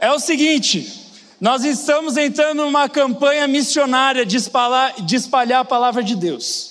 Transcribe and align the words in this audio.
é 0.00 0.10
o 0.10 0.18
seguinte: 0.18 1.00
nós 1.40 1.64
estamos 1.64 2.16
entrando 2.16 2.64
numa 2.64 2.88
campanha 2.88 3.46
missionária 3.46 4.26
de 4.26 4.36
espalhar, 4.36 5.00
de 5.02 5.14
espalhar 5.14 5.60
a 5.60 5.64
palavra 5.64 6.02
de 6.02 6.16
Deus. 6.16 6.70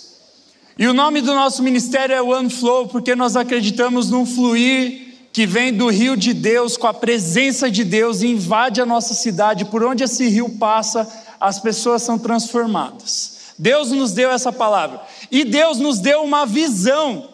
E 0.78 0.88
o 0.88 0.94
nome 0.94 1.22
do 1.22 1.34
nosso 1.34 1.62
ministério 1.62 2.16
é 2.16 2.22
One 2.22 2.50
Flow, 2.50 2.88
porque 2.88 3.16
nós 3.16 3.36
acreditamos 3.36 4.10
num 4.10 4.26
fluir 4.26 5.08
que 5.32 5.46
vem 5.46 5.74
do 5.74 5.90
rio 5.90 6.18
de 6.18 6.34
Deus, 6.34 6.78
com 6.78 6.88
a 6.88 6.94
presença 6.94 7.70
de 7.70 7.84
Deus, 7.84 8.22
e 8.22 8.28
invade 8.28 8.82
a 8.82 8.86
nossa 8.86 9.14
cidade. 9.14 9.66
Por 9.66 9.84
onde 9.84 10.04
esse 10.04 10.28
rio 10.28 10.50
passa, 10.58 11.08
as 11.40 11.60
pessoas 11.60 12.02
são 12.02 12.18
transformadas. 12.18 13.54
Deus 13.58 13.92
nos 13.92 14.14
deu 14.14 14.32
essa 14.32 14.54
palavra. 14.54 15.02
E 15.30 15.44
Deus 15.44 15.78
nos 15.78 16.00
deu 16.00 16.24
uma 16.24 16.46
visão 16.46 17.28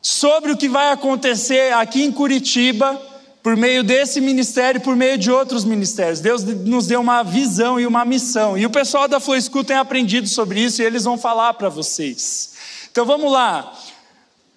sobre 0.00 0.50
o 0.50 0.56
que 0.56 0.68
vai 0.68 0.90
acontecer 0.90 1.72
aqui 1.72 2.02
em 2.02 2.10
Curitiba, 2.10 3.00
por 3.42 3.56
meio 3.56 3.82
desse 3.82 4.20
ministério 4.20 4.78
e 4.78 4.82
por 4.82 4.94
meio 4.94 5.18
de 5.18 5.30
outros 5.30 5.64
ministérios. 5.64 6.20
Deus 6.20 6.44
nos 6.44 6.86
deu 6.86 7.00
uma 7.00 7.24
visão 7.24 7.80
e 7.80 7.86
uma 7.86 8.04
missão. 8.04 8.56
E 8.56 8.64
o 8.64 8.70
pessoal 8.70 9.08
da 9.08 9.18
Flow 9.18 9.40
School 9.40 9.64
tem 9.64 9.76
aprendido 9.76 10.28
sobre 10.28 10.60
isso 10.60 10.80
e 10.80 10.84
eles 10.84 11.04
vão 11.04 11.18
falar 11.18 11.54
para 11.54 11.68
vocês. 11.68 12.52
Então 12.90 13.04
vamos 13.04 13.32
lá. 13.32 13.72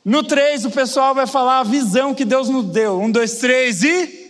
No 0.03 0.21
3, 0.21 0.65
o 0.65 0.71
pessoal 0.71 1.15
vai 1.15 1.25
falar 1.25 1.61
a 1.61 1.63
visão 1.63 2.13
que 2.13 2.23
Deus 2.23 2.47
nos 2.47 2.65
deu. 2.65 3.01
Um, 3.01 3.09
dois, 3.09 3.37
três 3.39 3.81
e. 3.83 4.23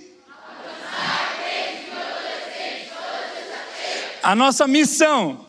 A 4.24 4.34
nossa 4.34 4.66
missão. 4.68 5.46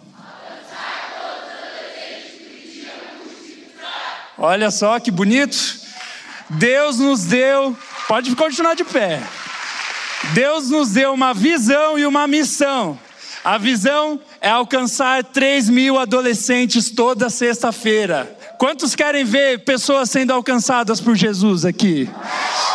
Olha 4.36 4.70
só 4.72 4.98
que 4.98 5.12
bonito. 5.12 5.56
Deus 6.50 6.98
nos 6.98 7.24
deu. 7.24 7.76
Pode 8.08 8.36
continuar 8.36 8.74
de 8.74 8.84
pé. 8.84 9.20
Deus 10.32 10.70
nos 10.70 10.90
deu 10.90 11.12
uma 11.12 11.34
visão 11.34 11.98
e 11.98 12.06
uma 12.06 12.28
missão. 12.28 12.98
A 13.42 13.58
visão 13.58 14.20
é 14.40 14.48
alcançar 14.48 15.24
3 15.24 15.68
mil 15.68 15.98
adolescentes 15.98 16.90
toda 16.90 17.28
sexta-feira. 17.28 18.36
Quantos 18.58 18.94
querem 18.94 19.24
ver 19.24 19.64
pessoas 19.64 20.08
sendo 20.08 20.32
alcançadas 20.32 21.00
por 21.00 21.16
Jesus 21.16 21.64
aqui? 21.64 22.08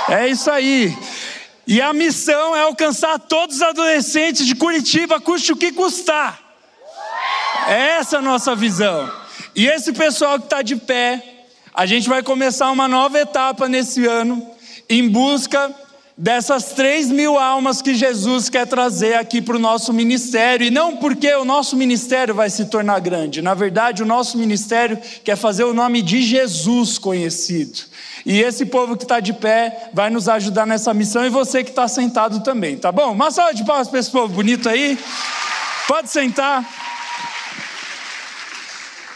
É 0.10 0.28
isso 0.28 0.52
aí. 0.52 0.98
E 1.66 1.82
a 1.82 1.94
missão 1.94 2.54
é 2.56 2.64
alcançar 2.64 3.18
todos 3.18 3.58
os 3.58 3.62
adolescentes 3.62 4.46
de 4.46 4.54
Curitiba, 4.54 5.22
custe 5.22 5.54
o 5.54 5.58
que 5.58 5.72
custar. 5.72 6.40
É 7.68 7.98
essa 8.00 8.18
a 8.18 8.22
nossa 8.22 8.54
visão. 8.54 9.10
E 9.56 9.68
esse 9.68 9.94
pessoal 9.94 10.38
que 10.40 10.46
está 10.46 10.62
de 10.62 10.76
pé, 10.76 11.46
a 11.74 11.86
gente 11.86 12.10
vai 12.10 12.22
começar 12.22 12.70
uma 12.70 12.88
nova 12.88 13.20
etapa 13.20 13.70
nesse 13.70 14.06
ano, 14.06 14.51
em 14.92 15.08
busca 15.08 15.74
dessas 16.18 16.74
três 16.74 17.08
mil 17.10 17.40
almas 17.40 17.82
que 17.82 17.96
Jesus 17.96 18.50
quer 18.50 18.68
trazer 18.68 19.16
aqui 19.16 19.42
para 19.42 19.56
o 19.56 19.60
nosso 19.60 19.94
ministério, 19.94 20.68
e 20.68 20.70
não 20.70 20.98
porque 20.98 21.34
o 21.34 21.46
nosso 21.46 21.78
ministério 21.78 22.36
vai 22.36 22.50
se 22.50 22.66
tornar 22.66 23.00
grande, 23.00 23.42
na 23.42 23.54
verdade, 23.54 24.04
o 24.04 24.06
nosso 24.06 24.38
ministério 24.38 25.00
quer 25.24 25.38
fazer 25.38 25.64
o 25.64 25.74
nome 25.74 26.02
de 26.02 26.22
Jesus 26.22 27.00
conhecido. 27.00 27.80
E 28.26 28.40
esse 28.40 28.66
povo 28.66 28.98
que 28.98 29.04
está 29.04 29.20
de 29.20 29.34
pé 29.34 29.90
vai 29.94 30.10
nos 30.10 30.28
ajudar 30.28 30.68
nessa 30.68 30.94
missão, 30.94 31.26
e 31.26 31.30
você 31.30 31.64
que 31.64 31.70
está 31.70 31.88
sentado 31.88 32.44
também, 32.44 32.78
tá 32.78 32.92
bom? 32.92 33.14
Uma 33.14 33.32
salva 33.32 33.54
de 33.54 33.64
palmas 33.64 33.88
para 33.88 34.00
esse 34.00 34.12
povo 34.12 34.28
bonito 34.28 34.68
aí. 34.68 35.00
Pode 35.88 36.10
sentar. 36.12 36.70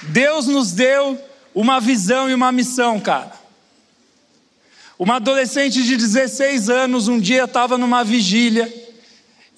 Deus 0.03 0.47
nos 0.47 0.71
deu 0.71 1.19
uma 1.53 1.79
visão 1.79 2.29
e 2.29 2.33
uma 2.33 2.51
missão, 2.51 2.99
cara. 2.99 3.44
Uma 4.97 5.17
adolescente 5.17 5.83
de 5.83 5.97
16 5.97 6.69
anos 6.69 7.09
um 7.09 7.19
dia 7.19 7.43
estava 7.43 7.77
numa 7.77 8.01
vigília 8.01 8.73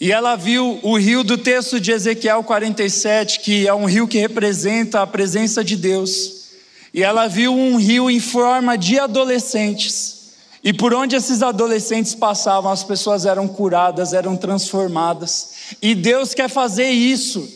e 0.01 0.11
ela 0.11 0.35
viu 0.35 0.79
o 0.81 0.97
rio 0.97 1.23
do 1.23 1.37
texto 1.37 1.79
de 1.79 1.91
Ezequiel 1.91 2.43
47, 2.43 3.41
que 3.41 3.67
é 3.67 3.73
um 3.73 3.85
rio 3.85 4.07
que 4.07 4.17
representa 4.17 5.01
a 5.01 5.07
presença 5.07 5.63
de 5.63 5.75
Deus. 5.75 6.47
E 6.91 7.03
ela 7.03 7.27
viu 7.27 7.53
um 7.53 7.77
rio 7.77 8.09
em 8.09 8.19
forma 8.19 8.75
de 8.75 8.97
adolescentes. 8.97 10.31
E 10.63 10.73
por 10.73 10.91
onde 10.91 11.15
esses 11.15 11.43
adolescentes 11.43 12.15
passavam, 12.15 12.71
as 12.71 12.83
pessoas 12.83 13.23
eram 13.23 13.47
curadas, 13.47 14.13
eram 14.13 14.35
transformadas. 14.35 15.51
E 15.81 15.93
Deus 15.93 16.33
quer 16.33 16.49
fazer 16.49 16.89
isso 16.89 17.47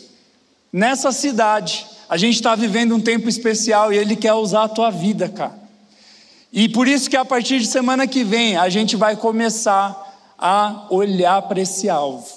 nessa 0.72 1.10
cidade. 1.10 1.84
A 2.08 2.16
gente 2.16 2.36
está 2.36 2.54
vivendo 2.54 2.94
um 2.94 3.00
tempo 3.00 3.28
especial 3.28 3.92
e 3.92 3.98
Ele 3.98 4.14
quer 4.14 4.34
usar 4.34 4.64
a 4.64 4.68
tua 4.68 4.90
vida, 4.90 5.28
cara. 5.28 5.61
E 6.52 6.68
por 6.68 6.86
isso 6.86 7.08
que 7.08 7.16
a 7.16 7.24
partir 7.24 7.60
de 7.60 7.66
semana 7.66 8.06
que 8.06 8.22
vem 8.22 8.56
a 8.56 8.68
gente 8.68 8.94
vai 8.94 9.16
começar 9.16 10.34
a 10.38 10.86
olhar 10.90 11.40
para 11.42 11.60
esse 11.60 11.88
alvo. 11.88 12.28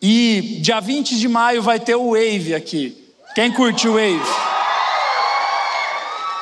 E 0.00 0.60
dia 0.62 0.80
20 0.80 1.16
de 1.16 1.28
maio 1.28 1.62
vai 1.62 1.78
ter 1.78 1.94
o 1.94 2.12
Wave 2.12 2.54
aqui. 2.54 2.96
Quem 3.34 3.52
curte 3.52 3.86
o 3.86 3.94
Wave? 3.94 4.46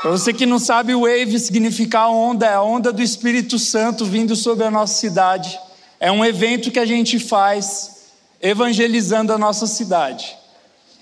Para 0.00 0.10
você 0.10 0.32
que 0.32 0.44
não 0.44 0.58
sabe, 0.58 0.94
o 0.94 1.00
Wave 1.00 1.40
significa 1.40 2.06
onda, 2.08 2.46
é 2.46 2.54
a 2.54 2.62
onda 2.62 2.92
do 2.92 3.02
Espírito 3.02 3.58
Santo 3.58 4.04
vindo 4.04 4.36
sobre 4.36 4.64
a 4.64 4.70
nossa 4.70 4.94
cidade. 4.94 5.58
É 5.98 6.12
um 6.12 6.24
evento 6.24 6.70
que 6.70 6.78
a 6.78 6.84
gente 6.84 7.18
faz 7.18 8.12
evangelizando 8.40 9.32
a 9.32 9.38
nossa 9.38 9.66
cidade. 9.66 10.36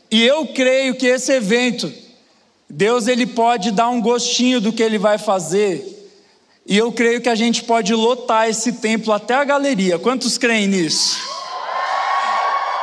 E 0.08 0.22
eu 0.22 0.46
creio 0.46 0.94
que 0.94 1.06
esse 1.06 1.32
evento 1.32 1.92
Deus 2.74 3.06
ele 3.06 3.26
pode 3.26 3.70
dar 3.70 3.90
um 3.90 4.00
gostinho 4.00 4.58
do 4.58 4.72
que 4.72 4.82
ele 4.82 4.96
vai 4.96 5.18
fazer. 5.18 6.10
E 6.64 6.74
eu 6.74 6.90
creio 6.90 7.20
que 7.20 7.28
a 7.28 7.34
gente 7.34 7.64
pode 7.64 7.92
lotar 7.92 8.48
esse 8.48 8.72
templo 8.72 9.12
até 9.12 9.34
a 9.34 9.44
galeria. 9.44 9.98
Quantos 9.98 10.38
creem 10.38 10.68
nisso? 10.68 11.18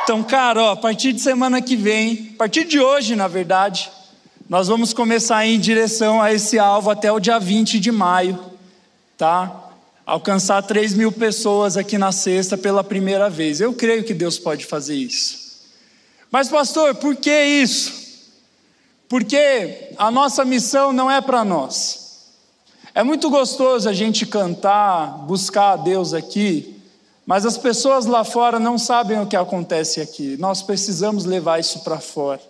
Então, 0.04 0.22
cara, 0.22 0.62
ó, 0.62 0.70
a 0.70 0.76
partir 0.76 1.12
de 1.12 1.20
semana 1.20 1.60
que 1.60 1.74
vem, 1.74 2.30
a 2.34 2.38
partir 2.38 2.66
de 2.66 2.78
hoje, 2.78 3.16
na 3.16 3.26
verdade, 3.26 3.90
nós 4.48 4.68
vamos 4.68 4.92
começar 4.92 5.44
em 5.44 5.58
direção 5.58 6.22
a 6.22 6.32
esse 6.32 6.56
alvo 6.56 6.88
até 6.88 7.10
o 7.10 7.18
dia 7.18 7.40
20 7.40 7.80
de 7.80 7.90
maio, 7.90 8.38
tá? 9.18 9.72
Alcançar 10.06 10.62
3 10.62 10.94
mil 10.94 11.10
pessoas 11.10 11.76
aqui 11.76 11.98
na 11.98 12.12
sexta 12.12 12.56
pela 12.56 12.84
primeira 12.84 13.28
vez. 13.28 13.60
Eu 13.60 13.72
creio 13.72 14.04
que 14.04 14.14
Deus 14.14 14.38
pode 14.38 14.66
fazer 14.66 14.94
isso. 14.94 15.36
Mas, 16.30 16.48
pastor, 16.48 16.94
por 16.94 17.16
que 17.16 17.44
isso? 17.44 18.09
Porque 19.10 19.88
a 19.98 20.08
nossa 20.08 20.44
missão 20.44 20.92
não 20.92 21.10
é 21.10 21.20
para 21.20 21.44
nós. 21.44 22.28
É 22.94 23.02
muito 23.02 23.28
gostoso 23.28 23.88
a 23.88 23.92
gente 23.92 24.24
cantar, 24.24 25.18
buscar 25.26 25.72
a 25.72 25.76
Deus 25.76 26.14
aqui, 26.14 26.80
mas 27.26 27.44
as 27.44 27.58
pessoas 27.58 28.06
lá 28.06 28.22
fora 28.22 28.60
não 28.60 28.78
sabem 28.78 29.20
o 29.20 29.26
que 29.26 29.34
acontece 29.34 30.00
aqui. 30.00 30.36
Nós 30.38 30.62
precisamos 30.62 31.24
levar 31.24 31.58
isso 31.58 31.80
para 31.80 31.98
fora. 31.98 32.40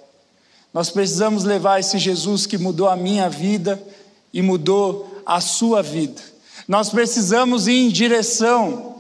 Nós 0.73 0.91
precisamos 0.91 1.45
levar 1.45 1.81
esse 1.81 1.99
Jesus 1.99 2.45
que 2.45 2.59
mudou 2.59 2.91
a 2.91 2.97
minha 2.97 3.31
vida 3.31 3.83
e 4.31 4.43
mudou 4.43 5.23
a 5.25 5.41
sua 5.41 5.83
vida. 5.83 6.21
Nós 6.69 6.91
precisamos 6.91 7.69
ir 7.69 7.87
em 7.87 7.89
direção 7.89 9.00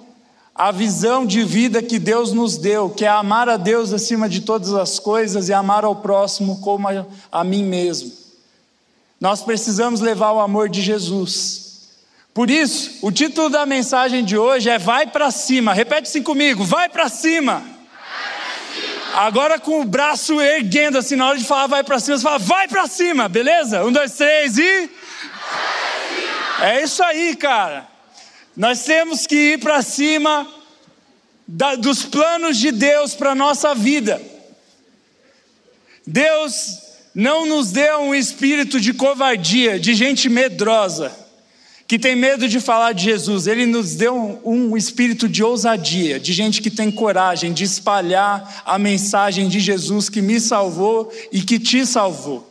a 0.60 0.70
visão 0.70 1.24
de 1.24 1.42
vida 1.42 1.82
que 1.82 1.98
Deus 1.98 2.34
nos 2.34 2.58
deu, 2.58 2.90
que 2.90 3.06
é 3.06 3.08
amar 3.08 3.48
a 3.48 3.56
Deus 3.56 3.94
acima 3.94 4.28
de 4.28 4.42
todas 4.42 4.74
as 4.74 4.98
coisas 4.98 5.48
e 5.48 5.54
amar 5.54 5.86
ao 5.86 5.96
próximo 5.96 6.60
como 6.60 6.86
a, 6.86 7.06
a 7.32 7.42
mim 7.42 7.64
mesmo. 7.64 8.12
Nós 9.18 9.42
precisamos 9.42 10.02
levar 10.02 10.32
o 10.32 10.38
amor 10.38 10.68
de 10.68 10.82
Jesus. 10.82 11.88
Por 12.34 12.50
isso, 12.50 12.98
o 13.00 13.10
título 13.10 13.48
da 13.48 13.64
mensagem 13.64 14.22
de 14.22 14.36
hoje 14.36 14.68
é 14.68 14.78
Vai 14.78 15.06
para 15.06 15.30
cima. 15.30 15.72
Repete 15.72 16.08
assim 16.10 16.22
comigo: 16.22 16.62
Vai 16.62 16.90
para 16.90 17.08
cima. 17.08 17.64
Agora 19.14 19.58
com 19.58 19.80
o 19.80 19.84
braço 19.86 20.38
erguendo, 20.42 20.98
assim, 20.98 21.16
na 21.16 21.26
hora 21.26 21.38
de 21.38 21.44
falar 21.44 21.68
vai 21.68 21.82
para 21.82 21.98
cima, 21.98 22.18
você 22.18 22.22
fala, 22.22 22.38
vai 22.38 22.68
para 22.68 22.86
cima, 22.86 23.30
beleza? 23.30 23.82
Um, 23.82 23.90
dois, 23.90 24.12
três 24.12 24.58
e. 24.58 24.90
É 26.60 26.82
isso 26.82 27.02
aí, 27.02 27.34
cara. 27.34 27.88
Nós 28.60 28.84
temos 28.84 29.26
que 29.26 29.52
ir 29.52 29.58
para 29.58 29.80
cima 29.80 30.46
da, 31.48 31.76
dos 31.76 32.02
planos 32.02 32.58
de 32.58 32.70
Deus 32.70 33.14
para 33.14 33.30
a 33.30 33.34
nossa 33.34 33.74
vida. 33.74 34.20
Deus 36.06 36.78
não 37.14 37.46
nos 37.46 37.72
deu 37.72 38.00
um 38.00 38.14
espírito 38.14 38.78
de 38.78 38.92
covardia, 38.92 39.80
de 39.80 39.94
gente 39.94 40.28
medrosa, 40.28 41.10
que 41.88 41.98
tem 41.98 42.14
medo 42.14 42.46
de 42.46 42.60
falar 42.60 42.92
de 42.92 43.04
Jesus. 43.04 43.46
Ele 43.46 43.64
nos 43.64 43.94
deu 43.94 44.14
um, 44.44 44.72
um 44.72 44.76
espírito 44.76 45.26
de 45.26 45.42
ousadia, 45.42 46.20
de 46.20 46.34
gente 46.34 46.60
que 46.60 46.70
tem 46.70 46.90
coragem 46.90 47.54
de 47.54 47.64
espalhar 47.64 48.62
a 48.66 48.78
mensagem 48.78 49.48
de 49.48 49.58
Jesus 49.58 50.10
que 50.10 50.20
me 50.20 50.38
salvou 50.38 51.10
e 51.32 51.40
que 51.40 51.58
te 51.58 51.86
salvou. 51.86 52.46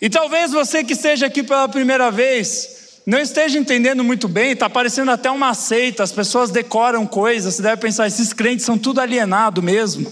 E 0.00 0.08
talvez 0.08 0.52
você 0.52 0.82
que 0.82 0.94
esteja 0.94 1.26
aqui 1.26 1.42
pela 1.42 1.68
primeira 1.68 2.10
vez, 2.10 2.79
não 3.06 3.18
esteja 3.18 3.58
entendendo 3.58 4.04
muito 4.04 4.28
bem, 4.28 4.52
está 4.52 4.68
parecendo 4.68 5.10
até 5.10 5.30
uma 5.30 5.54
seita, 5.54 6.02
as 6.02 6.12
pessoas 6.12 6.50
decoram 6.50 7.06
coisas, 7.06 7.54
você 7.54 7.62
deve 7.62 7.80
pensar, 7.80 8.06
esses 8.06 8.32
crentes 8.32 8.64
são 8.64 8.76
tudo 8.78 9.00
alienado 9.00 9.62
mesmo. 9.62 10.10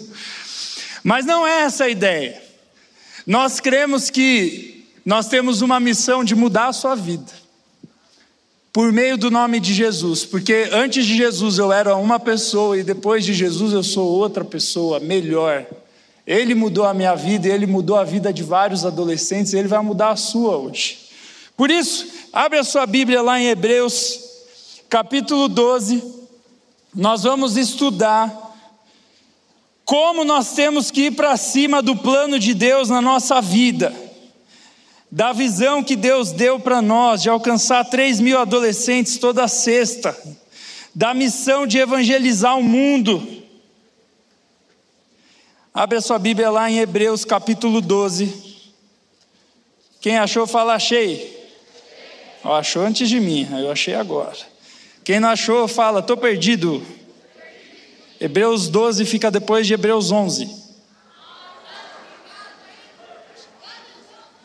Mas 1.04 1.24
não 1.24 1.46
é 1.46 1.62
essa 1.62 1.84
a 1.84 1.88
ideia. 1.88 2.42
Nós 3.26 3.60
cremos 3.60 4.10
que 4.10 4.86
nós 5.04 5.28
temos 5.28 5.62
uma 5.62 5.78
missão 5.78 6.24
de 6.24 6.34
mudar 6.34 6.68
a 6.68 6.72
sua 6.72 6.94
vida. 6.94 7.32
por 8.72 8.92
meio 8.92 9.18
do 9.18 9.28
nome 9.30 9.58
de 9.58 9.74
Jesus, 9.74 10.24
porque 10.24 10.68
antes 10.70 11.04
de 11.04 11.16
Jesus 11.16 11.58
eu 11.58 11.72
era 11.72 11.96
uma 11.96 12.20
pessoa 12.20 12.78
e 12.78 12.84
depois 12.84 13.24
de 13.24 13.34
Jesus 13.34 13.72
eu 13.72 13.82
sou 13.82 14.06
outra 14.06 14.44
pessoa, 14.44 15.00
melhor. 15.00 15.66
Ele 16.24 16.54
mudou 16.54 16.84
a 16.84 16.94
minha 16.94 17.14
vida, 17.16 17.48
ele 17.48 17.66
mudou 17.66 17.96
a 17.96 18.04
vida 18.04 18.32
de 18.32 18.42
vários 18.42 18.84
adolescentes, 18.84 19.52
ele 19.52 19.66
vai 19.66 19.82
mudar 19.82 20.10
a 20.10 20.16
sua 20.16 20.56
hoje. 20.56 21.07
Por 21.58 21.72
isso, 21.72 22.06
abre 22.32 22.56
a 22.56 22.62
sua 22.62 22.86
Bíblia 22.86 23.20
lá 23.20 23.40
em 23.40 23.48
Hebreus, 23.48 24.20
capítulo 24.88 25.48
12, 25.48 26.00
nós 26.94 27.24
vamos 27.24 27.56
estudar 27.56 28.32
como 29.84 30.22
nós 30.22 30.52
temos 30.52 30.92
que 30.92 31.06
ir 31.06 31.16
para 31.16 31.36
cima 31.36 31.82
do 31.82 31.96
plano 31.96 32.38
de 32.38 32.54
Deus 32.54 32.88
na 32.88 33.02
nossa 33.02 33.40
vida, 33.40 33.92
da 35.10 35.32
visão 35.32 35.82
que 35.82 35.96
Deus 35.96 36.30
deu 36.30 36.60
para 36.60 36.80
nós 36.80 37.22
de 37.22 37.28
alcançar 37.28 37.84
3 37.84 38.20
mil 38.20 38.38
adolescentes 38.38 39.18
toda 39.18 39.48
sexta, 39.48 40.16
da 40.94 41.12
missão 41.12 41.66
de 41.66 41.78
evangelizar 41.78 42.56
o 42.56 42.62
mundo. 42.62 43.42
Abre 45.74 45.98
a 45.98 46.02
sua 46.02 46.20
Bíblia 46.20 46.50
lá 46.50 46.70
em 46.70 46.78
Hebreus 46.78 47.24
capítulo 47.24 47.80
12. 47.80 48.46
Quem 50.00 50.18
achou, 50.18 50.46
fala 50.46 50.74
achei. 50.74 51.36
Oh, 52.44 52.52
achou 52.52 52.82
antes 52.82 53.08
de 53.08 53.20
mim, 53.20 53.48
eu 53.50 53.70
achei 53.70 53.94
agora. 53.94 54.36
Quem 55.04 55.18
não 55.20 55.30
achou, 55.30 55.66
fala, 55.66 56.00
estou 56.00 56.16
perdido. 56.16 56.84
Hebreus 58.20 58.68
12 58.68 59.04
fica 59.04 59.30
depois 59.30 59.66
de 59.66 59.74
Hebreus 59.74 60.10
11. 60.10 60.48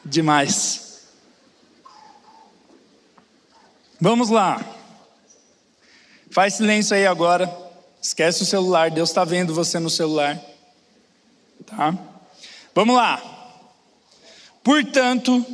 Demais. 0.06 1.08
Vamos 4.00 4.30
lá. 4.30 4.64
Faz 6.30 6.56
silêncio 6.56 6.96
aí 6.96 7.06
agora. 7.06 7.50
Esquece 8.02 8.44
o 8.44 8.46
celular. 8.46 8.92
Deus 8.92 9.10
está 9.10 9.24
vendo 9.24 9.54
você 9.54 9.80
no 9.80 9.90
celular. 9.90 10.40
Tá? 11.66 11.98
Vamos 12.76 12.96
lá. 12.96 13.22
Portanto, 14.64 15.46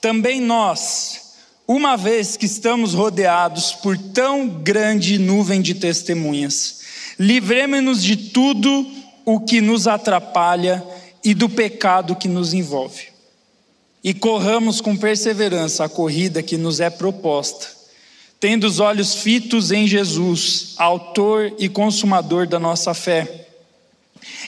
também 0.00 0.40
nós, 0.40 1.27
uma 1.68 1.96
vez 1.96 2.36
que 2.36 2.46
estamos 2.46 2.94
rodeados 2.94 3.72
por 3.74 3.96
tão 3.96 4.48
grande 4.48 5.18
nuvem 5.18 5.60
de 5.60 5.74
testemunhas, 5.74 6.78
Livremos-nos 7.18 8.02
de 8.02 8.16
tudo 8.16 8.86
o 9.24 9.40
que 9.40 9.60
nos 9.60 9.88
atrapalha 9.88 10.84
e 11.24 11.34
do 11.34 11.48
pecado 11.48 12.14
que 12.14 12.28
nos 12.28 12.54
envolve. 12.54 13.08
E 14.04 14.14
corramos 14.14 14.80
com 14.80 14.96
perseverança 14.96 15.84
a 15.84 15.88
corrida 15.88 16.42
que 16.42 16.56
nos 16.56 16.78
é 16.78 16.88
proposta, 16.88 17.66
tendo 18.38 18.68
os 18.68 18.78
olhos 18.78 19.16
fitos 19.16 19.72
em 19.72 19.88
Jesus, 19.88 20.74
Autor 20.78 21.52
e 21.58 21.68
Consumador 21.68 22.46
da 22.46 22.60
nossa 22.60 22.94
fé. 22.94 23.48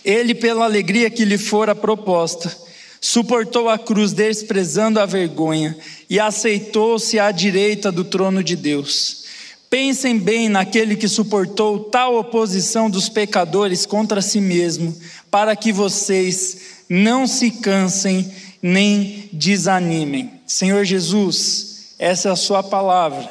Ele, 0.05 0.33
pela 0.33 0.65
alegria 0.65 1.11
que 1.11 1.25
lhe 1.25 1.37
fora 1.37 1.75
proposta, 1.75 2.57
suportou 3.01 3.69
a 3.69 3.79
cruz, 3.79 4.13
desprezando 4.13 5.01
a 5.01 5.07
vergonha, 5.07 5.77
e 6.09 6.21
aceitou-se 6.21 7.19
à 7.19 7.31
direita 7.31 7.91
do 7.91 8.05
trono 8.05 8.45
de 8.45 8.55
Deus. 8.55 9.25
Pensem 9.71 10.19
bem 10.19 10.49
naquele 10.49 10.97
que 10.97 11.09
suportou 11.09 11.79
tal 11.85 12.17
oposição 12.17 12.91
dos 12.91 13.09
pecadores 13.09 13.87
contra 13.87 14.21
si 14.21 14.41
mesmo, 14.41 14.95
para 15.31 15.55
que 15.55 15.73
vocês 15.73 16.85
não 16.89 17.27
se 17.27 17.53
cansem 17.53 18.31
nem 18.61 19.31
desanimem. 19.33 20.41
Senhor 20.45 20.85
Jesus, 20.85 21.95
essa 21.99 22.29
é 22.29 22.33
a 22.33 22.37
Sua 22.37 22.63
palavra, 22.63 23.31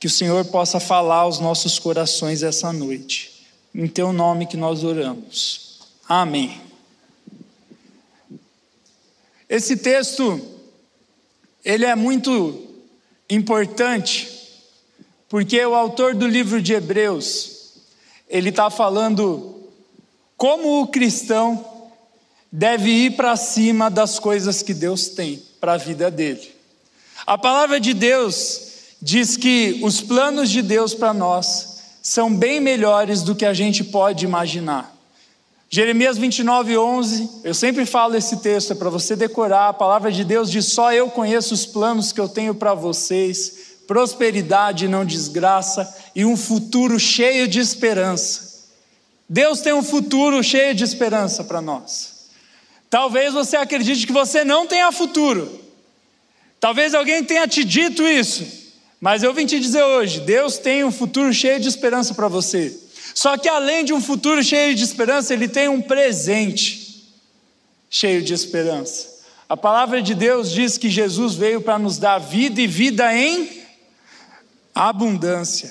que 0.00 0.06
o 0.06 0.10
Senhor 0.10 0.44
possa 0.46 0.80
falar 0.80 1.16
aos 1.16 1.38
nossos 1.38 1.78
corações 1.78 2.42
essa 2.42 2.72
noite. 2.72 3.30
Em 3.74 3.86
Teu 3.86 4.12
nome 4.12 4.46
que 4.46 4.56
nós 4.56 4.82
oramos. 4.82 5.80
Amém. 6.08 6.63
Esse 9.48 9.76
texto, 9.76 10.40
ele 11.64 11.84
é 11.84 11.94
muito 11.94 12.66
importante 13.28 14.30
porque 15.28 15.64
o 15.64 15.74
autor 15.74 16.14
do 16.14 16.26
livro 16.26 16.62
de 16.62 16.74
Hebreus, 16.74 17.72
ele 18.28 18.50
está 18.50 18.70
falando 18.70 19.68
como 20.36 20.80
o 20.80 20.86
cristão 20.86 21.64
deve 22.50 22.90
ir 22.90 23.16
para 23.16 23.36
cima 23.36 23.90
das 23.90 24.18
coisas 24.18 24.62
que 24.62 24.72
Deus 24.72 25.08
tem 25.08 25.42
para 25.60 25.72
a 25.72 25.76
vida 25.76 26.10
dele. 26.10 26.54
A 27.26 27.36
palavra 27.36 27.80
de 27.80 27.92
Deus 27.92 28.68
diz 29.02 29.36
que 29.36 29.80
os 29.82 30.00
planos 30.00 30.50
de 30.50 30.62
Deus 30.62 30.94
para 30.94 31.12
nós 31.12 31.78
são 32.00 32.34
bem 32.34 32.60
melhores 32.60 33.22
do 33.22 33.34
que 33.34 33.44
a 33.44 33.54
gente 33.54 33.82
pode 33.82 34.24
imaginar. 34.24 34.93
Jeremias 35.74 36.16
29, 36.16 36.78
11, 36.78 37.30
eu 37.42 37.52
sempre 37.52 37.84
falo 37.84 38.14
esse 38.14 38.36
texto, 38.36 38.70
é 38.70 38.76
para 38.76 38.88
você 38.88 39.16
decorar. 39.16 39.70
A 39.70 39.72
palavra 39.72 40.12
de 40.12 40.22
Deus 40.22 40.48
diz: 40.48 40.66
Só 40.66 40.92
eu 40.92 41.10
conheço 41.10 41.52
os 41.52 41.66
planos 41.66 42.12
que 42.12 42.20
eu 42.20 42.28
tenho 42.28 42.54
para 42.54 42.74
vocês, 42.74 43.80
prosperidade, 43.84 44.86
não 44.86 45.04
desgraça 45.04 45.92
e 46.14 46.24
um 46.24 46.36
futuro 46.36 46.96
cheio 47.00 47.48
de 47.48 47.58
esperança. 47.58 48.68
Deus 49.28 49.62
tem 49.62 49.72
um 49.72 49.82
futuro 49.82 50.44
cheio 50.44 50.76
de 50.76 50.84
esperança 50.84 51.42
para 51.42 51.60
nós. 51.60 52.28
Talvez 52.88 53.34
você 53.34 53.56
acredite 53.56 54.06
que 54.06 54.12
você 54.12 54.44
não 54.44 54.68
tenha 54.68 54.92
futuro. 54.92 55.60
Talvez 56.60 56.94
alguém 56.94 57.24
tenha 57.24 57.48
te 57.48 57.64
dito 57.64 58.06
isso. 58.06 58.46
Mas 59.00 59.24
eu 59.24 59.34
vim 59.34 59.44
te 59.44 59.58
dizer 59.58 59.82
hoje: 59.82 60.20
Deus 60.20 60.56
tem 60.56 60.84
um 60.84 60.92
futuro 60.92 61.34
cheio 61.34 61.58
de 61.58 61.66
esperança 61.66 62.14
para 62.14 62.28
você. 62.28 62.83
Só 63.12 63.36
que 63.36 63.48
além 63.48 63.84
de 63.84 63.92
um 63.92 64.00
futuro 64.00 64.42
cheio 64.42 64.74
de 64.74 64.84
esperança, 64.84 65.34
Ele 65.34 65.48
tem 65.48 65.68
um 65.68 65.82
presente 65.82 67.04
cheio 67.90 68.22
de 68.22 68.32
esperança. 68.32 69.12
A 69.48 69.56
palavra 69.56 70.00
de 70.00 70.14
Deus 70.14 70.50
diz 70.50 70.78
que 70.78 70.88
Jesus 70.88 71.34
veio 71.34 71.60
para 71.60 71.78
nos 71.78 71.98
dar 71.98 72.18
vida 72.18 72.60
e 72.60 72.66
vida 72.66 73.14
em 73.14 73.62
abundância. 74.74 75.70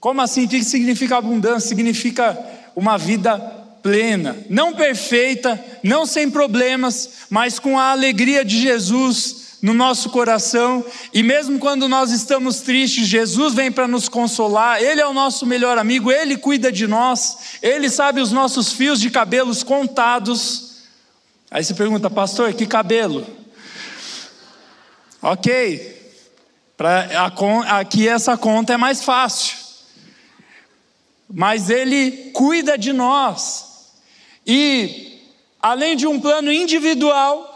Como 0.00 0.20
assim? 0.20 0.46
O 0.46 0.48
que 0.48 0.64
significa 0.64 1.18
abundância? 1.18 1.68
Significa 1.68 2.38
uma 2.74 2.96
vida 2.96 3.38
plena, 3.82 4.36
não 4.48 4.74
perfeita, 4.74 5.62
não 5.82 6.06
sem 6.06 6.30
problemas, 6.30 7.10
mas 7.28 7.58
com 7.58 7.78
a 7.78 7.90
alegria 7.90 8.44
de 8.44 8.60
Jesus 8.60 9.41
no 9.62 9.72
nosso 9.72 10.10
coração, 10.10 10.84
e 11.14 11.22
mesmo 11.22 11.58
quando 11.58 11.88
nós 11.88 12.10
estamos 12.10 12.60
tristes, 12.60 13.06
Jesus 13.06 13.54
vem 13.54 13.70
para 13.70 13.86
nos 13.86 14.08
consolar, 14.08 14.82
Ele 14.82 15.00
é 15.00 15.06
o 15.06 15.14
nosso 15.14 15.46
melhor 15.46 15.78
amigo, 15.78 16.10
Ele 16.10 16.36
cuida 16.36 16.72
de 16.72 16.86
nós, 16.88 17.58
Ele 17.62 17.88
sabe 17.88 18.20
os 18.20 18.32
nossos 18.32 18.72
fios 18.72 19.00
de 19.00 19.08
cabelos 19.08 19.62
contados. 19.62 20.82
Aí 21.48 21.62
você 21.62 21.74
pergunta, 21.74 22.10
pastor, 22.10 22.52
que 22.52 22.66
cabelo? 22.66 23.24
Ok, 25.22 26.02
Pra, 26.82 27.06
aqui 27.78 28.08
essa 28.08 28.36
conta 28.36 28.72
é 28.72 28.76
mais 28.76 29.04
fácil. 29.04 29.56
Mas 31.32 31.70
Ele 31.70 32.32
cuida 32.32 32.76
de 32.76 32.92
nós. 32.92 33.92
E, 34.44 35.20
além 35.60 35.96
de 35.96 36.08
um 36.08 36.20
plano 36.20 36.52
individual, 36.52 37.51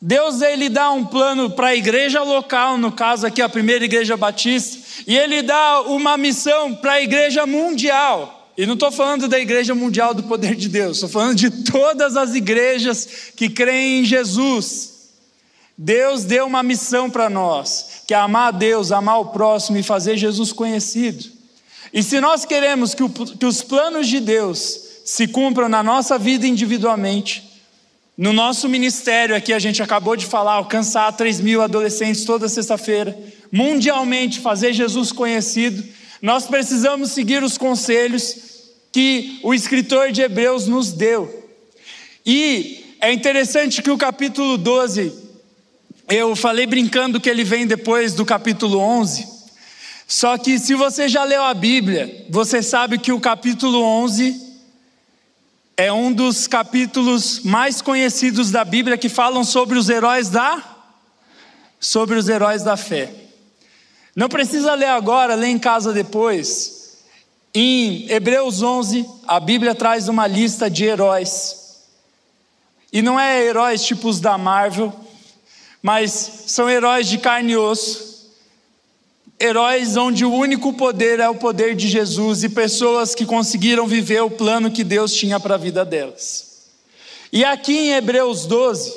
Deus 0.00 0.42
ele 0.42 0.68
dá 0.68 0.90
um 0.90 1.04
plano 1.04 1.50
para 1.50 1.68
a 1.68 1.76
igreja 1.76 2.22
local, 2.22 2.76
no 2.76 2.92
caso 2.92 3.26
aqui 3.26 3.40
a 3.40 3.48
primeira 3.48 3.84
igreja 3.84 4.16
batista, 4.16 4.78
e 5.06 5.16
ele 5.16 5.42
dá 5.42 5.80
uma 5.82 6.16
missão 6.16 6.74
para 6.74 6.92
a 6.92 7.02
igreja 7.02 7.46
mundial. 7.46 8.52
E 8.56 8.64
não 8.66 8.74
estou 8.74 8.90
falando 8.90 9.28
da 9.28 9.38
igreja 9.38 9.74
mundial 9.74 10.14
do 10.14 10.22
poder 10.22 10.54
de 10.54 10.68
Deus, 10.68 10.96
estou 10.96 11.08
falando 11.08 11.36
de 11.36 11.50
todas 11.50 12.16
as 12.16 12.34
igrejas 12.34 13.32
que 13.36 13.48
creem 13.48 14.00
em 14.00 14.04
Jesus. 14.04 14.96
Deus 15.76 16.24
deu 16.24 16.46
uma 16.46 16.62
missão 16.62 17.10
para 17.10 17.28
nós, 17.28 18.02
que 18.06 18.14
é 18.14 18.16
amar 18.16 18.48
a 18.48 18.50
Deus, 18.50 18.92
amar 18.92 19.20
o 19.20 19.26
próximo 19.26 19.76
e 19.76 19.82
fazer 19.82 20.16
Jesus 20.16 20.52
conhecido. 20.52 21.24
E 21.92 22.02
se 22.02 22.20
nós 22.20 22.44
queremos 22.44 22.94
que, 22.94 23.02
o, 23.02 23.10
que 23.10 23.44
os 23.44 23.62
planos 23.62 24.08
de 24.08 24.20
Deus 24.20 24.80
se 25.04 25.28
cumpram 25.28 25.68
na 25.68 25.82
nossa 25.82 26.18
vida 26.18 26.46
individualmente, 26.46 27.55
no 28.16 28.32
nosso 28.32 28.68
ministério 28.68 29.36
aqui, 29.36 29.52
a 29.52 29.58
gente 29.58 29.82
acabou 29.82 30.16
de 30.16 30.24
falar, 30.24 30.54
alcançar 30.54 31.12
3 31.12 31.40
mil 31.40 31.60
adolescentes 31.60 32.24
toda 32.24 32.48
sexta-feira, 32.48 33.16
mundialmente 33.52 34.40
fazer 34.40 34.72
Jesus 34.72 35.12
conhecido, 35.12 35.84
nós 36.22 36.46
precisamos 36.46 37.10
seguir 37.10 37.42
os 37.42 37.58
conselhos 37.58 38.36
que 38.90 39.38
o 39.42 39.52
escritor 39.52 40.12
de 40.12 40.22
Hebreus 40.22 40.66
nos 40.66 40.92
deu. 40.92 41.46
E 42.24 42.96
é 43.00 43.12
interessante 43.12 43.82
que 43.82 43.90
o 43.90 43.98
capítulo 43.98 44.56
12 44.56 45.26
eu 46.08 46.36
falei 46.36 46.66
brincando 46.66 47.20
que 47.20 47.28
ele 47.28 47.44
vem 47.44 47.66
depois 47.66 48.14
do 48.14 48.24
capítulo 48.24 48.78
11. 48.78 49.26
Só 50.06 50.38
que 50.38 50.58
se 50.58 50.74
você 50.74 51.08
já 51.08 51.24
leu 51.24 51.42
a 51.42 51.52
Bíblia, 51.52 52.26
você 52.30 52.62
sabe 52.62 52.96
que 52.96 53.12
o 53.12 53.20
capítulo 53.20 53.82
11 53.82 54.45
é 55.76 55.92
um 55.92 56.10
dos 56.10 56.46
capítulos 56.46 57.40
mais 57.40 57.82
conhecidos 57.82 58.50
da 58.50 58.64
Bíblia 58.64 58.96
que 58.96 59.10
falam 59.10 59.44
sobre 59.44 59.78
os 59.78 59.90
heróis 59.90 60.30
da 60.30 60.62
sobre 61.78 62.18
os 62.18 62.28
heróis 62.28 62.62
da 62.62 62.76
fé. 62.76 63.12
Não 64.14 64.28
precisa 64.30 64.74
ler 64.74 64.88
agora, 64.88 65.34
lê 65.34 65.48
em 65.48 65.58
casa 65.58 65.92
depois. 65.92 66.96
Em 67.54 68.10
Hebreus 68.10 68.62
11, 68.62 69.06
a 69.28 69.38
Bíblia 69.38 69.74
traz 69.74 70.08
uma 70.08 70.26
lista 70.26 70.70
de 70.70 70.84
heróis. 70.84 71.84
E 72.90 73.02
não 73.02 73.20
é 73.20 73.44
heróis 73.44 73.84
tipo 73.84 74.08
os 74.08 74.18
da 74.18 74.38
Marvel, 74.38 74.90
mas 75.82 76.10
são 76.46 76.70
heróis 76.70 77.06
de 77.06 77.18
carne 77.18 77.52
e 77.52 77.56
osso. 77.56 78.05
Heróis 79.38 79.96
onde 79.98 80.24
o 80.24 80.32
único 80.32 80.72
poder 80.72 81.20
é 81.20 81.28
o 81.28 81.34
poder 81.34 81.74
de 81.74 81.88
Jesus 81.88 82.42
e 82.42 82.48
pessoas 82.48 83.14
que 83.14 83.26
conseguiram 83.26 83.86
viver 83.86 84.22
o 84.22 84.30
plano 84.30 84.70
que 84.70 84.82
Deus 84.82 85.12
tinha 85.12 85.38
para 85.38 85.56
a 85.56 85.58
vida 85.58 85.84
delas. 85.84 86.68
E 87.30 87.44
aqui 87.44 87.76
em 87.76 87.92
Hebreus 87.92 88.46
12, 88.46 88.94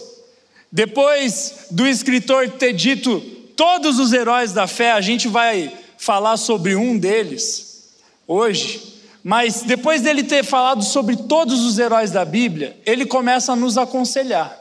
depois 0.72 1.66
do 1.72 1.86
escritor 1.86 2.50
ter 2.52 2.72
dito 2.72 3.20
todos 3.58 4.00
os 4.00 4.14
heróis 4.14 4.54
da 4.54 4.66
fé, 4.66 4.94
a 4.94 5.02
gente 5.02 5.28
vai 5.28 5.78
falar 5.98 6.38
sobre 6.38 6.74
um 6.74 6.98
deles 6.98 7.90
hoje, 8.26 9.02
mas 9.22 9.64
depois 9.64 10.02
dele 10.02 10.24
ter 10.24 10.46
falado 10.46 10.84
sobre 10.84 11.18
todos 11.18 11.66
os 11.66 11.78
heróis 11.78 12.12
da 12.12 12.24
Bíblia, 12.24 12.78
ele 12.86 13.06
começa 13.06 13.52
a 13.52 13.56
nos 13.58 13.78
aconselhar. 13.78 14.58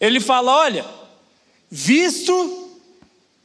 Ele 0.00 0.20
fala: 0.20 0.56
olha, 0.56 0.84
visto 1.68 2.59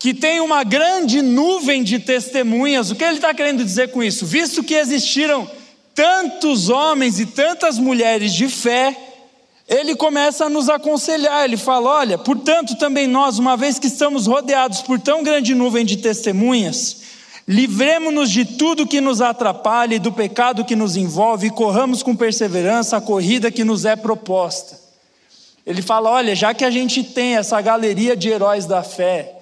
que 0.05 0.13
tem 0.13 0.39
uma 0.39 0.63
grande 0.63 1.19
nuvem 1.23 1.81
de 1.81 1.97
testemunhas, 1.97 2.91
o 2.91 2.95
que 2.95 3.03
ele 3.03 3.15
está 3.15 3.33
querendo 3.33 3.65
dizer 3.65 3.89
com 3.89 4.03
isso? 4.03 4.23
Visto 4.23 4.63
que 4.63 4.75
existiram 4.75 5.49
tantos 5.95 6.69
homens 6.69 7.19
e 7.19 7.25
tantas 7.25 7.79
mulheres 7.79 8.31
de 8.31 8.47
fé, 8.47 8.95
ele 9.67 9.95
começa 9.95 10.45
a 10.45 10.49
nos 10.49 10.69
aconselhar, 10.69 11.43
ele 11.43 11.57
fala: 11.57 11.89
olha, 11.89 12.19
portanto, 12.19 12.77
também 12.77 13.07
nós, 13.07 13.39
uma 13.39 13.57
vez 13.57 13.79
que 13.79 13.87
estamos 13.87 14.27
rodeados 14.27 14.83
por 14.83 14.99
tão 14.99 15.23
grande 15.23 15.55
nuvem 15.55 15.83
de 15.83 15.97
testemunhas, 15.97 16.97
livremos-nos 17.47 18.29
de 18.29 18.45
tudo 18.45 18.85
que 18.85 19.01
nos 19.01 19.21
atrapalha 19.21 19.95
e 19.95 19.99
do 19.99 20.11
pecado 20.11 20.63
que 20.63 20.75
nos 20.75 20.95
envolve 20.95 21.47
e 21.47 21.49
corramos 21.49 22.03
com 22.03 22.15
perseverança 22.15 22.95
a 22.95 23.01
corrida 23.01 23.49
que 23.49 23.63
nos 23.63 23.85
é 23.85 23.95
proposta. 23.95 24.79
Ele 25.65 25.81
fala: 25.81 26.11
olha, 26.11 26.35
já 26.35 26.53
que 26.53 26.63
a 26.63 26.69
gente 26.69 27.03
tem 27.03 27.37
essa 27.37 27.59
galeria 27.59 28.15
de 28.15 28.29
heróis 28.29 28.67
da 28.67 28.83
fé, 28.83 29.35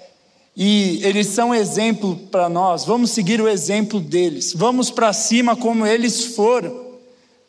e 0.56 1.00
eles 1.04 1.28
são 1.28 1.54
exemplo 1.54 2.16
para 2.32 2.48
nós, 2.48 2.86
vamos 2.86 3.12
seguir 3.12 3.42
o 3.42 3.48
exemplo 3.48 4.00
deles, 4.00 4.54
vamos 4.54 4.92
para 4.92 5.12
cima 5.12 5.56
como 5.56 5.86
eles 5.86 6.36
foram. 6.36 6.94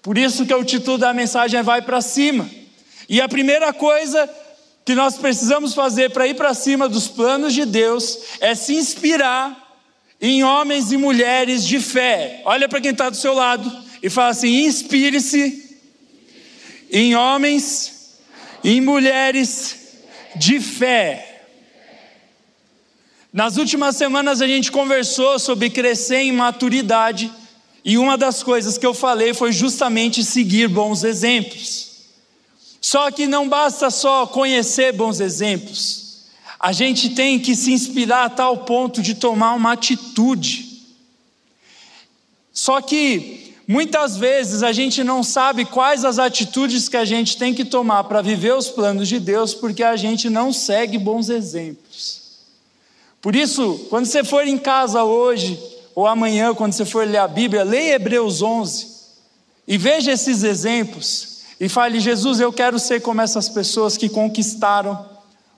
Por 0.00 0.16
isso 0.16 0.46
que 0.46 0.54
o 0.54 0.64
título 0.64 0.98
da 0.98 1.12
mensagem 1.14 1.60
é 1.60 1.62
Vai 1.62 1.82
para 1.82 2.00
cima. 2.00 2.48
E 3.08 3.20
a 3.20 3.28
primeira 3.28 3.72
coisa 3.72 4.28
que 4.84 4.94
nós 4.94 5.16
precisamos 5.16 5.74
fazer 5.74 6.10
para 6.10 6.26
ir 6.26 6.34
para 6.34 6.52
cima 6.52 6.88
dos 6.88 7.08
planos 7.08 7.54
de 7.54 7.64
Deus 7.64 8.18
é 8.40 8.54
se 8.54 8.74
inspirar 8.74 9.62
em 10.20 10.44
homens 10.44 10.92
e 10.92 10.96
mulheres 10.96 11.66
de 11.66 11.80
fé. 11.80 12.42
Olha 12.44 12.68
para 12.68 12.80
quem 12.80 12.90
está 12.90 13.08
do 13.08 13.16
seu 13.16 13.34
lado 13.34 13.70
e 14.02 14.10
fala 14.10 14.28
assim: 14.30 14.64
inspire-se 14.66 15.78
em 16.90 17.16
homens 17.16 18.18
e 18.62 18.80
mulheres 18.80 19.76
de 20.36 20.60
fé. 20.60 21.33
Nas 23.34 23.56
últimas 23.56 23.96
semanas 23.96 24.40
a 24.40 24.46
gente 24.46 24.70
conversou 24.70 25.40
sobre 25.40 25.68
crescer 25.68 26.18
em 26.18 26.30
maturidade, 26.30 27.32
e 27.84 27.98
uma 27.98 28.16
das 28.16 28.44
coisas 28.44 28.78
que 28.78 28.86
eu 28.86 28.94
falei 28.94 29.34
foi 29.34 29.50
justamente 29.50 30.22
seguir 30.22 30.68
bons 30.68 31.02
exemplos. 31.02 32.04
Só 32.80 33.10
que 33.10 33.26
não 33.26 33.48
basta 33.48 33.90
só 33.90 34.24
conhecer 34.24 34.92
bons 34.92 35.18
exemplos, 35.18 36.26
a 36.60 36.70
gente 36.70 37.08
tem 37.08 37.40
que 37.40 37.56
se 37.56 37.72
inspirar 37.72 38.26
a 38.26 38.30
tal 38.30 38.58
ponto 38.58 39.02
de 39.02 39.16
tomar 39.16 39.54
uma 39.54 39.72
atitude. 39.72 40.84
Só 42.52 42.80
que 42.80 43.52
muitas 43.66 44.16
vezes 44.16 44.62
a 44.62 44.70
gente 44.70 45.02
não 45.02 45.24
sabe 45.24 45.64
quais 45.64 46.04
as 46.04 46.20
atitudes 46.20 46.88
que 46.88 46.96
a 46.96 47.04
gente 47.04 47.36
tem 47.36 47.52
que 47.52 47.64
tomar 47.64 48.04
para 48.04 48.22
viver 48.22 48.54
os 48.54 48.68
planos 48.68 49.08
de 49.08 49.18
Deus, 49.18 49.52
porque 49.52 49.82
a 49.82 49.96
gente 49.96 50.30
não 50.30 50.52
segue 50.52 50.98
bons 50.98 51.28
exemplos. 51.28 51.83
Por 53.24 53.34
isso, 53.34 53.86
quando 53.88 54.04
você 54.04 54.22
for 54.22 54.46
em 54.46 54.58
casa 54.58 55.02
hoje, 55.02 55.58
ou 55.94 56.06
amanhã, 56.06 56.54
quando 56.54 56.74
você 56.74 56.84
for 56.84 57.08
ler 57.08 57.16
a 57.16 57.26
Bíblia, 57.26 57.64
leia 57.64 57.94
Hebreus 57.94 58.42
11 58.42 58.86
e 59.66 59.78
veja 59.78 60.12
esses 60.12 60.42
exemplos 60.42 61.38
e 61.58 61.66
fale: 61.66 62.00
Jesus, 62.00 62.38
eu 62.38 62.52
quero 62.52 62.78
ser 62.78 63.00
como 63.00 63.22
essas 63.22 63.48
pessoas 63.48 63.96
que 63.96 64.10
conquistaram 64.10 65.08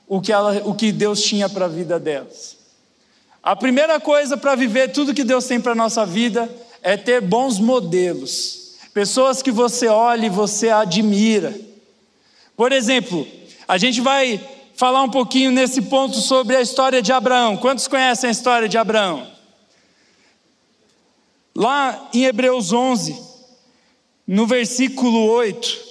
o 0.06 0.20
que, 0.20 0.32
ela, 0.32 0.62
o 0.64 0.76
que 0.76 0.92
Deus 0.92 1.20
tinha 1.24 1.48
para 1.48 1.64
a 1.64 1.68
vida 1.68 1.98
delas. 1.98 2.56
A 3.42 3.56
primeira 3.56 3.98
coisa 3.98 4.36
para 4.36 4.54
viver 4.54 4.92
tudo 4.92 5.12
que 5.12 5.24
Deus 5.24 5.44
tem 5.46 5.60
para 5.60 5.72
a 5.72 5.74
nossa 5.74 6.06
vida 6.06 6.48
é 6.80 6.96
ter 6.96 7.20
bons 7.20 7.58
modelos, 7.58 8.76
pessoas 8.94 9.42
que 9.42 9.50
você 9.50 9.88
olha 9.88 10.26
e 10.26 10.30
você 10.30 10.68
admira. 10.68 11.52
Por 12.56 12.70
exemplo, 12.70 13.26
a 13.66 13.76
gente 13.76 14.00
vai 14.00 14.40
falar 14.76 15.02
um 15.02 15.08
pouquinho 15.08 15.50
nesse 15.50 15.80
ponto 15.82 16.18
sobre 16.18 16.54
a 16.54 16.60
história 16.60 17.00
de 17.00 17.12
Abraão. 17.12 17.56
Quantos 17.56 17.88
conhecem 17.88 18.28
a 18.28 18.30
história 18.30 18.68
de 18.68 18.76
Abraão? 18.76 19.26
Lá 21.54 22.10
em 22.12 22.24
Hebreus 22.24 22.72
11, 22.72 23.18
no 24.26 24.46
versículo 24.46 25.26
8, 25.30 25.86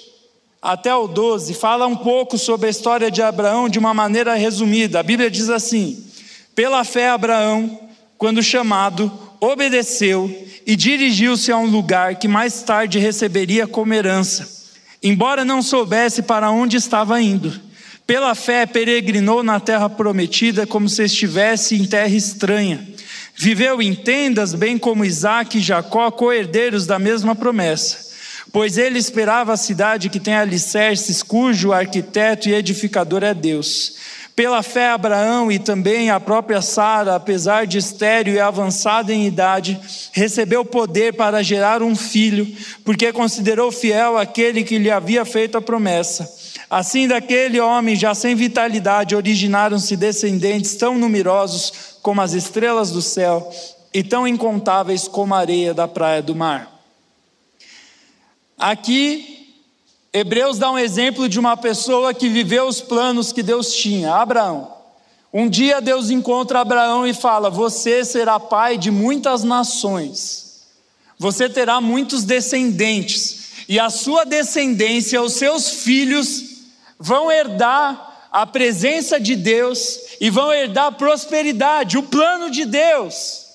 até 0.61 0.95
o 0.95 1.07
12, 1.07 1.55
fala 1.55 1.87
um 1.87 1.95
pouco 1.95 2.37
sobre 2.37 2.67
a 2.67 2.69
história 2.69 3.09
de 3.09 3.23
Abraão 3.23 3.67
de 3.67 3.79
uma 3.79 3.93
maneira 3.93 4.35
resumida. 4.35 4.99
A 4.99 5.03
Bíblia 5.03 5.31
diz 5.31 5.49
assim: 5.49 6.05
Pela 6.53 6.83
fé, 6.83 7.09
Abraão, 7.09 7.79
quando 8.19 8.43
chamado, 8.43 9.11
obedeceu 9.39 10.29
e 10.67 10.75
dirigiu-se 10.75 11.51
a 11.51 11.57
um 11.57 11.65
lugar 11.65 12.15
que 12.15 12.27
mais 12.27 12.61
tarde 12.61 12.99
receberia 12.99 13.65
como 13.65 13.93
herança, 13.93 14.47
embora 15.01 15.43
não 15.43 15.63
soubesse 15.63 16.21
para 16.21 16.51
onde 16.51 16.77
estava 16.77 17.19
indo. 17.19 17.65
Pela 18.05 18.35
fé, 18.35 18.65
peregrinou 18.65 19.43
na 19.43 19.59
terra 19.59 19.89
prometida 19.89 20.67
como 20.67 20.87
se 20.87 21.03
estivesse 21.03 21.75
em 21.75 21.85
terra 21.85 22.15
estranha. 22.15 22.87
Viveu 23.35 23.81
em 23.81 23.95
tendas, 23.95 24.53
bem 24.53 24.77
como 24.77 25.03
Isaac 25.03 25.57
e 25.57 25.61
Jacó, 25.61 26.11
co-herdeiros 26.11 26.85
da 26.85 26.99
mesma 26.99 27.35
promessa 27.35 28.05
pois 28.55 28.77
ele 28.77 28.97
esperava 28.97 29.51
a 29.51 29.57
cidade 29.57 30.09
que 30.09 30.17
tem 30.17 30.33
alicerces, 30.33 31.21
cujo 31.21 31.73
arquiteto 31.73 32.47
e 32.47 32.53
edificador 32.53 33.21
é 33.21 33.33
Deus. 33.33 33.97
Pela 34.33 34.63
fé, 34.63 34.91
Abraão 34.91 35.51
e 35.51 35.59
também 35.59 36.09
a 36.09 36.21
própria 36.21 36.61
Sara, 36.61 37.15
apesar 37.15 37.67
de 37.67 37.77
estéril 37.77 38.33
e 38.33 38.39
avançada 38.39 39.13
em 39.13 39.27
idade, 39.27 39.77
recebeu 40.13 40.63
poder 40.63 41.15
para 41.15 41.43
gerar 41.43 41.83
um 41.83 41.97
filho, 41.97 42.47
porque 42.85 43.11
considerou 43.11 43.73
fiel 43.73 44.17
aquele 44.17 44.63
que 44.63 44.77
lhe 44.77 44.89
havia 44.89 45.25
feito 45.25 45.57
a 45.57 45.61
promessa. 45.61 46.44
Assim, 46.77 47.07
daquele 47.07 47.57
homem 47.57 47.95
já 47.95 48.13
sem 48.13 48.35
vitalidade, 48.35 49.15
originaram-se 49.15 49.95
descendentes 49.95 50.75
tão 50.75 50.97
numerosos 50.97 51.71
como 52.01 52.21
as 52.21 52.33
estrelas 52.33 52.91
do 52.91 53.01
céu 53.01 53.49
e 53.93 54.03
tão 54.03 54.27
incontáveis 54.27 55.07
como 55.07 55.33
a 55.33 55.37
areia 55.37 55.73
da 55.73 55.87
praia 55.87 56.21
do 56.21 56.35
mar. 56.35 56.69
Aqui, 58.59 59.55
Hebreus 60.11 60.57
dá 60.57 60.69
um 60.69 60.77
exemplo 60.77 61.29
de 61.29 61.39
uma 61.39 61.55
pessoa 61.55 62.13
que 62.13 62.27
viveu 62.27 62.67
os 62.67 62.81
planos 62.81 63.31
que 63.31 63.41
Deus 63.41 63.73
tinha, 63.73 64.13
Abraão. 64.13 64.69
Um 65.31 65.47
dia 65.47 65.79
Deus 65.79 66.09
encontra 66.09 66.59
Abraão 66.59 67.07
e 67.07 67.13
fala: 67.13 67.49
Você 67.49 68.03
será 68.03 68.37
pai 68.37 68.77
de 68.77 68.91
muitas 68.91 69.45
nações, 69.45 70.65
você 71.17 71.47
terá 71.47 71.79
muitos 71.79 72.25
descendentes, 72.25 73.63
e 73.69 73.79
a 73.79 73.89
sua 73.89 74.25
descendência, 74.25 75.21
os 75.21 75.35
seus 75.35 75.69
filhos, 75.69 76.54
vão 76.99 77.31
herdar 77.31 78.27
a 78.31 78.45
presença 78.45 79.19
de 79.19 79.35
Deus 79.35 79.99
e 80.19 80.29
vão 80.29 80.53
herdar 80.53 80.91
prosperidade, 80.93 81.97
o 81.97 82.03
plano 82.03 82.49
de 82.49 82.65
Deus. 82.65 83.45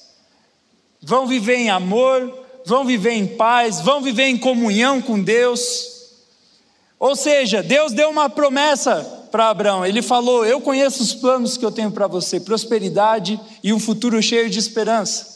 Vão 1.03 1.27
viver 1.27 1.57
em 1.57 1.71
amor, 1.71 2.47
vão 2.65 2.85
viver 2.85 3.13
em 3.13 3.27
paz, 3.27 3.81
vão 3.81 4.01
viver 4.01 4.25
em 4.25 4.39
comunhão 4.39 5.01
com 5.01 5.23
Deus. 5.23 6.01
Ou 6.99 7.17
seja, 7.17 7.63
Deus 7.63 7.93
deu 7.93 8.11
uma 8.11 8.29
promessa 8.29 9.29
para 9.31 9.49
Abraão. 9.49 9.85
Ele 9.85 10.03
falou: 10.03 10.45
Eu 10.45 10.61
conheço 10.61 11.03
os 11.03 11.15
planos 11.15 11.57
que 11.57 11.65
eu 11.65 11.73
tenho 11.73 11.91
para 11.91 12.07
você, 12.07 12.41
prosperidade 12.41 13.41
e 13.63 13.73
um 13.73 13.81
futuro 13.81 14.23
cheio 14.23 14.51
de 14.51 14.59
esperança. 14.59 15.31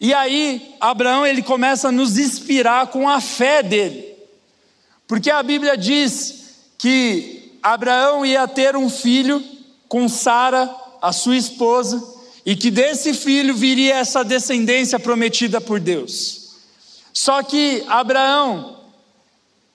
E 0.00 0.14
aí, 0.14 0.76
Abraão 0.80 1.26
ele 1.26 1.42
começa 1.42 1.88
a 1.88 1.92
nos 1.92 2.18
inspirar 2.18 2.86
com 2.88 3.08
a 3.08 3.20
fé 3.20 3.62
dele. 3.62 4.14
Porque 5.06 5.30
a 5.30 5.42
Bíblia 5.42 5.76
diz 5.76 6.37
que 6.78 7.58
Abraão 7.60 8.24
ia 8.24 8.46
ter 8.46 8.76
um 8.76 8.88
filho 8.88 9.44
com 9.88 10.08
Sara, 10.08 10.72
a 11.02 11.12
sua 11.12 11.36
esposa, 11.36 12.02
e 12.46 12.54
que 12.54 12.70
desse 12.70 13.12
filho 13.12 13.54
viria 13.54 13.96
essa 13.96 14.24
descendência 14.24 14.98
prometida 14.98 15.60
por 15.60 15.80
Deus. 15.80 16.56
Só 17.12 17.42
que 17.42 17.84
Abraão, 17.88 18.78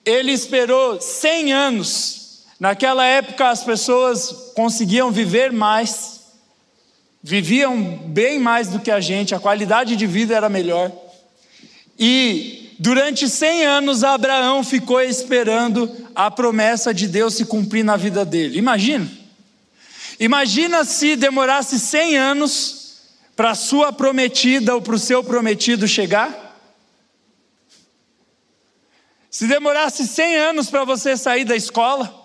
ele 0.04 0.32
esperou 0.32 1.00
100 1.00 1.52
anos. 1.52 2.44
Naquela 2.58 3.04
época 3.04 3.50
as 3.50 3.62
pessoas 3.62 4.52
conseguiam 4.56 5.10
viver 5.10 5.52
mais, 5.52 6.20
viviam 7.22 7.98
bem 8.06 8.38
mais 8.38 8.68
do 8.68 8.80
que 8.80 8.90
a 8.90 9.00
gente, 9.00 9.34
a 9.34 9.40
qualidade 9.40 9.94
de 9.94 10.06
vida 10.06 10.34
era 10.34 10.48
melhor. 10.48 10.90
E 11.98 12.63
durante 12.78 13.28
100 13.28 13.64
anos 13.64 14.04
Abraão 14.04 14.62
ficou 14.64 15.00
esperando 15.00 15.90
a 16.14 16.30
promessa 16.30 16.92
de 16.92 17.06
Deus 17.08 17.34
se 17.34 17.44
cumprir 17.44 17.84
na 17.84 17.96
vida 17.96 18.24
dele. 18.24 18.58
Imagina. 18.58 19.10
Imagina 20.18 20.84
se 20.84 21.16
demorasse 21.16 21.78
100 21.78 22.16
anos 22.16 22.84
para 23.34 23.54
sua 23.54 23.92
prometida 23.92 24.74
ou 24.74 24.82
para 24.82 24.94
o 24.94 24.98
seu 24.98 25.24
prometido 25.24 25.88
chegar. 25.88 26.44
Se 29.30 29.46
demorasse 29.48 30.06
100 30.06 30.36
anos 30.36 30.70
para 30.70 30.84
você 30.84 31.16
sair 31.16 31.44
da 31.44 31.56
escola. 31.56 32.22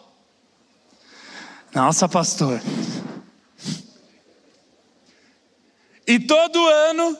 Nossa, 1.74 2.08
pastor. 2.08 2.62
E 6.06 6.20
todo 6.20 6.68
ano, 6.68 7.18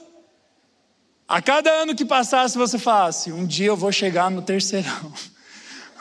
a 1.30 1.40
cada 1.40 1.70
ano 1.70 1.94
que 1.94 2.04
passasse, 2.04 2.58
você 2.58 2.76
falasse: 2.76 3.30
um 3.30 3.46
dia 3.46 3.68
eu 3.68 3.76
vou 3.76 3.92
chegar 3.92 4.28
no 4.30 4.42
terceirão. 4.42 5.12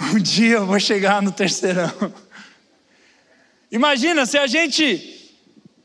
Um 0.02 0.18
dia 0.18 0.56
eu 0.56 0.66
vou 0.66 0.80
chegar 0.80 1.22
no 1.22 1.30
terceirão. 1.30 1.92
Imagina 3.70 4.26
se 4.26 4.38
a 4.38 4.48
gente 4.48 5.30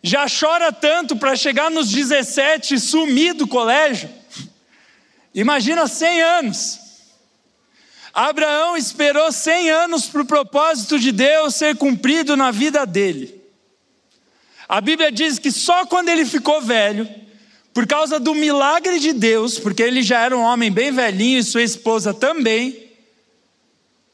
já 0.01 0.27
chora 0.29 0.71
tanto 0.71 1.17
para 1.17 1.35
chegar 1.35 1.69
nos 1.69 1.91
17 1.91 2.75
e 2.75 2.79
sumir 2.79 3.35
do 3.35 3.49
colégio. 3.49 4.09
Imagina 5.35 5.89
100 5.89 6.23
anos. 6.23 6.81
Abraão 8.15 8.77
esperou 8.77 9.33
100 9.33 9.71
anos 9.71 10.07
para 10.07 10.23
o 10.23 10.27
propósito 10.27 10.97
de 10.97 11.11
Deus 11.11 11.57
ser 11.57 11.77
cumprido 11.77 12.37
na 12.37 12.53
vida 12.53 12.87
dele. 12.87 13.43
A 14.69 14.81
Bíblia 14.81 15.11
diz 15.11 15.41
que 15.41 15.51
só 15.51 15.85
quando 15.87 16.09
ele 16.09 16.25
ficou 16.25 16.61
velho, 16.61 17.13
por 17.75 17.89
causa 17.89 18.21
do 18.21 18.37
milagre 18.37 19.01
de 19.01 19.13
Deus, 19.13 19.59
porque 19.59 19.83
ele 19.83 20.01
já 20.01 20.21
era 20.21 20.37
um 20.37 20.43
homem 20.43 20.71
bem 20.71 20.93
velhinho 20.93 21.41
e 21.41 21.43
sua 21.43 21.63
esposa 21.63 22.15
também, 22.15 22.85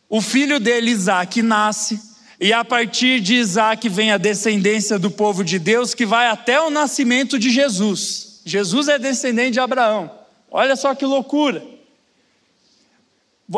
o 0.08 0.22
filho 0.22 0.58
dele, 0.58 0.90
Isaac, 0.90 1.42
nasce, 1.42 2.00
e 2.40 2.54
a 2.54 2.64
partir 2.64 3.20
de 3.20 3.34
Isaac 3.34 3.86
vem 3.86 4.12
a 4.12 4.16
descendência 4.16 4.98
do 4.98 5.10
povo 5.10 5.44
de 5.44 5.58
Deus, 5.58 5.92
que 5.92 6.06
vai 6.06 6.26
até 6.28 6.58
o 6.58 6.70
nascimento 6.70 7.38
de 7.38 7.50
Jesus. 7.50 8.40
Jesus 8.46 8.88
é 8.88 8.98
descendente 8.98 9.52
de 9.52 9.60
Abraão. 9.60 10.10
Olha 10.50 10.74
só 10.74 10.94
que 10.94 11.04
loucura. 11.04 11.62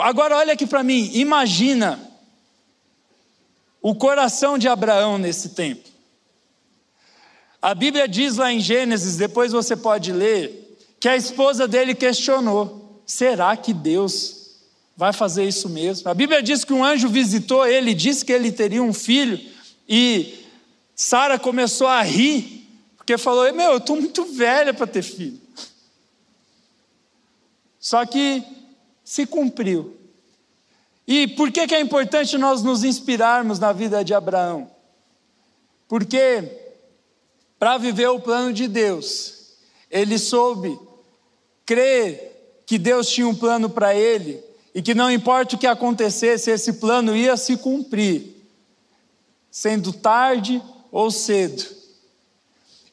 Agora 0.00 0.37
olha 0.37 0.54
aqui 0.54 0.66
para 0.66 0.82
mim, 0.82 1.12
imagina 1.14 2.00
o 3.80 3.94
coração 3.94 4.59
de 4.59 4.66
Abraão 4.66 5.16
nesse 5.16 5.50
tempo. 5.50 5.91
A 7.62 7.76
Bíblia 7.76 8.09
diz 8.09 8.38
lá 8.38 8.52
em 8.52 8.59
Gênesis, 8.59 9.16
depois 9.16 9.52
você 9.52 9.76
pode 9.76 10.11
ler, 10.12 10.76
que 10.99 11.09
a 11.09 11.16
esposa 11.16 11.69
dele 11.69 11.95
questionou: 11.95 13.00
será 13.07 13.57
que 13.57 13.73
Deus 13.73 14.57
vai 14.97 15.12
fazer 15.12 15.45
isso 15.45 15.69
mesmo? 15.69 16.11
A 16.11 16.14
Bíblia 16.14 16.42
diz 16.42 16.64
que 16.64 16.73
um 16.73 16.85
anjo 16.85 17.09
visitou 17.09 17.64
ele 17.64 17.95
disse 17.95 18.25
que 18.25 18.33
ele 18.33 18.50
teria 18.50 18.83
um 18.83 18.92
filho, 18.92 19.40
e 19.88 20.40
Sara 20.97 21.38
começou 21.38 21.87
a 21.87 22.02
rir, 22.02 22.69
porque 22.97 23.16
falou: 23.16 23.52
Meu, 23.52 23.71
eu 23.71 23.78
estou 23.78 23.95
muito 23.95 24.25
velha 24.25 24.75
para 24.75 24.88
ter 24.88 25.02
filho. 25.02 25.40
Só 27.78 28.04
que 28.04 28.42
se 29.04 29.25
cumpriu. 29.25 29.97
E 31.07 31.28
por 31.28 31.52
que, 31.52 31.66
que 31.66 31.75
é 31.75 31.81
importante 31.81 32.37
nós 32.38 32.62
nos 32.62 32.83
inspirarmos 32.83 33.59
na 33.61 33.73
vida 33.73 34.04
de 34.04 34.14
Abraão? 34.14 34.71
Porque 35.88 36.62
para 37.62 37.78
viver 37.78 38.09
o 38.09 38.19
plano 38.19 38.52
de 38.52 38.66
Deus, 38.66 39.52
ele 39.88 40.19
soube 40.19 40.76
crer 41.64 42.61
que 42.66 42.76
Deus 42.76 43.09
tinha 43.09 43.28
um 43.28 43.37
plano 43.37 43.71
para 43.71 43.95
ele 43.95 44.42
e 44.75 44.83
que 44.83 44.97
não 44.97 45.09
importa 45.09 45.54
o 45.54 45.59
que 45.61 45.69
acontecesse, 45.69 46.50
esse 46.50 46.73
plano 46.73 47.14
ia 47.14 47.37
se 47.37 47.57
cumprir, 47.57 48.35
sendo 49.48 49.92
tarde 49.92 50.61
ou 50.90 51.09
cedo. 51.09 51.64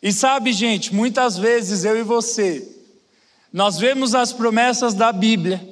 E 0.04 0.14
sabe, 0.14 0.54
gente, 0.54 0.94
muitas 0.94 1.36
vezes 1.36 1.84
eu 1.84 1.98
e 1.98 2.04
você, 2.04 2.64
nós 3.52 3.80
vemos 3.80 4.14
as 4.14 4.32
promessas 4.32 4.94
da 4.94 5.12
Bíblia, 5.12 5.68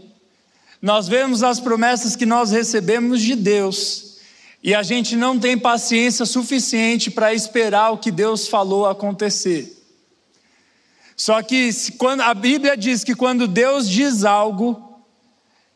nós 0.81 1.07
vemos 1.07 1.43
as 1.43 1.59
promessas 1.59 2.15
que 2.15 2.25
nós 2.25 2.49
recebemos 2.49 3.21
de 3.21 3.35
Deus, 3.35 4.06
e 4.63 4.73
a 4.73 4.83
gente 4.83 5.15
não 5.15 5.39
tem 5.39 5.57
paciência 5.57 6.25
suficiente 6.25 7.11
para 7.11 7.33
esperar 7.33 7.91
o 7.91 7.97
que 7.97 8.11
Deus 8.11 8.47
falou 8.47 8.85
acontecer. 8.85 9.73
Só 11.15 11.41
que 11.41 11.69
quando 11.97 12.21
a 12.21 12.33
Bíblia 12.33 12.75
diz 12.75 13.03
que 13.03 13.15
quando 13.15 13.47
Deus 13.47 13.89
diz 13.89 14.23
algo, 14.23 15.01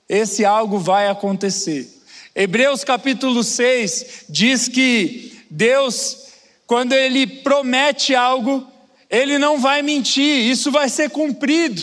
esse 0.07 0.43
algo 0.43 0.77
vai 0.77 1.07
acontecer. 1.07 1.89
Hebreus 2.35 2.83
capítulo 2.83 3.43
6 3.43 4.25
diz 4.29 4.67
que 4.67 5.39
Deus, 5.49 6.27
quando 6.65 6.93
Ele 6.93 7.25
promete 7.25 8.15
algo, 8.15 8.65
Ele 9.09 9.37
não 9.37 9.59
vai 9.59 9.81
mentir, 9.81 10.49
isso 10.49 10.71
vai 10.71 10.89
ser 10.89 11.09
cumprido. 11.09 11.81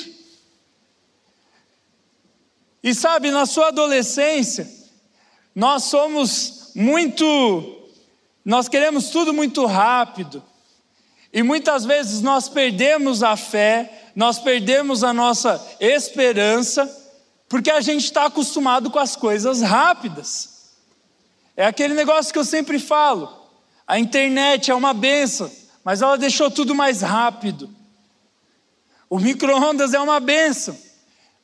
E 2.83 2.95
sabe, 2.95 3.31
na 3.31 3.45
sua 3.45 3.69
adolescência, 3.69 4.71
nós 5.55 5.85
somos 5.85 6.58
muito, 6.79 7.77
nós 8.45 8.69
queremos 8.69 9.11
tudo 9.11 9.33
muito 9.33 9.67
rápido, 9.67 10.41
e 11.33 11.43
muitas 11.43 11.85
vezes 11.85 12.23
nós 12.23 12.49
perdemos 12.49 13.21
a 13.25 13.37
fé, 13.37 14.11
nós 14.15 14.39
perdemos 14.39 15.03
a 15.03 15.13
nossa 15.13 15.61
esperança, 15.81 16.89
porque 17.49 17.69
a 17.69 17.81
gente 17.81 18.05
está 18.05 18.27
acostumado 18.27 18.93
com 18.93 18.99
as 19.01 19.17
coisas 19.17 19.61
rápidas. 19.61 20.77
É 21.57 21.67
aquele 21.67 21.95
negócio 21.95 22.33
que 22.33 22.39
eu 22.39 22.45
sempre 22.45 22.79
falo: 22.79 23.29
a 23.85 23.99
internet 23.99 24.71
é 24.71 24.75
uma 24.75 24.95
benção, 24.95 25.51
mas 25.83 26.01
ela 26.01 26.17
deixou 26.17 26.49
tudo 26.49 26.77
mais 26.77 27.03
rápido. 27.03 27.69
O 29.11 29.19
micro-ondas 29.19 29.95
é 29.95 29.99
uma 29.99 30.21
benção, 30.21 30.79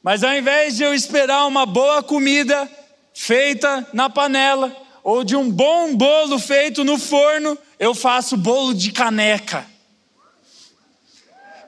mas 0.00 0.22
ao 0.22 0.32
invés 0.32 0.76
de 0.76 0.84
eu 0.84 0.94
esperar 0.94 1.44
uma 1.46 1.66
boa 1.66 2.04
comida 2.04 2.70
feita 3.12 3.84
na 3.92 4.08
panela, 4.08 4.83
ou 5.04 5.22
de 5.22 5.36
um 5.36 5.50
bom 5.50 5.94
bolo 5.94 6.38
feito 6.38 6.82
no 6.82 6.98
forno, 6.98 7.58
eu 7.78 7.94
faço 7.94 8.38
bolo 8.38 8.72
de 8.72 8.90
caneca. 8.90 9.66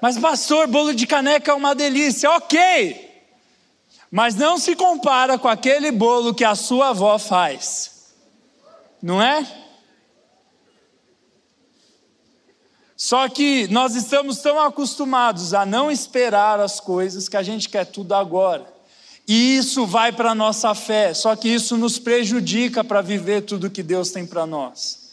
Mas, 0.01 0.19
pastor, 0.19 0.67
bolo 0.67 0.95
de 0.95 1.07
caneca 1.07 1.51
é 1.51 1.55
uma 1.55 1.75
delícia, 1.75 2.31
ok. 2.31 3.05
Mas 4.11 4.35
não 4.35 4.57
se 4.57 4.75
compara 4.75 5.39
com 5.39 5.49
aquele 5.49 5.91
bolo 5.93 6.35
que 6.35 6.45
a 6.45 6.55
sua 6.55 6.89
avó 6.89 7.19
faz, 7.19 8.15
não 9.03 9.23
é? 9.23 9.47
Só 12.97 13.29
que 13.29 13.69
nós 13.69 13.95
estamos 13.95 14.39
tão 14.39 14.59
acostumados 14.59 15.53
a 15.53 15.67
não 15.67 15.91
esperar 15.91 16.59
as 16.59 16.81
coisas 16.81 17.29
que 17.29 17.37
a 17.37 17.43
gente 17.43 17.69
quer 17.69 17.85
tudo 17.85 18.15
agora. 18.15 18.76
E 19.27 19.57
isso 19.57 19.87
vai 19.87 20.13
para 20.13 20.31
a 20.31 20.35
nossa 20.35 20.75
fé, 20.75 21.13
só 21.13 21.35
que 21.35 21.49
isso 21.49 21.77
nos 21.77 21.99
prejudica 21.99 22.85
para 22.85 23.03
viver 23.03 23.43
tudo 23.43 23.71
que 23.71 23.83
Deus 23.83 24.11
tem 24.11 24.25
para 24.25 24.47
nós. 24.47 25.07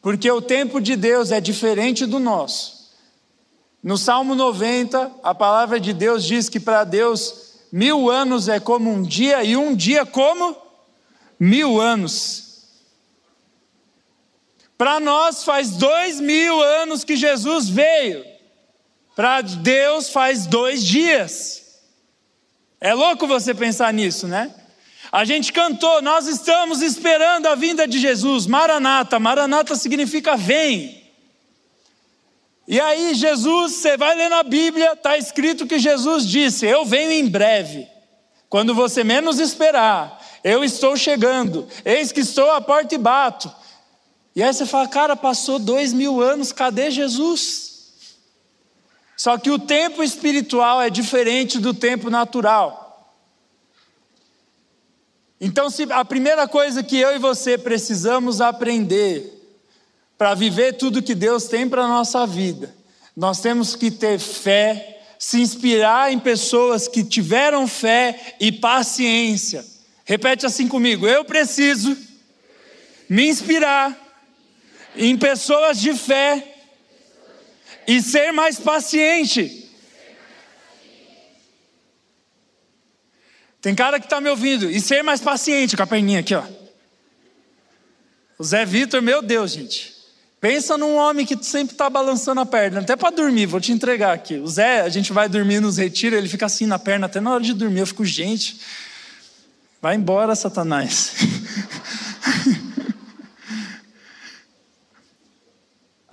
Porque 0.00 0.30
o 0.30 0.40
tempo 0.40 0.80
de 0.80 0.94
Deus 0.94 1.32
é 1.32 1.40
diferente 1.40 2.06
do 2.06 2.20
nosso. 2.20 2.82
No 3.82 3.98
Salmo 3.98 4.36
90, 4.36 5.10
a 5.24 5.34
palavra 5.34 5.80
de 5.80 5.92
Deus 5.92 6.24
diz 6.24 6.48
que 6.48 6.60
para 6.60 6.84
Deus 6.84 7.54
mil 7.72 8.08
anos 8.08 8.48
é 8.48 8.60
como 8.60 8.90
um 8.90 9.02
dia 9.02 9.42
e 9.42 9.56
um 9.56 9.74
dia 9.74 10.06
como 10.06 10.56
mil 11.38 11.80
anos. 11.80 12.52
Para 14.78 15.00
nós 15.00 15.42
faz 15.42 15.70
dois 15.70 16.20
mil 16.20 16.60
anos 16.60 17.02
que 17.02 17.16
Jesus 17.16 17.68
veio. 17.68 18.24
Para 19.16 19.40
Deus 19.40 20.10
faz 20.10 20.46
dois 20.46 20.84
dias. 20.84 21.61
É 22.84 22.92
louco 22.94 23.28
você 23.28 23.54
pensar 23.54 23.94
nisso, 23.94 24.26
né? 24.26 24.52
A 25.12 25.24
gente 25.24 25.52
cantou, 25.52 26.02
nós 26.02 26.26
estamos 26.26 26.82
esperando 26.82 27.46
a 27.46 27.54
vinda 27.54 27.86
de 27.86 27.96
Jesus, 28.00 28.44
Maranata. 28.44 29.20
Maranata 29.20 29.76
significa 29.76 30.36
vem. 30.36 31.00
E 32.66 32.80
aí, 32.80 33.14
Jesus, 33.14 33.74
você 33.74 33.96
vai 33.96 34.16
ler 34.16 34.28
na 34.28 34.42
Bíblia, 34.42 34.94
está 34.94 35.16
escrito 35.16 35.64
que 35.64 35.78
Jesus 35.78 36.26
disse: 36.26 36.66
Eu 36.66 36.84
venho 36.84 37.12
em 37.12 37.28
breve, 37.28 37.86
quando 38.48 38.74
você 38.74 39.04
menos 39.04 39.38
esperar, 39.38 40.20
eu 40.42 40.64
estou 40.64 40.96
chegando, 40.96 41.68
eis 41.84 42.10
que 42.10 42.18
estou 42.18 42.50
à 42.50 42.60
porta 42.60 42.96
e 42.96 42.98
bato. 42.98 43.48
E 44.34 44.42
aí 44.42 44.52
você 44.52 44.66
fala, 44.66 44.88
cara, 44.88 45.14
passou 45.14 45.60
dois 45.60 45.92
mil 45.92 46.20
anos, 46.20 46.50
cadê 46.50 46.90
Jesus? 46.90 47.71
Só 49.22 49.38
que 49.38 49.52
o 49.52 49.58
tempo 49.60 50.02
espiritual 50.02 50.82
é 50.82 50.90
diferente 50.90 51.60
do 51.60 51.72
tempo 51.72 52.10
natural. 52.10 53.14
Então, 55.40 55.68
a 55.90 56.04
primeira 56.04 56.48
coisa 56.48 56.82
que 56.82 56.98
eu 56.98 57.14
e 57.14 57.20
você 57.20 57.56
precisamos 57.56 58.40
aprender 58.40 59.32
para 60.18 60.34
viver 60.34 60.72
tudo 60.72 61.00
que 61.00 61.14
Deus 61.14 61.44
tem 61.44 61.68
para 61.68 61.84
a 61.84 61.88
nossa 61.88 62.26
vida 62.26 62.74
Nós 63.16 63.40
temos 63.40 63.76
que 63.76 63.92
ter 63.92 64.18
fé, 64.18 65.00
se 65.20 65.40
inspirar 65.40 66.12
em 66.12 66.18
pessoas 66.18 66.88
que 66.88 67.04
tiveram 67.04 67.68
fé 67.68 68.34
e 68.40 68.50
paciência. 68.50 69.64
Repete 70.04 70.46
assim 70.46 70.66
comigo: 70.66 71.06
eu 71.06 71.24
preciso 71.24 71.96
me 73.08 73.28
inspirar 73.28 73.96
em 74.96 75.16
pessoas 75.16 75.80
de 75.80 75.94
fé 75.94 76.51
e 77.86 78.00
ser 78.02 78.32
mais 78.32 78.58
paciente. 78.58 79.70
Tem 83.60 83.74
cara 83.74 84.00
que 84.00 84.06
está 84.06 84.20
me 84.20 84.28
ouvindo. 84.28 84.68
E 84.70 84.80
ser 84.80 85.02
mais 85.02 85.20
paciente 85.20 85.76
com 85.76 85.82
a 85.82 85.86
perninha 85.86 86.20
aqui, 86.20 86.34
ó. 86.34 86.42
O 88.38 88.44
Zé 88.44 88.64
Vitor, 88.64 89.00
meu 89.00 89.22
Deus, 89.22 89.52
gente. 89.52 89.92
Pensa 90.40 90.76
num 90.76 90.96
homem 90.96 91.24
que 91.24 91.40
sempre 91.44 91.72
está 91.72 91.88
balançando 91.88 92.40
a 92.40 92.46
perna, 92.46 92.80
até 92.80 92.96
para 92.96 93.14
dormir, 93.14 93.46
vou 93.46 93.60
te 93.60 93.70
entregar 93.70 94.12
aqui. 94.12 94.34
O 94.38 94.48
Zé, 94.48 94.80
a 94.80 94.88
gente 94.88 95.12
vai 95.12 95.28
dormir 95.28 95.60
nos 95.60 95.76
retiros, 95.76 96.18
ele 96.18 96.28
fica 96.28 96.46
assim 96.46 96.66
na 96.66 96.80
perna, 96.80 97.06
até 97.06 97.20
na 97.20 97.34
hora 97.34 97.44
de 97.44 97.54
dormir. 97.54 97.78
Eu 97.78 97.86
fico, 97.86 98.04
gente, 98.04 98.60
vai 99.80 99.94
embora, 99.94 100.34
Satanás. 100.34 101.12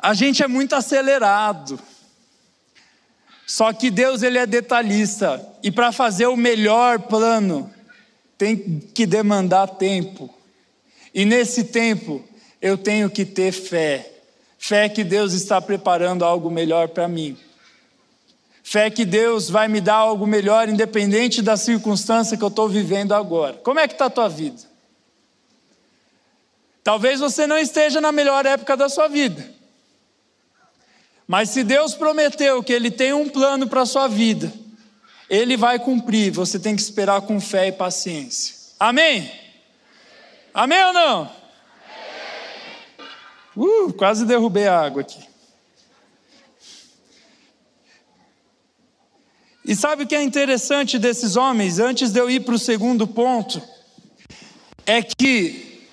a 0.02 0.14
gente 0.14 0.42
é 0.42 0.48
muito 0.48 0.74
acelerado. 0.76 1.80
Só 3.46 3.74
que 3.74 3.92
Deus 3.92 4.24
ele 4.24 4.38
é 4.38 4.46
detalhista 4.46 5.46
e 5.62 5.70
para 5.70 5.92
fazer 5.92 6.28
o 6.28 6.38
melhor 6.38 7.00
plano 7.00 7.72
tem 8.38 8.80
que 8.94 9.06
demandar 9.06 9.68
tempo. 9.68 10.34
E 11.14 11.26
nesse 11.26 11.66
tempo 11.66 12.24
eu 12.62 12.78
tenho 12.78 13.10
que 13.10 13.26
ter 13.26 13.52
fé. 13.52 14.10
Fé 14.58 14.88
que 14.88 15.04
Deus 15.04 15.34
está 15.34 15.62
preparando 15.62 16.24
algo 16.24 16.50
melhor 16.50 16.90
para 16.90 17.08
mim. 17.08 17.38
Fé 18.64 18.90
que 18.90 19.04
Deus 19.04 19.50
vai 19.50 19.68
me 19.68 19.82
dar 19.82 19.96
algo 19.96 20.28
melhor, 20.28 20.70
independente 20.70 21.42
da 21.42 21.58
circunstância 21.58 22.38
que 22.38 22.44
eu 22.44 22.50
estou 22.50 22.70
vivendo 22.70 23.14
agora. 23.14 23.54
Como 23.64 23.80
é 23.80 23.88
que 23.88 23.96
está 23.96 24.06
a 24.06 24.10
tua 24.12 24.30
vida? 24.30 24.62
Talvez 26.84 27.20
você 27.20 27.48
não 27.48 27.58
esteja 27.58 28.00
na 28.00 28.12
melhor 28.12 28.46
época 28.46 28.78
da 28.78 28.88
sua 28.88 29.08
vida. 29.08 29.59
Mas 31.30 31.52
se 31.52 31.63
Deus 31.63 31.94
prometeu 31.94 32.63
que 32.63 32.74
Ele 32.74 32.89
tem 32.89 33.13
um 33.13 33.30
plano 33.30 33.68
para 33.68 33.84
a 33.84 33.86
sua 33.86 34.08
vida, 34.08 34.52
Ele 35.30 35.56
vai 35.56 35.78
cumprir. 35.78 36.32
Você 36.32 36.58
tem 36.58 36.76
que 36.76 36.82
esperar 36.82 37.22
com 37.22 37.39
fé 37.39 37.68
e 37.68 37.72
paciência. 37.72 38.56
Amém? 38.80 39.32
Amém 40.52 40.84
ou 40.86 40.92
não? 40.92 41.32
Uh, 43.56 43.94
quase 43.94 44.26
derrubei 44.26 44.65
a 44.65 44.82
água 44.82 45.04
aqui. 45.04 45.20
E 49.63 49.76
sabe 49.76 50.06
o 50.06 50.08
que 50.08 50.15
é 50.15 50.24
interessante 50.24 50.98
desses 50.98 51.36
homens, 51.36 51.78
antes 51.78 52.12
de 52.12 52.20
eu 52.20 52.28
ir 52.28 52.39
para 52.39 52.56
o 52.56 52.60
segundo 52.60 53.06
ponto, 53.06 53.62
é 54.84 55.04
que 55.04 55.86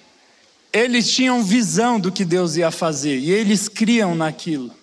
eles 0.72 1.12
tinham 1.12 1.44
visão 1.44 2.01
do 2.01 2.11
que 2.11 2.25
Deus 2.25 2.57
ia 2.57 2.70
fazer 2.70 3.18
e 3.18 3.31
eles 3.31 3.68
criam 3.68 4.14
naquilo. 4.14 4.75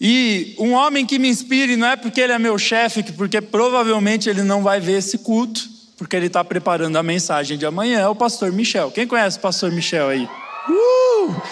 E 0.00 0.54
um 0.58 0.72
homem 0.72 1.06
que 1.06 1.18
me 1.18 1.28
inspire 1.28 1.76
não 1.76 1.86
é 1.86 1.96
porque 1.96 2.20
ele 2.20 2.32
é 2.32 2.38
meu 2.38 2.58
chefe, 2.58 3.02
porque 3.14 3.40
provavelmente 3.40 4.28
ele 4.28 4.42
não 4.42 4.62
vai 4.62 4.78
ver 4.78 4.98
esse 4.98 5.18
culto, 5.18 5.68
porque 5.96 6.14
ele 6.14 6.26
está 6.26 6.44
preparando 6.44 6.96
a 6.96 7.02
mensagem 7.02 7.56
de 7.56 7.64
amanhã, 7.64 8.00
é 8.00 8.08
o 8.08 8.14
pastor 8.14 8.52
Michel. 8.52 8.90
Quem 8.90 9.06
conhece 9.06 9.38
o 9.38 9.40
pastor 9.40 9.72
Michel 9.72 10.08
aí? 10.08 10.28
Uh, 10.68 11.42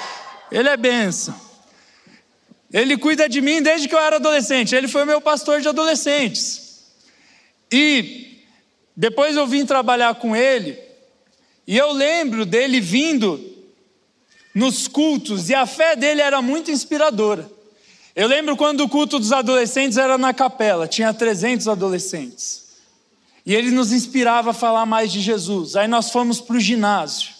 ele 0.52 0.68
é 0.68 0.76
benção. 0.76 1.34
Ele 2.70 2.98
cuida 2.98 3.28
de 3.28 3.40
mim 3.40 3.62
desde 3.62 3.88
que 3.88 3.94
eu 3.94 4.00
era 4.00 4.16
adolescente. 4.16 4.74
Ele 4.74 4.88
foi 4.88 5.04
meu 5.04 5.20
pastor 5.20 5.60
de 5.60 5.68
adolescentes. 5.68 6.82
E 7.72 8.42
depois 8.96 9.36
eu 9.36 9.46
vim 9.46 9.64
trabalhar 9.64 10.14
com 10.16 10.36
ele, 10.36 10.78
e 11.66 11.76
eu 11.76 11.92
lembro 11.92 12.44
dele 12.44 12.80
vindo 12.80 13.52
nos 14.54 14.86
cultos, 14.86 15.48
e 15.48 15.54
a 15.54 15.66
fé 15.66 15.96
dele 15.96 16.20
era 16.20 16.40
muito 16.42 16.70
inspiradora. 16.70 17.50
Eu 18.16 18.28
lembro 18.28 18.56
quando 18.56 18.82
o 18.82 18.88
culto 18.88 19.18
dos 19.18 19.32
adolescentes 19.32 19.98
era 19.98 20.16
na 20.16 20.32
capela, 20.32 20.86
tinha 20.86 21.12
300 21.12 21.66
adolescentes. 21.66 22.64
E 23.44 23.54
ele 23.54 23.70
nos 23.70 23.92
inspirava 23.92 24.50
a 24.50 24.54
falar 24.54 24.86
mais 24.86 25.12
de 25.12 25.20
Jesus. 25.20 25.74
Aí 25.74 25.88
nós 25.88 26.10
fomos 26.10 26.40
para 26.40 26.56
o 26.56 26.60
ginásio. 26.60 27.34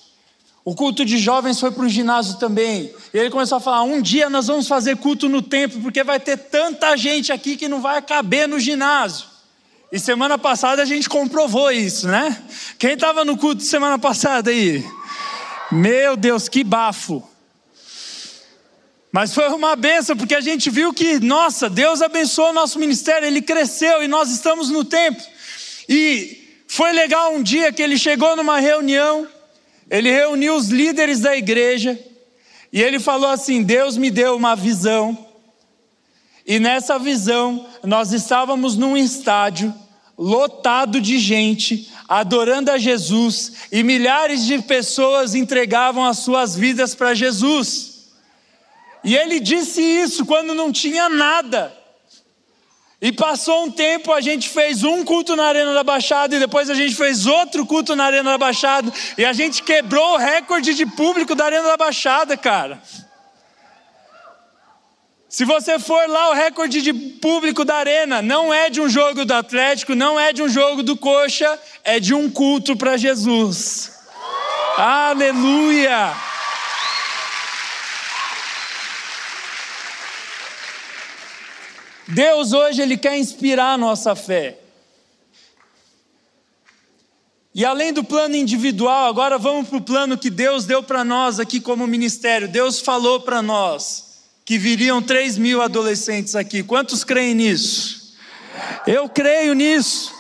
O 0.64 0.74
culto 0.74 1.04
de 1.04 1.18
jovens 1.18 1.60
foi 1.60 1.70
para 1.70 1.84
o 1.84 1.88
ginásio 1.88 2.38
também. 2.38 2.92
E 3.12 3.18
ele 3.18 3.30
começou 3.30 3.58
a 3.58 3.60
falar: 3.60 3.82
um 3.82 4.02
dia 4.02 4.28
nós 4.28 4.48
vamos 4.48 4.66
fazer 4.66 4.96
culto 4.96 5.28
no 5.28 5.40
templo, 5.40 5.80
porque 5.80 6.02
vai 6.02 6.18
ter 6.18 6.36
tanta 6.36 6.96
gente 6.96 7.30
aqui 7.32 7.56
que 7.56 7.68
não 7.68 7.80
vai 7.80 8.02
caber 8.02 8.48
no 8.48 8.58
ginásio. 8.58 9.26
E 9.92 9.98
semana 9.98 10.36
passada 10.36 10.82
a 10.82 10.84
gente 10.84 11.08
comprovou 11.08 11.70
isso, 11.70 12.08
né? 12.08 12.42
Quem 12.78 12.94
estava 12.94 13.24
no 13.24 13.36
culto 13.36 13.62
semana 13.62 13.98
passada 13.98 14.50
aí? 14.50 14.84
Meu 15.70 16.16
Deus, 16.16 16.48
que 16.48 16.64
bafo! 16.64 17.33
Mas 19.14 19.32
foi 19.32 19.46
uma 19.50 19.76
benção, 19.76 20.16
porque 20.16 20.34
a 20.34 20.40
gente 20.40 20.68
viu 20.68 20.92
que, 20.92 21.20
nossa, 21.20 21.70
Deus 21.70 22.02
abençoou 22.02 22.50
o 22.50 22.52
nosso 22.52 22.80
ministério, 22.80 23.24
ele 23.24 23.40
cresceu 23.40 24.02
e 24.02 24.08
nós 24.08 24.28
estamos 24.28 24.70
no 24.70 24.84
templo. 24.84 25.24
E 25.88 26.64
foi 26.66 26.90
legal 26.90 27.32
um 27.32 27.40
dia 27.40 27.72
que 27.72 27.80
ele 27.80 27.96
chegou 27.96 28.34
numa 28.34 28.58
reunião, 28.58 29.24
ele 29.88 30.10
reuniu 30.10 30.56
os 30.56 30.68
líderes 30.68 31.20
da 31.20 31.36
igreja, 31.36 31.96
e 32.72 32.82
ele 32.82 32.98
falou 32.98 33.30
assim: 33.30 33.62
Deus 33.62 33.96
me 33.96 34.10
deu 34.10 34.34
uma 34.34 34.56
visão, 34.56 35.16
e 36.44 36.58
nessa 36.58 36.98
visão 36.98 37.68
nós 37.84 38.12
estávamos 38.12 38.76
num 38.76 38.96
estádio 38.96 39.72
lotado 40.18 41.00
de 41.00 41.20
gente, 41.20 41.88
adorando 42.08 42.68
a 42.68 42.78
Jesus, 42.78 43.52
e 43.70 43.84
milhares 43.84 44.44
de 44.44 44.60
pessoas 44.62 45.36
entregavam 45.36 46.04
as 46.04 46.18
suas 46.18 46.56
vidas 46.56 46.96
para 46.96 47.14
Jesus. 47.14 47.93
E 49.04 49.14
ele 49.14 49.38
disse 49.38 49.82
isso 49.82 50.24
quando 50.24 50.54
não 50.54 50.72
tinha 50.72 51.08
nada. 51.08 51.72
E 53.00 53.12
passou 53.12 53.64
um 53.66 53.70
tempo, 53.70 54.12
a 54.14 54.20
gente 54.22 54.48
fez 54.48 54.82
um 54.82 55.04
culto 55.04 55.36
na 55.36 55.44
Arena 55.44 55.74
da 55.74 55.84
Baixada 55.84 56.34
e 56.34 56.38
depois 56.38 56.70
a 56.70 56.74
gente 56.74 56.94
fez 56.94 57.26
outro 57.26 57.66
culto 57.66 57.94
na 57.94 58.06
Arena 58.06 58.30
da 58.30 58.38
Baixada 58.38 58.90
e 59.18 59.26
a 59.26 59.32
gente 59.34 59.62
quebrou 59.62 60.14
o 60.14 60.16
recorde 60.16 60.72
de 60.72 60.86
público 60.86 61.34
da 61.34 61.44
Arena 61.44 61.68
da 61.68 61.76
Baixada, 61.76 62.34
cara. 62.34 62.80
Se 65.28 65.44
você 65.44 65.78
for 65.78 66.08
lá, 66.08 66.30
o 66.30 66.32
recorde 66.32 66.80
de 66.80 66.94
público 66.94 67.62
da 67.62 67.74
Arena 67.74 68.22
não 68.22 68.54
é 68.54 68.70
de 68.70 68.80
um 68.80 68.88
jogo 68.88 69.26
do 69.26 69.34
Atlético, 69.34 69.94
não 69.94 70.18
é 70.18 70.32
de 70.32 70.42
um 70.42 70.48
jogo 70.48 70.82
do 70.82 70.96
Coxa, 70.96 71.58
é 71.82 72.00
de 72.00 72.14
um 72.14 72.30
culto 72.30 72.74
para 72.74 72.96
Jesus. 72.96 73.92
Aleluia! 74.78 76.33
Deus 82.08 82.52
hoje 82.52 82.82
ele 82.82 82.96
quer 82.96 83.16
inspirar 83.16 83.72
a 83.72 83.78
nossa 83.78 84.14
fé. 84.14 84.58
E 87.54 87.64
além 87.64 87.92
do 87.92 88.02
plano 88.02 88.34
individual, 88.34 89.06
agora 89.06 89.38
vamos 89.38 89.68
para 89.68 89.78
o 89.78 89.80
plano 89.80 90.18
que 90.18 90.28
Deus 90.28 90.64
deu 90.64 90.82
para 90.82 91.04
nós 91.04 91.38
aqui 91.38 91.60
como 91.60 91.86
ministério. 91.86 92.48
Deus 92.48 92.80
falou 92.80 93.20
para 93.20 93.40
nós 93.40 94.24
que 94.44 94.58
viriam 94.58 95.00
3 95.00 95.38
mil 95.38 95.62
adolescentes 95.62 96.34
aqui. 96.34 96.62
Quantos 96.62 97.04
creem 97.04 97.34
nisso? 97.34 98.16
Eu 98.86 99.08
creio 99.08 99.54
nisso. 99.54 100.12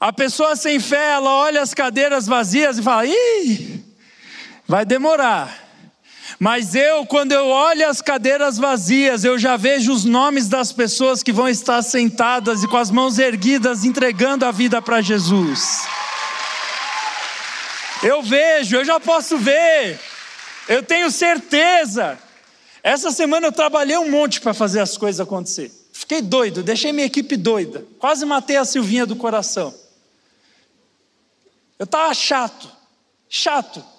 A 0.00 0.12
pessoa 0.12 0.56
sem 0.56 0.80
fé, 0.80 1.12
ela 1.12 1.32
olha 1.34 1.62
as 1.62 1.72
cadeiras 1.72 2.26
vazias 2.26 2.76
e 2.76 2.82
fala: 2.82 3.06
ih, 3.06 3.82
vai 4.66 4.84
demorar. 4.84 5.63
Mas 6.44 6.74
eu, 6.74 7.06
quando 7.06 7.32
eu 7.32 7.48
olho 7.48 7.88
as 7.88 8.02
cadeiras 8.02 8.58
vazias, 8.58 9.24
eu 9.24 9.38
já 9.38 9.56
vejo 9.56 9.90
os 9.90 10.04
nomes 10.04 10.46
das 10.46 10.70
pessoas 10.70 11.22
que 11.22 11.32
vão 11.32 11.48
estar 11.48 11.80
sentadas 11.80 12.62
e 12.62 12.68
com 12.68 12.76
as 12.76 12.90
mãos 12.90 13.18
erguidas, 13.18 13.82
entregando 13.82 14.44
a 14.44 14.52
vida 14.52 14.82
para 14.82 15.00
Jesus. 15.00 15.86
Eu 18.02 18.22
vejo, 18.22 18.76
eu 18.76 18.84
já 18.84 19.00
posso 19.00 19.38
ver, 19.38 19.98
eu 20.68 20.82
tenho 20.82 21.10
certeza. 21.10 22.18
Essa 22.82 23.10
semana 23.10 23.46
eu 23.46 23.52
trabalhei 23.52 23.96
um 23.96 24.10
monte 24.10 24.38
para 24.38 24.52
fazer 24.52 24.80
as 24.80 24.98
coisas 24.98 25.20
acontecer. 25.20 25.72
Fiquei 25.94 26.20
doido, 26.20 26.62
deixei 26.62 26.92
minha 26.92 27.06
equipe 27.06 27.38
doida. 27.38 27.86
Quase 27.98 28.26
matei 28.26 28.58
a 28.58 28.66
Silvinha 28.66 29.06
do 29.06 29.16
coração. 29.16 29.74
Eu 31.78 31.84
estava 31.84 32.12
chato, 32.12 32.70
chato. 33.30 33.93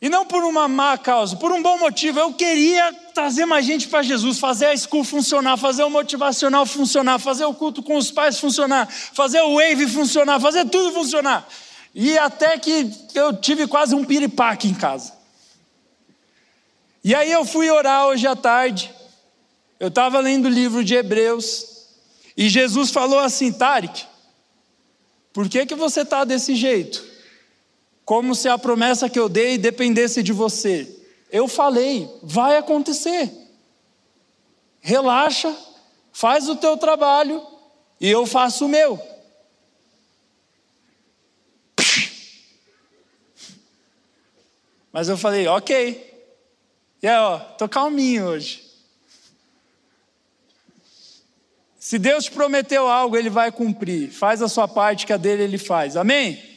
E 0.00 0.08
não 0.08 0.24
por 0.24 0.44
uma 0.44 0.68
má 0.68 0.96
causa, 0.96 1.36
por 1.36 1.50
um 1.50 1.60
bom 1.60 1.76
motivo. 1.78 2.20
Eu 2.20 2.32
queria 2.32 2.92
trazer 3.12 3.46
mais 3.46 3.66
gente 3.66 3.88
para 3.88 4.02
Jesus, 4.02 4.38
fazer 4.38 4.66
a 4.66 4.76
school 4.76 5.02
funcionar, 5.02 5.56
fazer 5.56 5.82
o 5.82 5.90
motivacional 5.90 6.64
funcionar, 6.64 7.18
fazer 7.18 7.44
o 7.44 7.54
culto 7.54 7.82
com 7.82 7.96
os 7.96 8.10
pais 8.10 8.38
funcionar, 8.38 8.88
fazer 8.88 9.40
o 9.40 9.56
wave 9.56 9.88
funcionar, 9.88 10.38
fazer 10.38 10.66
tudo 10.66 10.92
funcionar. 10.92 11.48
E 11.92 12.16
até 12.16 12.56
que 12.58 12.88
eu 13.12 13.36
tive 13.36 13.66
quase 13.66 13.94
um 13.94 14.04
piripaque 14.04 14.68
em 14.68 14.74
casa. 14.74 15.12
E 17.02 17.12
aí 17.12 17.32
eu 17.32 17.44
fui 17.44 17.68
orar 17.68 18.06
hoje 18.06 18.26
à 18.26 18.36
tarde. 18.36 18.94
Eu 19.80 19.88
estava 19.88 20.20
lendo 20.20 20.46
o 20.46 20.50
livro 20.50 20.84
de 20.84 20.94
Hebreus. 20.94 21.66
E 22.36 22.48
Jesus 22.48 22.90
falou 22.90 23.18
assim: 23.18 23.52
Tarek, 23.52 24.04
por 25.32 25.48
que, 25.48 25.66
que 25.66 25.74
você 25.74 26.02
está 26.02 26.22
desse 26.22 26.54
jeito? 26.54 27.04
Como 28.08 28.34
se 28.34 28.48
a 28.48 28.56
promessa 28.56 29.10
que 29.10 29.18
eu 29.18 29.28
dei 29.28 29.58
dependesse 29.58 30.22
de 30.22 30.32
você. 30.32 30.88
Eu 31.30 31.46
falei, 31.46 32.08
vai 32.22 32.56
acontecer. 32.56 33.30
Relaxa, 34.80 35.54
faz 36.10 36.48
o 36.48 36.56
teu 36.56 36.78
trabalho 36.78 37.46
e 38.00 38.08
eu 38.08 38.24
faço 38.24 38.64
o 38.64 38.68
meu. 38.70 38.98
Mas 44.90 45.10
eu 45.10 45.18
falei, 45.18 45.46
ok. 45.46 46.32
E 47.02 47.06
aí, 47.06 47.18
ó, 47.18 47.38
tô 47.38 47.68
calminho 47.68 48.24
hoje. 48.28 48.64
Se 51.78 51.98
Deus 51.98 52.24
te 52.24 52.30
prometeu 52.30 52.88
algo, 52.88 53.18
Ele 53.18 53.28
vai 53.28 53.52
cumprir. 53.52 54.10
Faz 54.10 54.40
a 54.40 54.48
sua 54.48 54.66
parte, 54.66 55.04
que 55.04 55.12
a 55.12 55.18
dele 55.18 55.42
Ele 55.42 55.58
faz. 55.58 55.94
Amém? 55.94 56.47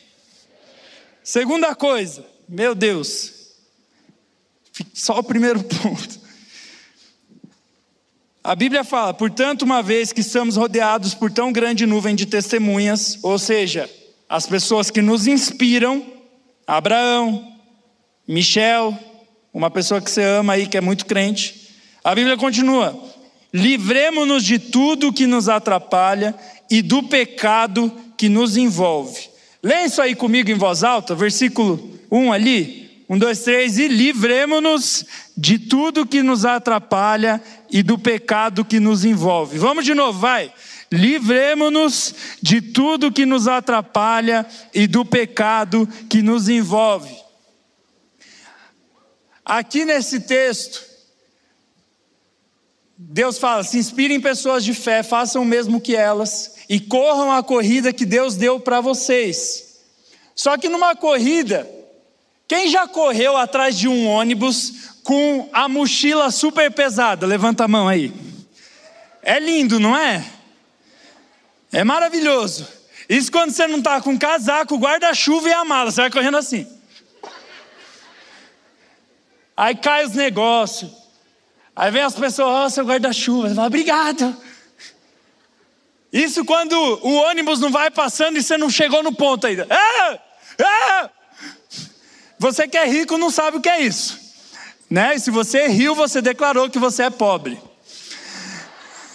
Segunda 1.24 1.76
coisa, 1.76 2.26
meu 2.48 2.74
Deus. 2.74 3.34
Só 4.94 5.20
o 5.20 5.24
primeiro 5.24 5.62
ponto. 5.64 6.22
A 8.44 8.56
Bíblia 8.56 8.84
fala, 8.84 9.14
portanto, 9.14 9.62
uma 9.62 9.84
vez 9.84 10.12
que 10.12 10.22
estamos 10.22 10.56
rodeados 10.56 11.14
por 11.14 11.32
tão 11.32 11.52
grande 11.52 11.86
nuvem 11.86 12.16
de 12.16 12.26
testemunhas, 12.26 13.20
ou 13.22 13.38
seja, 13.38 13.88
as 14.28 14.48
pessoas 14.48 14.90
que 14.90 15.02
nos 15.02 15.28
inspiram, 15.28 16.04
Abraão, 16.66 17.56
Michel, 18.28 18.98
uma 19.54 19.70
pessoa 19.70 20.02
que 20.02 20.10
você 20.10 20.24
ama 20.24 20.54
aí, 20.54 20.66
que 20.66 20.78
é 20.78 20.82
muito 20.82 21.06
crente. 21.06 21.70
A 22.04 22.16
Bíblia 22.16 22.36
continua: 22.36 23.00
livremos-nos 23.54 24.44
de 24.44 24.58
tudo 24.58 25.14
que 25.14 25.28
nos 25.28 25.48
atrapalha 25.48 26.34
e 26.68 26.82
do 26.82 27.04
pecado 27.04 27.92
que 28.18 28.28
nos 28.28 28.58
envolve. 28.58 29.31
Lê 29.64 29.86
isso 29.86 30.02
aí 30.02 30.16
comigo 30.16 30.50
em 30.50 30.56
voz 30.56 30.84
alta, 30.84 31.14
versículo 31.14 32.00
1 32.10 32.34
ali. 32.34 32.82
1, 33.08 33.18
2, 33.18 33.40
3, 33.40 33.78
e 33.78 33.88
livremos-nos 33.90 35.06
de 35.36 35.60
tudo 35.60 36.06
que 36.06 36.24
nos 36.24 36.46
atrapalha 36.46 37.42
e 37.70 37.84
do 37.84 38.00
pecado 38.00 38.64
que 38.64 38.80
nos 38.80 39.04
envolve. 39.04 39.58
Vamos 39.58 39.84
de 39.84 39.94
novo, 39.94 40.18
vai. 40.18 40.54
Livremos-nos 40.90 42.16
de 42.42 42.62
tudo 42.62 43.12
que 43.12 43.26
nos 43.26 43.50
atrapalha 43.50 44.46
e 44.74 44.88
do 44.88 45.04
pecado 45.04 45.86
que 46.10 46.22
nos 46.22 46.48
envolve. 46.48 47.14
Aqui 49.44 49.84
nesse 49.84 50.22
texto, 50.22 50.82
Deus 52.98 53.38
fala: 53.38 53.64
se 53.66 53.78
inspirem 53.78 54.18
em 54.18 54.22
pessoas 54.22 54.64
de 54.64 54.74
fé, 54.74 55.04
façam 55.04 55.42
o 55.42 55.46
mesmo 55.46 55.82
que 55.82 55.96
elas 55.96 56.56
e 56.72 56.80
corram 56.80 57.30
a 57.30 57.44
corrida 57.44 57.92
que 57.92 58.06
Deus 58.06 58.38
deu 58.38 58.58
para 58.58 58.80
vocês. 58.80 59.82
Só 60.34 60.58
que 60.58 60.70
numa 60.70 60.96
corrida, 60.96 61.70
quem 62.48 62.70
já 62.70 62.88
correu 62.88 63.36
atrás 63.36 63.78
de 63.78 63.90
um 63.90 64.08
ônibus 64.08 64.94
com 65.04 65.50
a 65.52 65.68
mochila 65.68 66.32
super 66.32 66.72
pesada? 66.72 67.28
Levanta 67.28 67.66
a 67.66 67.68
mão 67.68 67.90
aí. 67.90 68.14
É 69.22 69.38
lindo, 69.38 69.82
não 69.82 69.98
é? 69.98 70.26
É 71.74 71.84
maravilhoso. 71.84 72.66
Isso 73.10 73.30
quando 73.30 73.52
você 73.52 73.68
não 73.68 73.80
está 73.80 74.00
com 74.00 74.18
casaco, 74.18 74.78
guarda-chuva 74.78 75.50
e 75.50 75.54
a 75.54 75.66
mala, 75.66 75.92
você 75.92 76.00
vai 76.00 76.10
correndo 76.10 76.38
assim. 76.38 76.66
Aí 79.58 79.76
cai 79.76 80.06
os 80.06 80.14
negócios. 80.14 80.90
Aí 81.76 81.92
vem 81.92 82.02
as 82.02 82.16
pessoas, 82.16 82.48
ó, 82.48 82.66
oh, 82.66 82.70
seu 82.70 82.86
guarda-chuva. 82.86 83.50
Você 83.50 83.56
fala, 83.56 83.68
obrigado. 83.68 84.38
Isso 86.12 86.44
quando 86.44 86.74
o 86.74 87.14
ônibus 87.14 87.60
não 87.60 87.72
vai 87.72 87.90
passando 87.90 88.38
e 88.38 88.44
você 88.44 88.58
não 88.58 88.70
chegou 88.70 89.02
no 89.02 89.14
ponto 89.14 89.48
ainda. 89.48 89.66
Ah! 89.70 90.20
Ah! 90.60 91.10
Você 92.38 92.68
que 92.68 92.78
é 92.78 92.86
rico 92.86 93.18
não 93.18 93.30
sabe 93.30 93.58
o 93.58 93.62
que 93.62 93.70
é 93.70 93.82
isso. 93.82 94.20
Né? 94.90 95.16
E 95.16 95.20
se 95.20 95.32
você 95.32 95.68
riu, 95.68 95.96
você 95.96 96.22
declarou 96.22 96.70
que 96.70 96.80
você 96.80 97.04
é 97.04 97.10
pobre. 97.10 97.58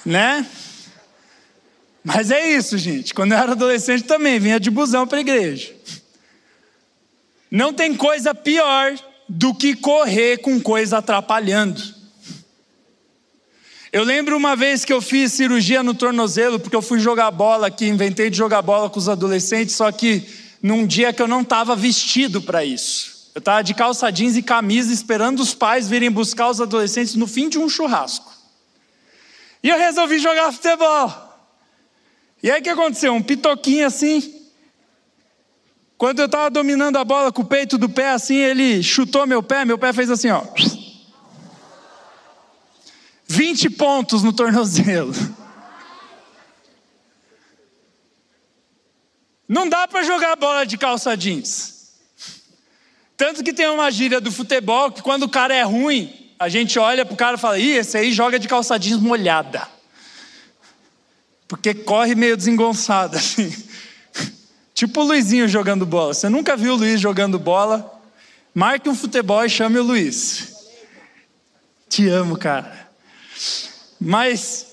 Né? 0.05 0.47
Mas 2.03 2.31
é 2.31 2.49
isso, 2.51 2.79
gente. 2.79 3.13
Quando 3.13 3.33
eu 3.33 3.39
era 3.39 3.53
adolescente 3.53 4.05
também 4.05 4.39
vinha 4.39 4.61
de 4.61 4.71
busão 4.71 5.07
para 5.07 5.19
a 5.19 5.21
igreja. 5.21 5.75
Não 7.51 7.73
tem 7.73 7.95
coisa 7.95 8.35
pior 8.35 8.97
do 9.29 9.55
que 9.55 9.75
correr 9.75 10.39
com 10.39 10.61
coisa 10.61 10.99
atrapalhando. 10.99 11.96
Eu 13.97 14.05
lembro 14.05 14.37
uma 14.37 14.55
vez 14.55 14.85
que 14.85 14.93
eu 14.93 15.01
fiz 15.01 15.33
cirurgia 15.33 15.83
no 15.83 15.95
tornozelo, 15.95 16.61
porque 16.61 16.77
eu 16.77 16.83
fui 16.83 16.99
jogar 16.99 17.31
bola 17.31 17.69
aqui, 17.69 17.89
inventei 17.89 18.29
de 18.29 18.37
jogar 18.37 18.61
bola 18.61 18.91
com 18.91 18.99
os 18.99 19.09
adolescentes, 19.09 19.75
só 19.75 19.91
que 19.91 20.29
num 20.63 20.87
dia 20.87 21.15
que 21.15 21.23
eu 21.23 21.27
não 21.27 21.41
estava 21.41 21.75
vestido 21.75 22.43
para 22.43 22.63
isso. 22.63 23.31
Eu 23.35 23.39
estava 23.39 23.65
de 23.65 23.73
calça 23.73 24.13
jeans 24.13 24.37
e 24.37 24.43
camisa 24.43 24.93
esperando 24.93 25.41
os 25.41 25.55
pais 25.55 25.89
virem 25.89 26.11
buscar 26.11 26.51
os 26.51 26.61
adolescentes 26.61 27.15
no 27.15 27.27
fim 27.27 27.49
de 27.49 27.59
um 27.59 27.71
churrasco. 27.71 28.31
E 29.63 29.71
eu 29.71 29.79
resolvi 29.79 30.19
jogar 30.19 30.53
futebol. 30.53 31.11
E 32.43 32.51
aí 32.51 32.61
o 32.61 32.63
que 32.63 32.69
aconteceu? 32.69 33.15
Um 33.15 33.23
pitoquinho 33.23 33.87
assim, 33.87 34.31
quando 35.97 36.19
eu 36.19 36.27
estava 36.27 36.51
dominando 36.51 36.99
a 36.99 37.05
bola 37.05 37.33
com 37.33 37.41
o 37.41 37.47
peito 37.47 37.79
do 37.79 37.89
pé 37.89 38.11
assim, 38.11 38.37
ele 38.37 38.83
chutou 38.83 39.27
meu 39.27 39.43
pé, 39.43 39.65
meu 39.65 39.79
pé 39.79 39.91
fez 39.95 40.11
assim, 40.11 40.29
ó. 40.29 40.43
20 43.27 43.71
pontos 43.71 44.23
no 44.23 44.33
tornozelo. 44.33 45.13
Não 49.49 49.69
dá 49.69 49.87
para 49.87 50.03
jogar 50.03 50.37
bola 50.37 50.65
de 50.65 50.77
calça 50.77 51.17
jeans. 51.17 51.95
Tanto 53.17 53.43
que 53.43 53.53
tem 53.53 53.69
uma 53.69 53.91
gíria 53.91 54.21
do 54.21 54.31
futebol 54.31 54.91
que 54.91 55.03
quando 55.03 55.23
o 55.23 55.29
cara 55.29 55.55
é 55.55 55.63
ruim, 55.63 56.33
a 56.39 56.49
gente 56.49 56.79
olha 56.79 57.07
pro 57.07 57.17
cara 57.17 57.37
e 57.37 57.41
fala: 57.41 57.59
"Ih, 57.59 57.79
esse 57.79 57.97
aí 57.97 58.13
joga 58.13 58.39
de 58.39 58.49
calça 58.49 58.79
jeans 58.79 59.01
molhada". 59.01 59.67
Porque 61.49 61.73
corre 61.73 62.15
meio 62.15 62.37
desengonçado 62.37 63.17
assim. 63.17 63.55
Tipo 64.75 65.01
o 65.01 65.05
Luizinho 65.05 65.49
jogando 65.49 65.87
bola. 65.87 66.13
Você 66.13 66.29
nunca 66.29 66.57
viu 66.57 66.75
o 66.75 66.77
Luiz 66.77 67.01
jogando 67.01 67.39
bola? 67.39 67.93
Marque 68.53 68.89
um 68.89 68.95
futebol 68.95 69.45
e 69.45 69.49
chame 69.49 69.79
o 69.79 69.83
Luiz. 69.83 70.55
Te 71.89 72.09
amo, 72.09 72.37
cara. 72.37 72.86
Mas 74.01 74.67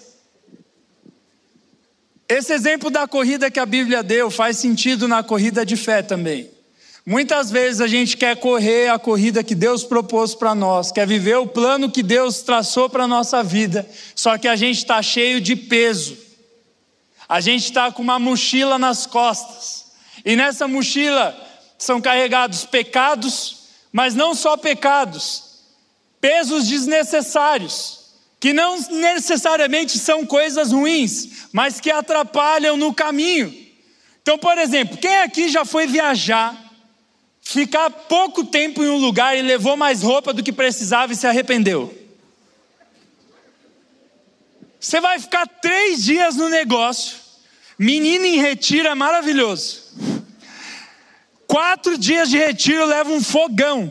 esse 2.28 2.54
exemplo 2.54 2.90
da 2.90 3.08
corrida 3.08 3.52
que 3.52 3.60
a 3.60 3.66
Bíblia 3.66 4.02
deu 4.02 4.32
faz 4.32 4.58
sentido 4.58 5.08
na 5.08 5.22
corrida 5.22 5.66
de 5.66 5.76
fé 5.76 6.02
também. 6.02 6.50
Muitas 7.06 7.52
vezes 7.52 7.82
a 7.82 7.88
gente 7.88 8.16
quer 8.16 8.38
correr 8.38 8.90
a 8.90 8.98
corrida 8.98 9.44
que 9.44 9.54
Deus 9.54 9.84
propôs 9.84 10.34
para 10.34 10.56
nós, 10.56 10.90
quer 10.90 11.06
viver 11.06 11.36
o 11.36 11.46
plano 11.46 11.92
que 11.92 12.02
Deus 12.02 12.42
traçou 12.42 12.90
para 12.90 13.04
a 13.04 13.08
nossa 13.08 13.44
vida, 13.44 13.86
só 14.16 14.38
que 14.38 14.48
a 14.48 14.56
gente 14.56 14.78
está 14.78 15.02
cheio 15.02 15.42
de 15.42 15.54
peso, 15.54 16.18
a 17.28 17.42
gente 17.42 17.66
está 17.66 17.92
com 17.92 18.02
uma 18.02 18.18
mochila 18.18 18.80
nas 18.80 19.06
costas, 19.06 19.92
e 20.24 20.38
nessa 20.38 20.66
mochila 20.66 21.38
são 21.78 22.00
carregados 22.00 22.64
pecados, 22.64 23.58
mas 23.92 24.16
não 24.16 24.34
só 24.34 24.56
pecados, 24.56 25.60
pesos 26.22 26.70
desnecessários, 26.70 28.03
que 28.44 28.52
não 28.52 28.78
necessariamente 28.90 29.98
são 29.98 30.26
coisas 30.26 30.74
ruins, 30.74 31.48
mas 31.54 31.80
que 31.80 31.90
atrapalham 31.90 32.76
no 32.76 32.94
caminho. 32.94 33.56
Então, 34.22 34.38
por 34.38 34.58
exemplo, 34.58 34.98
quem 34.98 35.16
aqui 35.20 35.48
já 35.48 35.64
foi 35.64 35.88
viajar, 35.88 36.54
ficar 37.42 37.90
pouco 37.90 38.44
tempo 38.44 38.84
em 38.84 38.90
um 38.90 38.98
lugar 38.98 39.38
e 39.38 39.42
levou 39.42 39.78
mais 39.78 40.02
roupa 40.04 40.34
do 40.34 40.44
que 40.44 40.52
precisava 40.52 41.14
e 41.14 41.16
se 41.16 41.26
arrependeu? 41.26 41.98
Você 44.78 45.00
vai 45.00 45.20
ficar 45.20 45.48
três 45.48 46.04
dias 46.04 46.36
no 46.36 46.50
negócio, 46.50 47.16
menino 47.80 48.26
em 48.26 48.42
retiro 48.42 48.90
é 48.90 48.94
maravilhoso. 48.94 49.84
Quatro 51.48 51.98
dias 51.98 52.30
de 52.30 52.38
retiro 52.38 52.86
leva 52.88 53.10
um 53.10 53.24
fogão. 53.24 53.90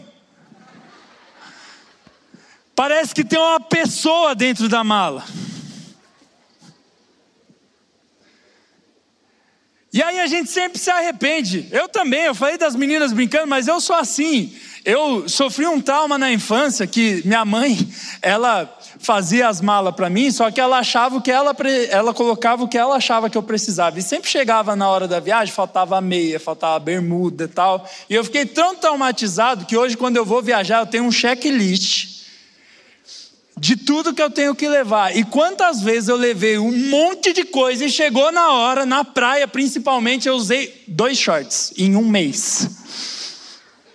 Parece 2.75 3.15
que 3.15 3.25
tem 3.25 3.39
uma 3.39 3.61
pessoa 3.61 4.35
dentro 4.35 4.69
da 4.69 4.83
mala. 4.83 5.25
E 9.93 10.03
aí 10.03 10.21
a 10.21 10.27
gente 10.27 10.51
sempre 10.51 10.79
se 10.79 10.91
arrepende. 10.91 11.69
Eu 11.71 11.87
também, 11.87 12.23
eu 12.23 12.35
falei 12.35 12.57
das 12.57 12.75
meninas 12.75 13.13
brincando, 13.13 13.47
mas 13.47 13.69
eu 13.69 13.79
sou 13.79 13.95
assim. 13.95 14.57
Eu 14.87 15.29
sofri 15.29 15.67
um 15.67 15.83
trauma 15.83 16.17
na 16.17 16.33
infância 16.33 16.87
que 16.87 17.21
minha 17.27 17.45
mãe, 17.45 17.77
ela 18.23 18.75
fazia 18.99 19.49
as 19.49 19.61
malas 19.61 19.95
para 19.95 20.09
mim, 20.09 20.31
só 20.31 20.51
que 20.51 20.61
ela 20.61 20.79
achava 20.79 21.21
que 21.21 21.31
ela, 21.31 21.55
ela 21.91 22.15
colocava 22.15 22.65
o 22.65 22.69
que 22.69 22.79
ela 22.79 22.97
achava 22.97 23.29
que 23.29 23.37
eu 23.37 23.43
precisava. 23.43 23.99
E 23.99 24.03
sempre 24.03 24.31
chegava 24.31 24.75
na 24.75 24.89
hora 24.89 25.07
da 25.07 25.21
viagem, 25.21 25.53
faltava 25.53 26.01
meia, 26.01 26.41
faltava 26.41 26.79
bermuda 26.79 27.45
e 27.45 27.49
tal. 27.49 27.87
E 28.09 28.15
eu 28.15 28.25
fiquei 28.25 28.47
tão 28.47 28.75
traumatizado 28.75 29.67
que 29.67 29.77
hoje, 29.77 29.95
quando 29.95 30.17
eu 30.17 30.25
vou 30.25 30.41
viajar, 30.41 30.81
eu 30.81 30.87
tenho 30.87 31.05
um 31.05 31.13
checklist 31.13 32.12
de 33.59 33.77
tudo 33.77 34.15
que 34.15 34.23
eu 34.23 34.31
tenho 34.31 34.55
que 34.55 34.69
levar. 34.69 35.17
E 35.17 35.25
quantas 35.25 35.81
vezes 35.81 36.09
eu 36.09 36.17
levei 36.17 36.59
um 36.59 36.89
monte 36.89 37.33
de 37.33 37.45
coisa 37.45 37.85
e 37.85 37.91
chegou 37.91 38.33
na 38.33 38.51
hora, 38.51 38.87
na 38.87 39.05
praia 39.05 39.47
principalmente, 39.47 40.29
eu 40.29 40.35
usei 40.35 40.83
dois 40.89 41.19
shorts 41.19 41.73
em 41.77 41.95
um 41.97 42.07
mês. 42.07 42.69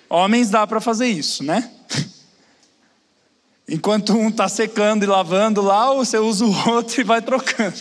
Homens 0.10 0.50
dá 0.50 0.66
para 0.66 0.80
fazer 0.80 1.08
isso, 1.08 1.44
né? 1.44 1.70
Enquanto 3.68 4.14
um 4.14 4.30
está 4.30 4.48
secando 4.48 5.04
e 5.04 5.08
lavando 5.08 5.62
lá, 5.62 5.94
você 5.94 6.18
usa 6.18 6.46
o 6.46 6.70
outro 6.70 7.02
e 7.02 7.04
vai 7.04 7.22
trocando. 7.22 7.78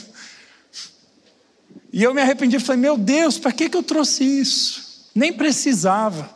E 1.93 2.03
eu 2.03 2.13
me 2.13 2.21
arrependi 2.21 2.59
falei: 2.59 2.81
Meu 2.81 2.99
Deus, 2.99 3.39
para 3.39 3.53
que, 3.53 3.71
que 3.71 3.77
eu 3.77 3.83
trouxe 3.83 4.25
isso? 4.25 5.09
Nem 5.15 5.33
precisava. 5.33 6.35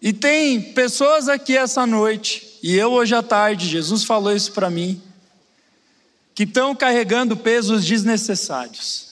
E 0.00 0.12
tem 0.12 0.60
pessoas 0.60 1.28
aqui 1.28 1.56
essa 1.56 1.84
noite, 1.84 2.47
e 2.62 2.76
eu 2.76 2.92
hoje 2.92 3.14
à 3.14 3.22
tarde, 3.22 3.68
Jesus 3.68 4.04
falou 4.04 4.34
isso 4.34 4.52
para 4.52 4.70
mim, 4.70 5.00
que 6.34 6.44
estão 6.44 6.74
carregando 6.74 7.36
pesos 7.36 7.84
desnecessários. 7.84 9.08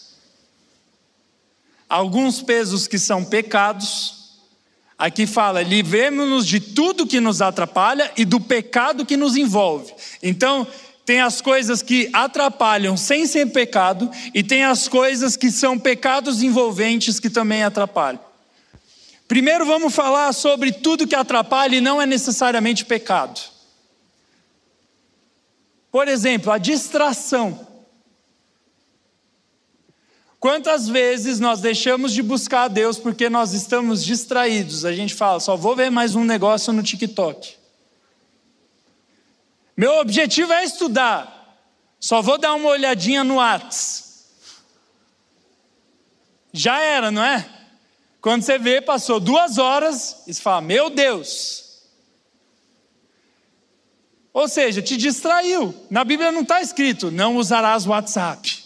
Alguns 1.88 2.42
pesos 2.42 2.86
que 2.86 2.98
são 2.98 3.24
pecados, 3.24 4.38
aqui 4.98 5.26
fala, 5.26 5.62
livremos-nos 5.62 6.46
de 6.46 6.58
tudo 6.60 7.06
que 7.06 7.20
nos 7.20 7.40
atrapalha 7.40 8.10
e 8.16 8.24
do 8.24 8.40
pecado 8.40 9.06
que 9.06 9.16
nos 9.16 9.36
envolve. 9.36 9.92
Então, 10.22 10.66
tem 11.06 11.20
as 11.20 11.40
coisas 11.40 11.82
que 11.82 12.10
atrapalham 12.12 12.96
sem 12.96 13.26
ser 13.26 13.46
pecado, 13.52 14.10
e 14.34 14.42
tem 14.42 14.64
as 14.64 14.88
coisas 14.88 15.36
que 15.36 15.52
são 15.52 15.78
pecados 15.78 16.42
envolventes 16.42 17.20
que 17.20 17.30
também 17.30 17.62
atrapalham. 17.62 18.25
Primeiro 19.28 19.66
vamos 19.66 19.94
falar 19.94 20.32
sobre 20.32 20.72
tudo 20.72 21.06
que 21.06 21.14
atrapalha 21.14 21.76
e 21.76 21.80
não 21.80 22.00
é 22.00 22.06
necessariamente 22.06 22.84
pecado. 22.84 23.40
Por 25.90 26.06
exemplo, 26.06 26.52
a 26.52 26.58
distração. 26.58 27.66
Quantas 30.38 30.88
vezes 30.88 31.40
nós 31.40 31.60
deixamos 31.60 32.12
de 32.12 32.22
buscar 32.22 32.64
a 32.64 32.68
Deus 32.68 32.98
porque 32.98 33.28
nós 33.28 33.52
estamos 33.52 34.04
distraídos? 34.04 34.84
A 34.84 34.92
gente 34.92 35.14
fala, 35.14 35.40
só 35.40 35.56
vou 35.56 35.74
ver 35.74 35.90
mais 35.90 36.14
um 36.14 36.24
negócio 36.24 36.72
no 36.72 36.82
TikTok. 36.82 37.56
Meu 39.76 39.98
objetivo 39.98 40.52
é 40.52 40.64
estudar, 40.64 41.60
só 41.98 42.22
vou 42.22 42.38
dar 42.38 42.54
uma 42.54 42.68
olhadinha 42.68 43.24
no 43.24 43.36
Whats. 43.36 44.26
Já 46.52 46.80
era, 46.80 47.10
não 47.10 47.24
é? 47.24 47.55
Quando 48.26 48.42
você 48.42 48.58
vê, 48.58 48.80
passou 48.80 49.20
duas 49.20 49.56
horas 49.56 50.24
e 50.26 50.34
você 50.34 50.42
fala: 50.42 50.60
Meu 50.60 50.90
Deus. 50.90 51.84
Ou 54.32 54.48
seja, 54.48 54.82
te 54.82 54.96
distraiu. 54.96 55.72
Na 55.88 56.02
Bíblia 56.02 56.32
não 56.32 56.40
está 56.40 56.60
escrito: 56.60 57.08
Não 57.12 57.36
usarás 57.36 57.86
WhatsApp. 57.86 58.64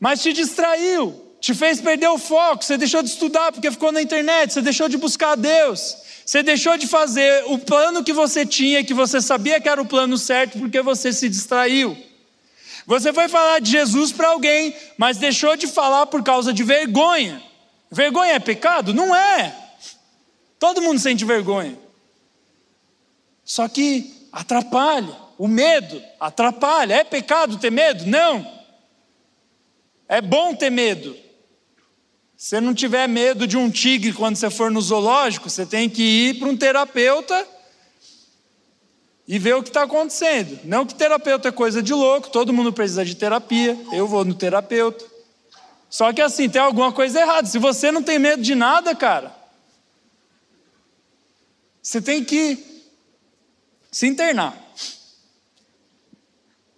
Mas 0.00 0.20
te 0.20 0.32
distraiu, 0.32 1.36
te 1.40 1.54
fez 1.54 1.80
perder 1.80 2.08
o 2.08 2.18
foco. 2.18 2.64
Você 2.64 2.76
deixou 2.76 3.00
de 3.00 3.10
estudar 3.10 3.52
porque 3.52 3.70
ficou 3.70 3.92
na 3.92 4.02
internet, 4.02 4.54
você 4.54 4.60
deixou 4.60 4.88
de 4.88 4.96
buscar 4.96 5.30
a 5.30 5.36
Deus. 5.36 5.98
Você 6.26 6.42
deixou 6.42 6.76
de 6.76 6.88
fazer 6.88 7.44
o 7.46 7.60
plano 7.60 8.02
que 8.02 8.12
você 8.12 8.44
tinha, 8.44 8.82
que 8.82 8.92
você 8.92 9.20
sabia 9.20 9.60
que 9.60 9.68
era 9.68 9.80
o 9.80 9.86
plano 9.86 10.18
certo, 10.18 10.58
porque 10.58 10.82
você 10.82 11.12
se 11.12 11.28
distraiu. 11.28 11.96
Você 12.88 13.12
foi 13.12 13.28
falar 13.28 13.60
de 13.60 13.70
Jesus 13.70 14.10
para 14.10 14.30
alguém, 14.30 14.74
mas 14.98 15.16
deixou 15.16 15.56
de 15.56 15.68
falar 15.68 16.06
por 16.06 16.24
causa 16.24 16.52
de 16.52 16.64
vergonha. 16.64 17.51
Vergonha 17.92 18.32
é 18.32 18.38
pecado? 18.38 18.94
Não 18.94 19.14
é. 19.14 19.54
Todo 20.58 20.80
mundo 20.80 20.98
sente 20.98 21.26
vergonha. 21.26 21.78
Só 23.44 23.68
que 23.68 24.28
atrapalha. 24.32 25.14
O 25.36 25.46
medo 25.46 26.02
atrapalha. 26.18 26.94
É 26.94 27.04
pecado 27.04 27.58
ter 27.58 27.70
medo? 27.70 28.06
Não. 28.06 28.50
É 30.08 30.22
bom 30.22 30.54
ter 30.54 30.70
medo. 30.70 31.14
Se 32.34 32.48
você 32.48 32.60
não 32.62 32.72
tiver 32.72 33.06
medo 33.06 33.46
de 33.46 33.58
um 33.58 33.70
tigre 33.70 34.14
quando 34.14 34.36
você 34.36 34.48
for 34.48 34.70
no 34.70 34.80
zoológico, 34.80 35.50
você 35.50 35.66
tem 35.66 35.88
que 35.90 36.02
ir 36.02 36.38
para 36.38 36.48
um 36.48 36.56
terapeuta 36.56 37.46
e 39.28 39.38
ver 39.38 39.54
o 39.54 39.62
que 39.62 39.68
está 39.68 39.82
acontecendo. 39.82 40.58
Não 40.64 40.86
que 40.86 40.94
terapeuta 40.94 41.50
é 41.50 41.52
coisa 41.52 41.82
de 41.82 41.92
louco, 41.92 42.30
todo 42.30 42.54
mundo 42.54 42.72
precisa 42.72 43.04
de 43.04 43.14
terapia. 43.14 43.78
Eu 43.92 44.08
vou 44.08 44.24
no 44.24 44.34
terapeuta. 44.34 45.11
Só 45.92 46.10
que 46.10 46.22
assim, 46.22 46.48
tem 46.48 46.62
alguma 46.62 46.90
coisa 46.90 47.20
errada. 47.20 47.46
Se 47.46 47.58
você 47.58 47.92
não 47.92 48.02
tem 48.02 48.18
medo 48.18 48.42
de 48.42 48.54
nada, 48.54 48.96
cara, 48.96 49.36
você 51.82 52.00
tem 52.00 52.24
que 52.24 52.56
se 53.90 54.06
internar. 54.06 54.56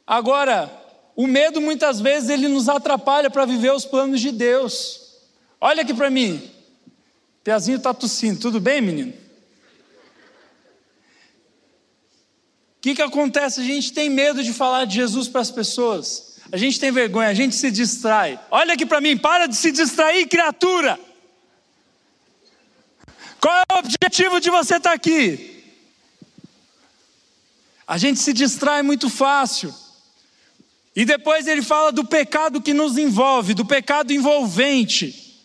Agora, 0.04 0.68
o 1.14 1.28
medo 1.28 1.60
muitas 1.60 2.00
vezes 2.00 2.28
ele 2.28 2.48
nos 2.48 2.68
atrapalha 2.68 3.30
para 3.30 3.44
viver 3.44 3.72
os 3.72 3.84
planos 3.84 4.20
de 4.20 4.32
Deus. 4.32 5.20
Olha 5.60 5.82
aqui 5.82 5.94
para 5.94 6.10
mim. 6.10 6.50
Piazinho 7.44 7.76
está 7.76 7.94
tossindo. 7.94 8.40
Tudo 8.40 8.60
bem, 8.60 8.80
menino? 8.80 9.12
O 12.78 12.80
que, 12.80 12.96
que 12.96 13.02
acontece? 13.02 13.60
A 13.60 13.64
gente 13.64 13.92
tem 13.92 14.10
medo 14.10 14.42
de 14.42 14.52
falar 14.52 14.86
de 14.86 14.96
Jesus 14.96 15.28
para 15.28 15.40
as 15.40 15.52
pessoas 15.52 16.33
a 16.54 16.56
gente 16.56 16.78
tem 16.78 16.92
vergonha, 16.92 17.30
a 17.30 17.34
gente 17.34 17.56
se 17.56 17.68
distrai. 17.68 18.38
Olha 18.48 18.74
aqui 18.74 18.86
para 18.86 19.00
mim, 19.00 19.18
para 19.18 19.48
de 19.48 19.56
se 19.56 19.72
distrair, 19.72 20.28
criatura. 20.28 20.96
Qual 23.40 23.52
é 23.52 23.74
o 23.74 23.78
objetivo 23.78 24.38
de 24.38 24.50
você 24.50 24.76
estar 24.76 24.90
tá 24.90 24.94
aqui? 24.94 25.64
A 27.84 27.98
gente 27.98 28.20
se 28.20 28.32
distrai 28.32 28.82
muito 28.82 29.10
fácil. 29.10 29.74
E 30.94 31.04
depois 31.04 31.48
ele 31.48 31.60
fala 31.60 31.90
do 31.90 32.04
pecado 32.04 32.62
que 32.62 32.72
nos 32.72 32.96
envolve, 32.96 33.52
do 33.52 33.64
pecado 33.64 34.12
envolvente. 34.12 35.42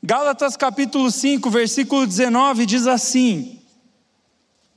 Gálatas 0.00 0.56
capítulo 0.56 1.10
5, 1.10 1.50
versículo 1.50 2.06
19 2.06 2.66
diz 2.66 2.86
assim: 2.86 3.60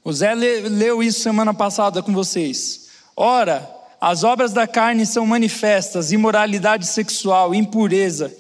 o 0.03 0.11
Zé 0.11 0.33
leu 0.33 1.03
isso 1.03 1.19
semana 1.19 1.53
passada 1.53 2.01
com 2.01 2.11
vocês. 2.11 2.82
Ora, 3.15 3.69
as 4.01 4.23
obras 4.23 4.51
da 4.53 4.67
carne 4.67 5.05
são 5.05 5.25
manifestas: 5.25 6.11
imoralidade 6.11 6.85
sexual, 6.87 7.53
impureza, 7.53 8.35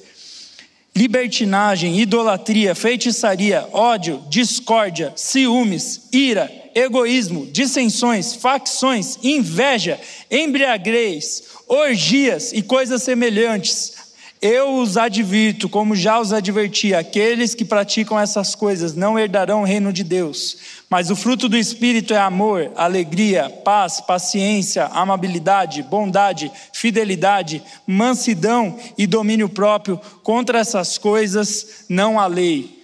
libertinagem, 0.95 1.99
idolatria, 1.99 2.75
feitiçaria, 2.75 3.67
ódio, 3.71 4.23
discórdia, 4.29 5.13
ciúmes, 5.15 6.09
ira, 6.11 6.51
egoísmo, 6.75 7.47
dissensões, 7.47 8.35
facções, 8.35 9.17
inveja, 9.23 9.99
embriaguez, 10.29 11.43
orgias 11.67 12.51
e 12.51 12.61
coisas 12.61 13.01
semelhantes. 13.03 14.02
Eu 14.45 14.75
os 14.75 14.97
advirto, 14.97 15.69
como 15.69 15.95
já 15.95 16.19
os 16.19 16.33
adverti: 16.33 16.93
aqueles 16.93 17.55
que 17.55 17.63
praticam 17.63 18.19
essas 18.19 18.53
coisas 18.53 18.93
não 18.93 19.17
herdarão 19.17 19.61
o 19.61 19.65
reino 19.65 19.93
de 19.93 20.03
Deus. 20.03 20.57
Mas 20.89 21.09
o 21.09 21.15
fruto 21.15 21.47
do 21.47 21.55
Espírito 21.55 22.13
é 22.13 22.17
amor, 22.17 22.69
alegria, 22.75 23.49
paz, 23.49 24.01
paciência, 24.01 24.87
amabilidade, 24.87 25.81
bondade, 25.81 26.51
fidelidade, 26.73 27.63
mansidão 27.87 28.77
e 28.97 29.07
domínio 29.07 29.47
próprio. 29.47 29.97
Contra 30.21 30.59
essas 30.59 30.97
coisas 30.97 31.85
não 31.87 32.19
há 32.19 32.27
lei. 32.27 32.83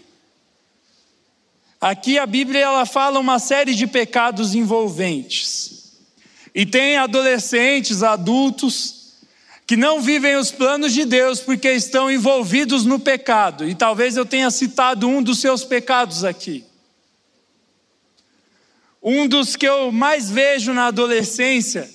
Aqui 1.82 2.18
a 2.18 2.26
Bíblia 2.26 2.62
ela 2.62 2.86
fala 2.86 3.20
uma 3.20 3.38
série 3.38 3.76
de 3.76 3.86
pecados 3.86 4.56
envolventes. 4.56 5.92
E 6.56 6.66
tem 6.66 6.96
adolescentes, 6.96 8.02
adultos, 8.02 8.99
que 9.70 9.78
não 9.78 10.02
vivem 10.02 10.36
os 10.36 10.52
planos 10.52 10.96
de 10.96 11.06
Deus 11.06 11.42
porque 11.42 11.70
estão 11.70 12.10
envolvidos 12.10 12.86
no 12.86 13.00
pecado. 13.00 13.70
E 13.70 13.76
talvez 13.76 14.18
eu 14.18 14.26
tenha 14.26 14.50
citado 14.50 15.08
um 15.08 15.22
dos 15.22 15.38
seus 15.38 15.64
pecados 15.64 16.24
aqui. 16.24 16.66
Um 19.00 19.28
dos 19.28 19.56
que 19.56 19.68
eu 19.68 19.92
mais 19.92 20.28
vejo 20.28 20.74
na 20.74 20.88
adolescência 20.88 21.88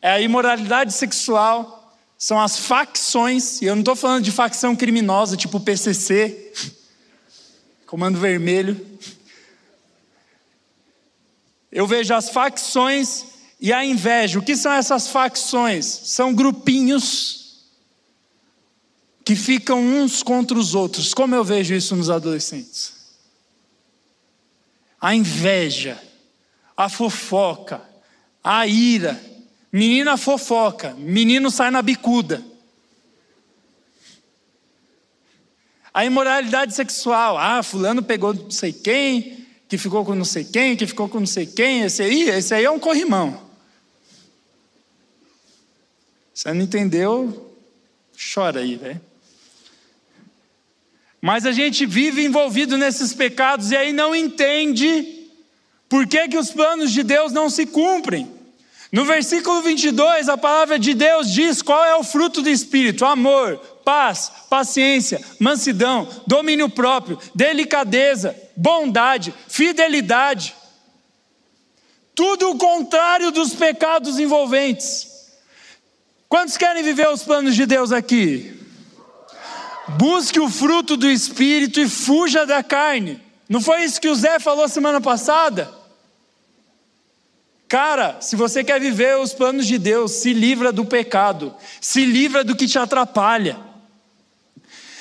é 0.00 0.12
a 0.12 0.20
imoralidade 0.22 0.94
sexual, 0.94 1.94
são 2.16 2.40
as 2.40 2.58
facções, 2.58 3.60
e 3.60 3.66
eu 3.66 3.74
não 3.74 3.82
estou 3.82 3.96
falando 3.96 4.24
de 4.24 4.32
facção 4.32 4.74
criminosa, 4.74 5.36
tipo 5.36 5.60
PCC, 5.60 6.54
Comando 7.84 8.18
Vermelho. 8.18 8.80
Eu 11.70 11.86
vejo 11.86 12.14
as 12.14 12.30
facções 12.30 13.26
e 13.60 13.72
a 13.72 13.84
inveja. 13.84 14.38
O 14.38 14.42
que 14.42 14.56
são 14.56 14.72
essas 14.72 15.08
facções? 15.08 15.84
São 15.86 16.34
grupinhos 16.34 17.64
que 19.24 19.36
ficam 19.36 19.80
uns 19.80 20.22
contra 20.22 20.58
os 20.58 20.74
outros. 20.74 21.12
Como 21.12 21.34
eu 21.34 21.44
vejo 21.44 21.74
isso 21.74 21.94
nos 21.94 22.10
adolescentes? 22.10 22.94
A 25.00 25.14
inveja 25.14 26.00
a 26.80 26.88
fofoca, 26.88 27.82
a 28.42 28.66
ira. 28.66 29.20
Menina 29.70 30.16
fofoca, 30.16 30.94
menino 30.94 31.50
sai 31.50 31.70
na 31.70 31.82
bicuda. 31.82 32.42
A 35.92 36.06
imoralidade 36.06 36.74
sexual, 36.74 37.36
ah, 37.36 37.62
fulano 37.62 38.02
pegou 38.02 38.32
não 38.32 38.50
sei 38.50 38.72
quem, 38.72 39.46
que 39.68 39.76
ficou 39.76 40.06
com 40.06 40.14
não 40.14 40.24
sei 40.24 40.42
quem, 40.42 40.74
que 40.74 40.86
ficou 40.86 41.06
com 41.06 41.20
não 41.20 41.26
sei 41.26 41.44
quem, 41.44 41.82
esse 41.82 42.02
aí, 42.02 42.30
esse 42.30 42.54
aí 42.54 42.64
é 42.64 42.70
um 42.70 42.78
corrimão. 42.78 43.49
Você 46.40 46.54
não 46.54 46.62
entendeu? 46.62 47.54
Chora 48.32 48.60
aí, 48.60 48.74
velho. 48.74 48.98
Mas 51.20 51.44
a 51.44 51.52
gente 51.52 51.84
vive 51.84 52.24
envolvido 52.24 52.78
nesses 52.78 53.12
pecados 53.12 53.70
e 53.70 53.76
aí 53.76 53.92
não 53.92 54.16
entende 54.16 55.28
por 55.86 56.06
que, 56.06 56.28
que 56.28 56.38
os 56.38 56.50
planos 56.50 56.92
de 56.92 57.02
Deus 57.02 57.30
não 57.30 57.50
se 57.50 57.66
cumprem. 57.66 58.26
No 58.90 59.04
versículo 59.04 59.60
22, 59.60 60.30
a 60.30 60.38
palavra 60.38 60.78
de 60.78 60.94
Deus 60.94 61.30
diz 61.30 61.60
qual 61.60 61.84
é 61.84 61.94
o 61.94 62.02
fruto 62.02 62.40
do 62.40 62.48
Espírito: 62.48 63.04
amor, 63.04 63.58
paz, 63.84 64.32
paciência, 64.48 65.20
mansidão, 65.38 66.08
domínio 66.26 66.70
próprio, 66.70 67.18
delicadeza, 67.34 68.34
bondade, 68.56 69.34
fidelidade. 69.46 70.54
Tudo 72.14 72.48
o 72.50 72.56
contrário 72.56 73.30
dos 73.30 73.52
pecados 73.52 74.18
envolventes. 74.18 75.09
Quantos 76.30 76.56
querem 76.56 76.84
viver 76.84 77.08
os 77.08 77.24
planos 77.24 77.56
de 77.56 77.66
Deus 77.66 77.90
aqui? 77.90 78.56
Busque 79.98 80.38
o 80.38 80.48
fruto 80.48 80.96
do 80.96 81.10
Espírito 81.10 81.80
e 81.80 81.88
fuja 81.88 82.46
da 82.46 82.62
carne. 82.62 83.20
Não 83.48 83.60
foi 83.60 83.82
isso 83.82 84.00
que 84.00 84.08
o 84.08 84.14
Zé 84.14 84.38
falou 84.38 84.68
semana 84.68 85.00
passada? 85.00 85.74
Cara, 87.66 88.20
se 88.20 88.36
você 88.36 88.62
quer 88.62 88.80
viver 88.80 89.18
os 89.18 89.34
planos 89.34 89.66
de 89.66 89.76
Deus, 89.76 90.12
se 90.12 90.32
livra 90.32 90.70
do 90.70 90.84
pecado, 90.84 91.52
se 91.80 92.04
livra 92.04 92.44
do 92.44 92.54
que 92.54 92.68
te 92.68 92.78
atrapalha. 92.78 93.58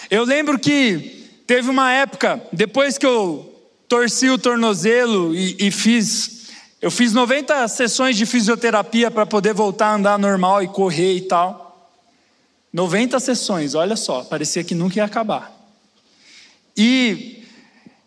Eu 0.09 0.23
lembro 0.23 0.57
que 0.57 1.29
teve 1.45 1.69
uma 1.69 1.91
época, 1.91 2.41
depois 2.51 2.97
que 2.97 3.05
eu 3.05 3.53
torci 3.87 4.31
o 4.31 4.37
tornozelo 4.39 5.35
e, 5.35 5.55
e 5.59 5.69
fiz, 5.69 6.38
eu 6.81 6.89
fiz 6.89 7.11
90 7.11 7.67
sessões 7.67 8.15
de 8.15 8.25
fisioterapia 8.25 9.11
para 9.11 9.25
poder 9.25 9.53
voltar 9.53 9.87
a 9.87 9.95
andar 9.95 10.17
normal 10.17 10.63
e 10.63 10.67
correr 10.67 11.15
e 11.15 11.21
tal. 11.21 11.91
90 12.71 13.19
sessões, 13.19 13.75
olha 13.75 13.95
só, 13.95 14.23
parecia 14.23 14.63
que 14.63 14.73
nunca 14.73 14.97
ia 14.97 15.03
acabar. 15.03 15.51
E 16.77 17.43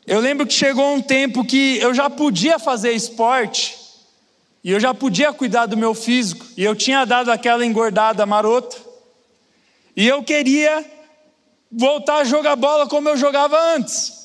eu 0.06 0.20
lembro 0.20 0.46
que 0.46 0.54
chegou 0.54 0.94
um 0.94 1.02
tempo 1.02 1.44
que 1.44 1.78
eu 1.78 1.92
já 1.92 2.08
podia 2.08 2.58
fazer 2.58 2.92
esporte, 2.92 3.78
e 4.64 4.70
eu 4.70 4.80
já 4.80 4.94
podia 4.94 5.32
cuidar 5.32 5.66
do 5.66 5.76
meu 5.76 5.94
físico, 5.94 6.46
e 6.56 6.64
eu 6.64 6.74
tinha 6.74 7.04
dado 7.04 7.30
aquela 7.30 7.66
engordada 7.66 8.24
marota, 8.24 8.76
e 9.94 10.08
eu 10.08 10.22
queria 10.22 10.82
voltar 11.70 12.18
a 12.18 12.24
jogar 12.24 12.56
bola 12.56 12.88
como 12.88 13.08
eu 13.08 13.16
jogava 13.16 13.58
antes. 13.74 14.22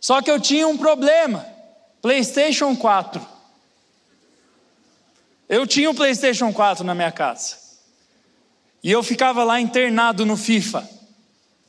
Só 0.00 0.22
que 0.22 0.30
eu 0.30 0.38
tinha 0.38 0.68
um 0.68 0.76
problema: 0.76 1.44
PlayStation 2.00 2.76
4. 2.76 3.39
Eu 5.50 5.66
tinha 5.66 5.90
um 5.90 5.94
PlayStation 5.94 6.52
4 6.52 6.84
na 6.84 6.94
minha 6.94 7.10
casa. 7.10 7.56
E 8.84 8.90
eu 8.92 9.02
ficava 9.02 9.42
lá 9.42 9.60
internado 9.60 10.24
no 10.24 10.36
FIFA. 10.36 10.88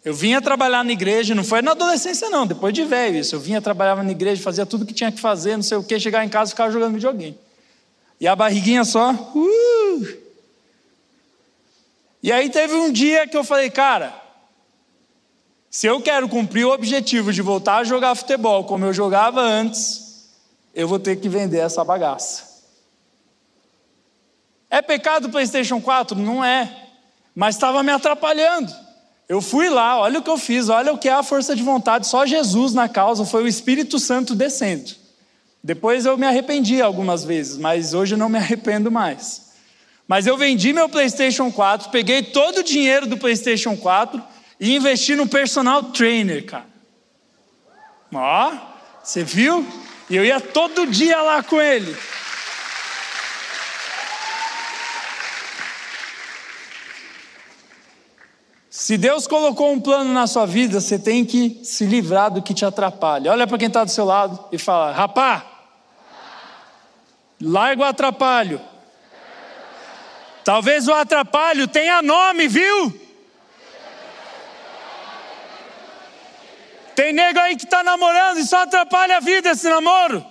Eu 0.05 0.13
vinha 0.13 0.39
trabalhar 0.39 0.85
na 0.85 0.91
igreja, 0.91 1.33
não 1.33 1.43
foi 1.43 1.63
na 1.63 1.71
adolescência, 1.71 2.29
não, 2.29 2.45
depois 2.45 2.75
de 2.75 2.85
velho 2.85 3.17
isso. 3.17 3.33
Eu 3.33 3.39
vinha, 3.39 3.59
trabalhava 3.59 4.03
na 4.03 4.11
igreja, 4.11 4.39
fazia 4.39 4.67
tudo 4.67 4.85
que 4.85 4.93
tinha 4.93 5.11
que 5.11 5.19
fazer, 5.19 5.55
não 5.55 5.63
sei 5.63 5.77
o 5.77 5.83
que, 5.83 5.99
chegar 5.99 6.23
em 6.23 6.29
casa 6.29 6.49
e 6.49 6.53
ficava 6.53 6.71
jogando 6.71 6.93
videogame. 6.93 7.35
E 8.19 8.27
a 8.27 8.35
barriguinha 8.35 8.85
só. 8.85 9.13
Uh! 9.13 10.07
E 12.21 12.31
aí 12.31 12.51
teve 12.51 12.75
um 12.75 12.91
dia 12.91 13.25
que 13.25 13.35
eu 13.35 13.43
falei, 13.43 13.71
cara, 13.71 14.13
se 15.71 15.87
eu 15.87 15.99
quero 16.01 16.29
cumprir 16.29 16.65
o 16.65 16.71
objetivo 16.71 17.33
de 17.33 17.41
voltar 17.41 17.77
a 17.77 17.83
jogar 17.83 18.13
futebol 18.13 18.63
como 18.63 18.85
eu 18.85 18.93
jogava 18.93 19.41
antes, 19.41 20.29
eu 20.75 20.87
vou 20.87 20.99
ter 20.99 21.15
que 21.15 21.27
vender 21.27 21.57
essa 21.57 21.83
bagaça. 21.83 22.50
É 24.71 24.81
pecado 24.81 25.25
o 25.25 25.29
PlayStation 25.29 25.79
4? 25.79 26.17
Não 26.17 26.43
é 26.43 26.81
mas 27.35 27.55
estava 27.55 27.81
me 27.83 27.91
atrapalhando. 27.91 28.73
Eu 29.27 29.41
fui 29.41 29.69
lá, 29.69 29.99
olha 29.99 30.19
o 30.19 30.21
que 30.21 30.29
eu 30.29 30.37
fiz, 30.37 30.67
olha 30.67 30.91
o 30.91 30.97
que 30.97 31.07
é 31.07 31.13
a 31.13 31.23
força 31.23 31.55
de 31.55 31.63
vontade, 31.63 32.05
só 32.05 32.25
Jesus 32.25 32.73
na 32.73 32.89
causa, 32.89 33.25
foi 33.25 33.43
o 33.43 33.47
Espírito 33.47 33.97
Santo 33.97 34.35
descendo. 34.35 34.91
Depois 35.63 36.05
eu 36.05 36.17
me 36.17 36.25
arrependi 36.25 36.81
algumas 36.81 37.23
vezes, 37.23 37.57
mas 37.57 37.93
hoje 37.93 38.15
eu 38.15 38.17
não 38.17 38.27
me 38.27 38.37
arrependo 38.37 38.91
mais. 38.91 39.51
Mas 40.07 40.27
eu 40.27 40.35
vendi 40.35 40.73
meu 40.73 40.89
PlayStation 40.89 41.49
4, 41.51 41.89
peguei 41.89 42.23
todo 42.23 42.57
o 42.57 42.63
dinheiro 42.63 43.07
do 43.07 43.17
PlayStation 43.17 43.77
4 43.77 44.21
e 44.59 44.75
investi 44.75 45.15
no 45.15 45.27
personal 45.27 45.83
trainer, 45.83 46.45
cara. 46.45 46.65
Ó, 48.13 48.51
você 49.01 49.23
viu? 49.23 49.65
E 50.09 50.15
eu 50.17 50.25
ia 50.25 50.41
todo 50.41 50.85
dia 50.85 51.21
lá 51.21 51.41
com 51.41 51.61
ele. 51.61 51.95
Se 58.81 58.97
Deus 58.97 59.27
colocou 59.27 59.71
um 59.71 59.79
plano 59.79 60.11
na 60.11 60.25
sua 60.25 60.47
vida, 60.47 60.81
você 60.81 60.97
tem 60.97 61.23
que 61.23 61.61
se 61.63 61.85
livrar 61.85 62.31
do 62.31 62.41
que 62.41 62.51
te 62.51 62.65
atrapalha. 62.65 63.31
Olha 63.31 63.45
para 63.45 63.59
quem 63.59 63.67
está 63.67 63.83
do 63.83 63.91
seu 63.91 64.03
lado 64.03 64.43
e 64.51 64.57
fala: 64.57 64.91
Rapá, 64.91 65.45
larga 67.39 67.83
o 67.83 67.85
atrapalho. 67.85 68.59
Talvez 70.43 70.87
o 70.87 70.93
atrapalho 70.95 71.67
tenha 71.67 72.01
nome, 72.01 72.47
viu? 72.47 72.99
Tem 76.95 77.13
nego 77.13 77.37
aí 77.37 77.55
que 77.55 77.65
está 77.65 77.83
namorando 77.83 78.39
e 78.39 78.43
só 78.43 78.63
atrapalha 78.63 79.17
a 79.17 79.19
vida 79.19 79.51
esse 79.51 79.69
namoro. 79.69 80.25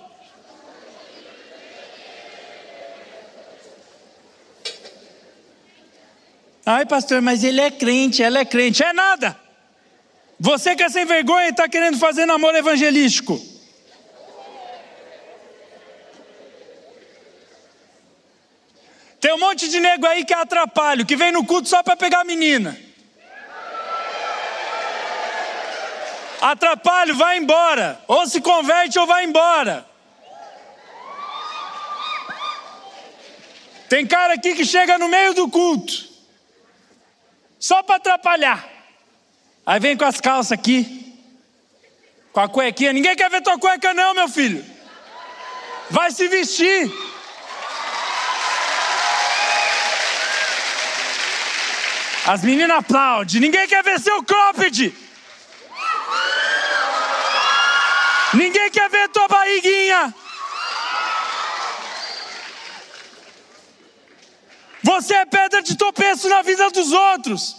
Ai, 6.65 6.85
pastor, 6.85 7.21
mas 7.21 7.43
ele 7.43 7.59
é 7.59 7.71
crente, 7.71 8.21
ela 8.21 8.39
é 8.39 8.45
crente. 8.45 8.83
É 8.83 8.93
nada. 8.93 9.39
Você 10.39 10.75
que 10.75 10.83
é 10.83 10.89
sem 10.89 11.05
vergonha 11.05 11.47
e 11.47 11.49
está 11.49 11.67
querendo 11.67 11.97
fazer 11.97 12.25
namoro 12.25 12.57
evangelístico. 12.57 13.39
Tem 19.19 19.33
um 19.33 19.37
monte 19.37 19.69
de 19.69 19.79
nego 19.79 20.05
aí 20.05 20.25
que 20.25 20.33
é 20.33 20.37
atrapalho, 20.37 21.05
que 21.05 21.15
vem 21.15 21.31
no 21.31 21.45
culto 21.45 21.69
só 21.69 21.83
para 21.83 21.95
pegar 21.95 22.23
menina. 22.23 22.77
Atrapalho, 26.41 27.15
vai 27.15 27.37
embora. 27.37 28.01
Ou 28.07 28.25
se 28.25 28.41
converte 28.41 28.97
ou 28.97 29.05
vai 29.05 29.25
embora. 29.25 29.85
Tem 33.87 34.07
cara 34.07 34.33
aqui 34.33 34.55
que 34.55 34.65
chega 34.65 34.97
no 34.97 35.07
meio 35.07 35.35
do 35.35 35.47
culto 35.49 36.10
só 37.61 37.83
para 37.83 37.97
atrapalhar. 37.97 38.67
Aí 39.63 39.79
vem 39.79 39.95
com 39.95 40.03
as 40.03 40.19
calças 40.19 40.51
aqui, 40.51 41.15
com 42.33 42.39
a 42.39 42.49
cuequinha. 42.49 42.91
Ninguém 42.91 43.15
quer 43.15 43.29
ver 43.29 43.41
tua 43.41 43.59
cueca, 43.59 43.93
não, 43.93 44.15
meu 44.15 44.27
filho. 44.27 44.65
Vai 45.91 46.11
se 46.11 46.27
vestir. 46.27 46.91
As 52.25 52.41
meninas 52.43 52.77
aplaudem. 52.77 53.39
Ninguém 53.39 53.67
quer 53.67 53.83
ver 53.83 53.99
seu 53.99 54.23
cropped. 54.23 54.93
Ninguém 58.33 58.71
quer 58.71 58.89
ver 58.89 59.09
tua 59.09 59.27
barriguinha. 59.27 60.13
Você 64.83 65.13
é 65.13 65.25
pedra 65.25 65.61
de 65.61 65.75
tropeço 65.75 66.27
na 66.27 66.41
vida 66.41 66.69
dos 66.71 66.91
outros. 66.91 67.55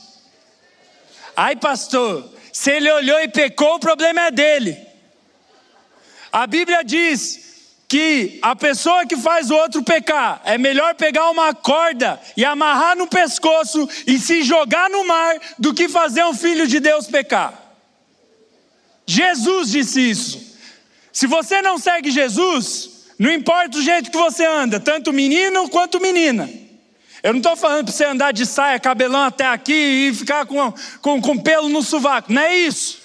Ai, 1.37 1.57
pastor, 1.57 2.29
se 2.53 2.70
ele 2.70 2.91
olhou 2.91 3.18
e 3.20 3.29
pecou, 3.29 3.77
o 3.77 3.81
problema 3.81 4.23
é 4.23 4.31
dele. 4.31 4.77
A 6.33 6.47
Bíblia 6.47 6.83
diz 6.83 7.43
que 7.89 8.39
a 8.41 8.57
pessoa 8.57 9.07
que 9.07 9.16
faz 9.16 9.51
o 9.51 9.55
outro 9.55 9.83
pecar 9.83 10.41
é 10.45 10.57
melhor 10.57 10.95
pegar 10.95 11.29
uma 11.31 11.55
corda 11.55 12.18
e 12.37 12.45
amarrar 12.45 12.97
no 12.97 13.07
pescoço 13.07 13.89
e 14.07 14.18
se 14.18 14.43
jogar 14.43 14.89
no 14.89 15.05
mar 15.05 15.39
do 15.59 15.75
que 15.75 15.89
fazer 15.89 16.25
um 16.25 16.35
filho 16.35 16.66
de 16.66 16.81
Deus 16.81 17.07
pecar. 17.07 17.53
Jesus 19.07 19.70
disse 19.70 20.01
isso. 20.01 20.57
Se 21.12 21.27
você 21.27 21.61
não 21.61 21.79
segue 21.79 22.11
Jesus, 22.11 23.12
não 23.18 23.31
importa 23.31 23.77
o 23.77 23.83
jeito 23.83 24.11
que 24.11 24.16
você 24.16 24.47
anda, 24.47 24.81
tanto 24.81 25.12
menino 25.12 25.68
quanto 25.68 26.01
menina. 26.01 26.49
Eu 27.23 27.33
não 27.33 27.39
estou 27.39 27.57
falando 27.57 27.85
para 27.85 27.93
você 27.93 28.05
andar 28.05 28.33
de 28.33 28.45
saia, 28.45 28.81
cabelão 28.81 29.23
até 29.23 29.47
aqui 29.47 30.09
e 30.09 30.14
ficar 30.14 30.45
com, 30.45 30.75
com, 31.01 31.23
com 31.23 31.39
pelo 31.39 31.68
no 31.68 31.83
sovaco. 31.83 32.33
Não 32.33 32.43
é 32.43 32.57
isso. 32.57 33.01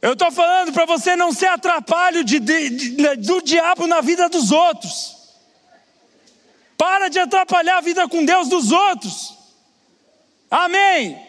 Eu 0.00 0.14
estou 0.14 0.32
falando 0.32 0.72
para 0.72 0.86
você 0.86 1.14
não 1.14 1.32
ser 1.32 1.48
atrapalho 1.48 2.24
de, 2.24 2.40
de, 2.40 2.70
de, 2.70 3.16
do 3.16 3.42
diabo 3.42 3.86
na 3.86 4.00
vida 4.00 4.30
dos 4.30 4.50
outros. 4.50 5.16
Para 6.78 7.08
de 7.08 7.18
atrapalhar 7.18 7.76
a 7.76 7.82
vida 7.82 8.08
com 8.08 8.24
Deus 8.24 8.48
dos 8.48 8.72
outros. 8.72 9.36
Amém. 10.50 11.08
Amém. 11.08 11.26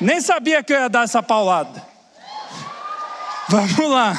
Nem 0.00 0.20
sabia 0.20 0.62
que 0.62 0.72
eu 0.72 0.78
ia 0.78 0.88
dar 0.88 1.02
essa 1.02 1.20
paulada. 1.20 1.84
Vamos 3.48 3.90
lá. 3.90 4.16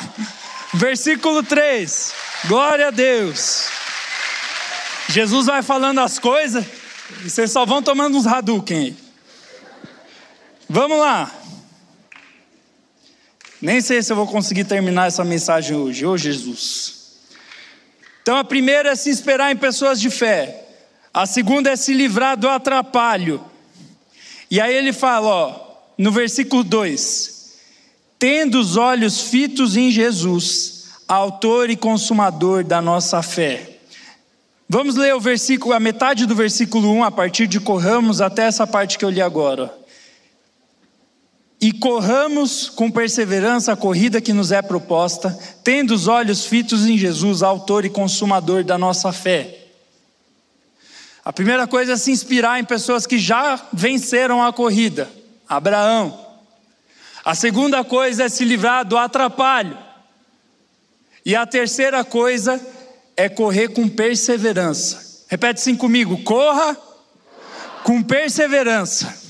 Versículo 0.73 1.41
3. 1.41 2.22
Glória 2.45 2.87
a 2.89 2.91
Deus. 2.91 3.69
Jesus 5.07 5.45
vai 5.45 5.61
falando 5.61 5.99
as 5.99 6.19
coisas 6.19 6.65
e 7.23 7.29
vocês 7.29 7.51
só 7.51 7.65
vão 7.65 7.81
tomando 7.81 8.17
uns 8.17 8.27
Hadouken 8.27 8.77
aí. 8.77 8.97
Vamos 10.67 10.97
lá. 10.97 11.31
Nem 13.61 13.79
sei 13.79 14.03
se 14.03 14.11
eu 14.11 14.17
vou 14.17 14.27
conseguir 14.27 14.65
terminar 14.65 15.07
essa 15.07 15.23
mensagem 15.23 15.77
hoje. 15.77 16.05
Ô 16.05 16.17
Jesus. 16.17 17.13
Então 18.21 18.35
a 18.35 18.43
primeira 18.43 18.89
é 18.89 18.95
se 18.95 19.09
esperar 19.09 19.53
em 19.53 19.57
pessoas 19.57 20.01
de 20.01 20.09
fé. 20.09 20.65
A 21.13 21.25
segunda 21.25 21.69
é 21.69 21.77
se 21.77 21.93
livrar 21.93 22.35
do 22.35 22.49
atrapalho. 22.49 23.41
E 24.51 24.59
aí 24.59 24.75
ele 24.75 24.91
fala, 24.91 25.27
ó, 25.27 25.77
no 25.97 26.11
versículo 26.11 26.61
2: 26.61 27.53
Tendo 28.19 28.59
os 28.59 28.75
olhos 28.75 29.21
fitos 29.21 29.77
em 29.77 29.91
Jesus, 29.91 30.72
autor 31.13 31.69
e 31.69 31.75
consumador 31.75 32.63
da 32.63 32.81
nossa 32.81 33.21
fé. 33.21 33.77
Vamos 34.67 34.95
ler 34.95 35.13
o 35.13 35.19
versículo, 35.19 35.73
a 35.73 35.79
metade 35.79 36.25
do 36.25 36.35
versículo 36.35 36.91
1, 36.91 37.03
a 37.03 37.11
partir 37.11 37.47
de 37.47 37.59
corramos 37.59 38.21
até 38.21 38.43
essa 38.43 38.65
parte 38.65 38.97
que 38.97 39.05
eu 39.05 39.09
li 39.09 39.21
agora. 39.21 39.71
E 41.61 41.71
corramos 41.71 42.69
com 42.69 42.89
perseverança 42.89 43.71
a 43.71 43.75
corrida 43.75 44.19
que 44.19 44.33
nos 44.33 44.51
é 44.51 44.61
proposta, 44.61 45.37
tendo 45.63 45.93
os 45.93 46.07
olhos 46.07 46.45
fitos 46.45 46.85
em 46.85 46.97
Jesus, 46.97 47.43
autor 47.43 47.85
e 47.85 47.89
consumador 47.89 48.63
da 48.63 48.77
nossa 48.77 49.11
fé. 49.13 49.59
A 51.23 51.31
primeira 51.31 51.67
coisa 51.67 51.93
é 51.93 51.97
se 51.97 52.11
inspirar 52.11 52.59
em 52.59 52.65
pessoas 52.65 53.05
que 53.05 53.17
já 53.17 53.61
venceram 53.71 54.43
a 54.43 54.51
corrida. 54.51 55.09
Abraão. 55.47 56.19
A 57.23 57.33
segunda 57.35 57.83
coisa 57.83 58.23
é 58.23 58.29
se 58.29 58.43
livrar 58.43 58.83
do 58.83 58.97
atrapalho. 58.97 59.77
E 61.25 61.35
a 61.35 61.45
terceira 61.45 62.03
coisa 62.03 62.59
é 63.15 63.29
correr 63.29 63.69
com 63.69 63.87
perseverança. 63.87 65.25
Repete 65.27 65.61
assim 65.61 65.75
comigo: 65.75 66.23
corra 66.23 66.77
com 67.83 68.01
perseverança. 68.03 69.21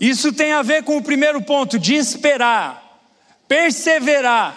Isso 0.00 0.32
tem 0.32 0.52
a 0.52 0.62
ver 0.62 0.82
com 0.82 0.96
o 0.96 1.02
primeiro 1.02 1.40
ponto, 1.42 1.78
de 1.78 1.94
esperar, 1.94 3.00
perseverar. 3.46 4.56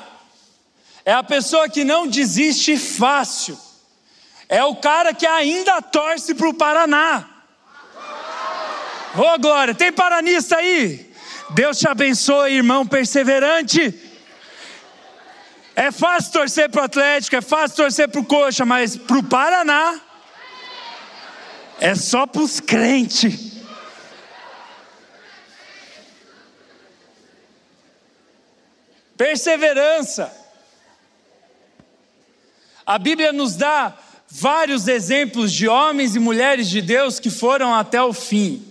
É 1.05 1.13
a 1.13 1.21
pessoa 1.21 1.69
que 1.69 1.83
não 1.83 2.07
desiste 2.07 2.77
fácil. 2.77 3.55
É 4.49 4.63
o 4.63 4.75
cara 4.75 5.13
que 5.13 5.25
ainda 5.27 5.81
torce 5.81 6.33
para 6.33 6.49
o 6.49 6.53
Paraná. 6.53 7.29
Ô 9.15 9.21
oh, 9.21 9.39
glória, 9.39 9.75
tem 9.75 9.91
paranista 9.91 10.57
aí? 10.57 11.13
Deus 11.51 11.77
te 11.77 11.87
abençoe, 11.87 12.55
irmão 12.55 12.85
perseverante. 12.85 13.93
É 15.75 15.91
fácil 15.91 16.31
torcer 16.31 16.69
para 16.69 16.83
o 16.83 16.85
Atlético, 16.85 17.35
é 17.35 17.41
fácil 17.41 17.75
torcer 17.75 18.07
para 18.07 18.21
o 18.21 18.25
Coxa, 18.25 18.65
mas 18.65 18.95
para 18.95 19.17
o 19.17 19.23
Paraná 19.23 19.99
é 21.79 21.93
só 21.95 22.25
para 22.25 22.41
os 22.41 22.59
crentes. 22.61 23.55
Perseverança. 29.17 30.33
A 32.85 32.97
Bíblia 32.97 33.33
nos 33.33 33.55
dá 33.55 33.97
vários 34.29 34.87
exemplos 34.87 35.51
de 35.51 35.67
homens 35.67 36.15
e 36.15 36.19
mulheres 36.19 36.69
de 36.69 36.81
Deus 36.81 37.19
que 37.19 37.29
foram 37.29 37.73
até 37.73 38.01
o 38.01 38.13
fim. 38.13 38.65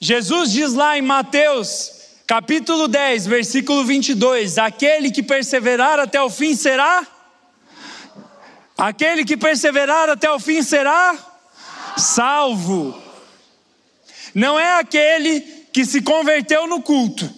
Jesus 0.00 0.52
diz 0.52 0.72
lá 0.74 0.96
em 0.96 1.02
Mateus, 1.02 1.95
capítulo 2.26 2.88
10, 2.88 3.26
versículo 3.26 3.84
22: 3.84 4.58
Aquele 4.58 5.10
que 5.10 5.22
perseverar 5.22 5.98
até 5.98 6.20
o 6.20 6.28
fim 6.28 6.54
será. 6.54 7.06
Aquele 8.76 9.24
que 9.24 9.36
perseverar 9.36 10.10
até 10.10 10.30
o 10.30 10.38
fim 10.38 10.62
será 10.62 11.16
salvo. 11.96 13.00
Não 14.34 14.58
é 14.58 14.78
aquele 14.78 15.40
que 15.72 15.84
se 15.84 16.02
converteu 16.02 16.66
no 16.66 16.82
culto, 16.82 17.30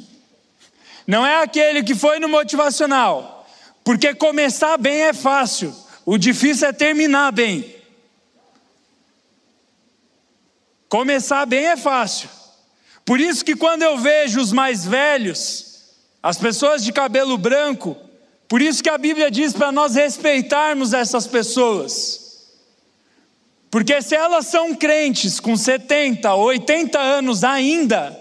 não 1.06 1.24
é 1.24 1.42
aquele 1.42 1.82
que 1.82 1.94
foi 1.94 2.18
no 2.18 2.28
motivacional, 2.28 3.46
porque 3.84 4.14
começar 4.14 4.76
bem 4.78 5.02
é 5.02 5.12
fácil, 5.12 5.74
o 6.04 6.18
difícil 6.18 6.68
é 6.68 6.72
terminar 6.72 7.30
bem. 7.30 7.76
Começar 10.88 11.46
bem 11.46 11.66
é 11.66 11.76
fácil, 11.76 12.28
por 13.08 13.18
isso 13.18 13.42
que 13.42 13.56
quando 13.56 13.80
eu 13.80 13.96
vejo 13.96 14.38
os 14.38 14.52
mais 14.52 14.84
velhos, 14.84 15.78
as 16.22 16.36
pessoas 16.36 16.84
de 16.84 16.92
cabelo 16.92 17.38
branco, 17.38 17.96
por 18.46 18.60
isso 18.60 18.82
que 18.82 18.90
a 18.90 18.98
Bíblia 18.98 19.30
diz 19.30 19.54
para 19.54 19.72
nós 19.72 19.94
respeitarmos 19.94 20.92
essas 20.92 21.26
pessoas. 21.26 22.50
Porque 23.70 24.02
se 24.02 24.14
elas 24.14 24.48
são 24.48 24.74
crentes 24.74 25.40
com 25.40 25.56
70, 25.56 26.34
80 26.34 27.00
anos 27.00 27.44
ainda, 27.44 28.14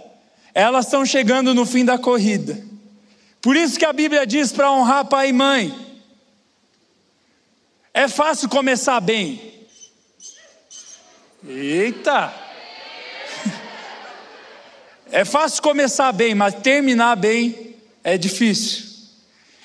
elas 0.53 0.85
estão 0.85 1.05
chegando 1.05 1.53
no 1.53 1.65
fim 1.65 1.83
da 1.83 1.97
corrida. 1.97 2.57
Por 3.41 3.57
isso 3.57 3.77
que 3.77 3.83
a 3.83 3.91
Bíblia 3.91 4.25
diz 4.25 4.53
para 4.53 4.71
honrar 4.71 5.03
pai 5.03 5.31
e 5.31 5.33
mãe. 5.33 5.75
É 7.93 8.07
fácil 8.07 8.47
começar 8.47 9.01
bem. 9.01 9.67
Eita! 11.45 12.46
É 15.17 15.25
fácil 15.25 15.63
começar 15.63 16.11
bem, 16.11 16.35
mas 16.35 16.53
terminar 16.53 17.15
bem 17.15 17.75
é 18.03 18.19
difícil. 18.19 18.85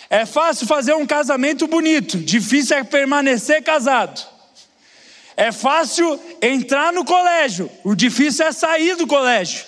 É 0.08 0.24
fácil 0.24 0.66
fazer 0.66 0.94
um 0.94 1.04
casamento 1.04 1.66
bonito, 1.66 2.16
difícil 2.16 2.74
é 2.78 2.82
permanecer 2.82 3.62
casado. 3.62 4.26
É 5.36 5.52
fácil 5.52 6.18
entrar 6.40 6.90
no 6.90 7.04
colégio, 7.04 7.70
o 7.84 7.94
difícil 7.94 8.46
é 8.46 8.50
sair 8.50 8.96
do 8.96 9.06
colégio. 9.06 9.66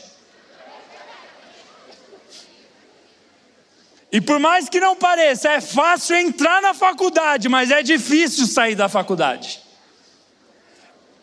E 4.10 4.22
por 4.22 4.40
mais 4.40 4.70
que 4.70 4.80
não 4.80 4.96
pareça, 4.96 5.50
é 5.50 5.60
fácil 5.60 6.16
entrar 6.16 6.62
na 6.62 6.72
faculdade, 6.72 7.46
mas 7.46 7.70
é 7.70 7.82
difícil 7.82 8.46
sair 8.46 8.74
da 8.74 8.88
faculdade. 8.88 9.63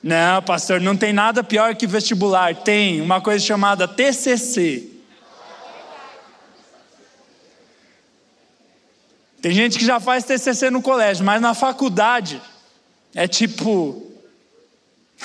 Não, 0.03 0.41
pastor, 0.41 0.81
não 0.81 0.97
tem 0.97 1.13
nada 1.13 1.43
pior 1.43 1.75
que 1.75 1.85
vestibular. 1.85 2.55
Tem 2.55 3.01
uma 3.01 3.21
coisa 3.21 3.45
chamada 3.45 3.87
TCC. 3.87 4.87
Tem 9.41 9.51
gente 9.51 9.77
que 9.77 9.85
já 9.85 9.99
faz 9.99 10.23
TCC 10.23 10.69
no 10.69 10.81
colégio, 10.81 11.25
mas 11.25 11.41
na 11.41 11.53
faculdade 11.53 12.41
é 13.13 13.27
tipo. 13.27 14.07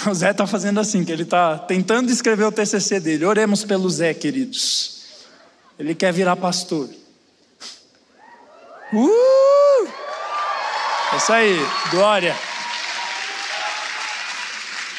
O 0.07 0.13
Zé 0.13 0.31
está 0.31 0.47
fazendo 0.47 0.79
assim, 0.79 1.07
que 1.07 1.11
ele 1.11 1.23
está 1.23 1.57
tentando 1.57 2.13
escrever 2.13 2.45
o 2.45 2.53
TCC 2.53 3.01
dele. 3.01 3.25
Oremos 3.25 3.65
pelo 3.65 3.89
Zé, 3.89 4.13
queridos. 4.13 5.25
Ele 5.79 5.95
quer 5.95 6.13
virar 6.13 6.37
pastor. 6.37 6.91
Uh! 8.93 9.89
É 11.15 11.17
isso 11.17 11.33
aí, 11.33 11.57
glória. 11.91 12.37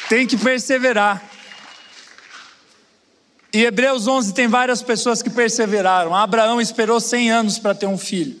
Tem 0.08 0.26
que 0.26 0.36
perseverar. 0.36 1.22
E 3.52 3.64
Hebreus 3.64 4.06
11 4.06 4.34
tem 4.34 4.46
várias 4.46 4.82
pessoas 4.82 5.22
que 5.22 5.30
perseveraram. 5.30 6.14
Abraão 6.14 6.60
esperou 6.60 7.00
100 7.00 7.30
anos 7.30 7.58
para 7.58 7.74
ter 7.74 7.86
um 7.86 7.98
filho. 7.98 8.38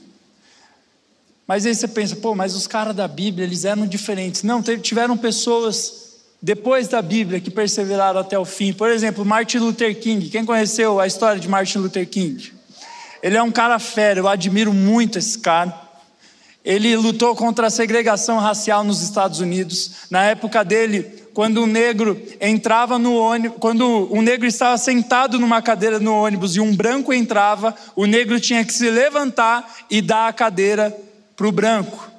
Mas 1.46 1.64
aí 1.64 1.74
você 1.74 1.88
pensa, 1.88 2.14
pô, 2.16 2.34
mas 2.34 2.54
os 2.54 2.66
caras 2.66 2.94
da 2.94 3.08
Bíblia, 3.08 3.46
eles 3.46 3.64
eram 3.64 3.86
diferentes. 3.86 4.42
Não, 4.42 4.62
tiveram 4.62 5.16
pessoas 5.16 6.08
depois 6.40 6.88
da 6.88 7.00
Bíblia 7.00 7.40
que 7.40 7.50
perseveraram 7.50 8.20
até 8.20 8.38
o 8.38 8.44
fim. 8.44 8.72
Por 8.72 8.90
exemplo, 8.90 9.24
Martin 9.24 9.58
Luther 9.58 9.98
King. 9.98 10.28
Quem 10.28 10.44
conheceu 10.44 11.00
a 11.00 11.06
história 11.06 11.40
de 11.40 11.48
Martin 11.48 11.78
Luther 11.78 12.06
King? 12.06 12.52
Ele 13.22 13.36
é 13.36 13.42
um 13.42 13.50
cara 13.50 13.78
fera, 13.78 14.20
eu 14.20 14.28
admiro 14.28 14.72
muito 14.72 15.18
esse 15.18 15.38
cara. 15.38 15.74
Ele 16.64 16.94
lutou 16.96 17.34
contra 17.34 17.68
a 17.68 17.70
segregação 17.70 18.38
racial 18.38 18.84
nos 18.84 19.00
Estados 19.00 19.40
Unidos. 19.40 19.90
Na 20.10 20.24
época 20.24 20.62
dele, 20.62 21.00
quando 21.38 21.62
um 21.62 21.66
negro 21.66 22.20
entrava 22.40 22.98
no 22.98 23.14
ônibus, 23.16 23.58
quando 23.60 24.12
um 24.12 24.20
negro 24.20 24.44
estava 24.44 24.76
sentado 24.76 25.38
numa 25.38 25.62
cadeira 25.62 26.00
no 26.00 26.12
ônibus 26.12 26.56
e 26.56 26.60
um 26.60 26.74
branco 26.74 27.12
entrava, 27.12 27.76
o 27.94 28.06
negro 28.06 28.40
tinha 28.40 28.64
que 28.64 28.72
se 28.72 28.90
levantar 28.90 29.64
e 29.88 30.02
dar 30.02 30.26
a 30.26 30.32
cadeira 30.32 30.92
para 31.36 31.46
o 31.46 31.52
branco. 31.52 32.10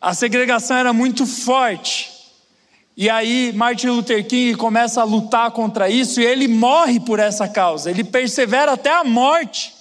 A 0.00 0.12
segregação 0.12 0.76
era 0.76 0.92
muito 0.92 1.24
forte. 1.24 2.10
E 2.96 3.08
aí 3.08 3.52
Martin 3.54 3.90
Luther 3.90 4.26
King 4.26 4.56
começa 4.56 5.00
a 5.00 5.04
lutar 5.04 5.52
contra 5.52 5.88
isso 5.88 6.20
e 6.20 6.26
ele 6.26 6.48
morre 6.48 6.98
por 6.98 7.20
essa 7.20 7.46
causa. 7.46 7.92
Ele 7.92 8.02
persevera 8.02 8.72
até 8.72 8.90
a 8.92 9.04
morte. 9.04 9.72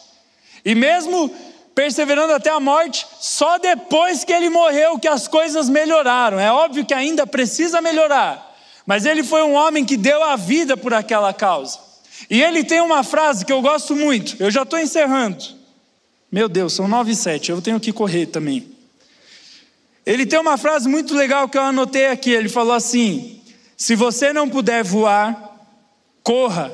E 0.64 0.76
mesmo 0.76 1.34
perseverando 1.76 2.34
até 2.34 2.50
a 2.50 2.60
morte, 2.60 3.06
só 3.20 3.58
depois 3.58 4.24
que 4.24 4.32
ele 4.32 4.50
morreu 4.50 5.00
que 5.00 5.08
as 5.08 5.28
coisas 5.28 5.70
melhoraram. 5.70 6.40
É 6.40 6.52
óbvio 6.52 6.86
que 6.86 6.94
ainda 6.94 7.26
precisa 7.26 7.82
melhorar, 7.82 8.56
mas 8.86 9.06
ele 9.06 9.24
foi 9.24 9.44
um 9.44 9.54
homem 9.54 9.86
que 9.86 9.98
deu 9.98 10.24
a 10.24 10.36
vida 10.36 10.78
por 10.78 10.94
aquela 10.94 11.34
causa. 11.34 11.80
E 12.30 12.42
ele 12.42 12.64
tem 12.64 12.82
uma 12.82 13.04
frase 13.04 13.46
que 13.46 13.52
eu 13.52 13.62
gosto 13.62 13.96
muito, 13.96 14.36
eu 14.40 14.52
já 14.52 14.64
estou 14.64 14.80
encerrando. 14.80 15.44
Meu 16.32 16.50
Deus, 16.50 16.74
são 16.74 16.88
nove 16.88 17.12
e 17.12 17.16
sete, 17.16 17.52
eu 17.52 17.62
tenho 17.62 17.80
que 17.80 17.94
correr 17.94 18.26
também. 18.26 18.74
Ele 20.06 20.26
tem 20.26 20.40
uma 20.40 20.58
frase 20.58 20.90
muito 20.90 21.14
legal 21.16 21.48
que 21.48 21.58
eu 21.58 21.62
anotei 21.62 22.08
aqui. 22.08 22.32
Ele 22.32 22.50
falou 22.50 22.74
assim: 22.74 23.42
se 23.78 23.96
você 23.96 24.34
não 24.34 24.50
puder 24.50 24.84
voar, 24.84 25.58
corra. 26.22 26.72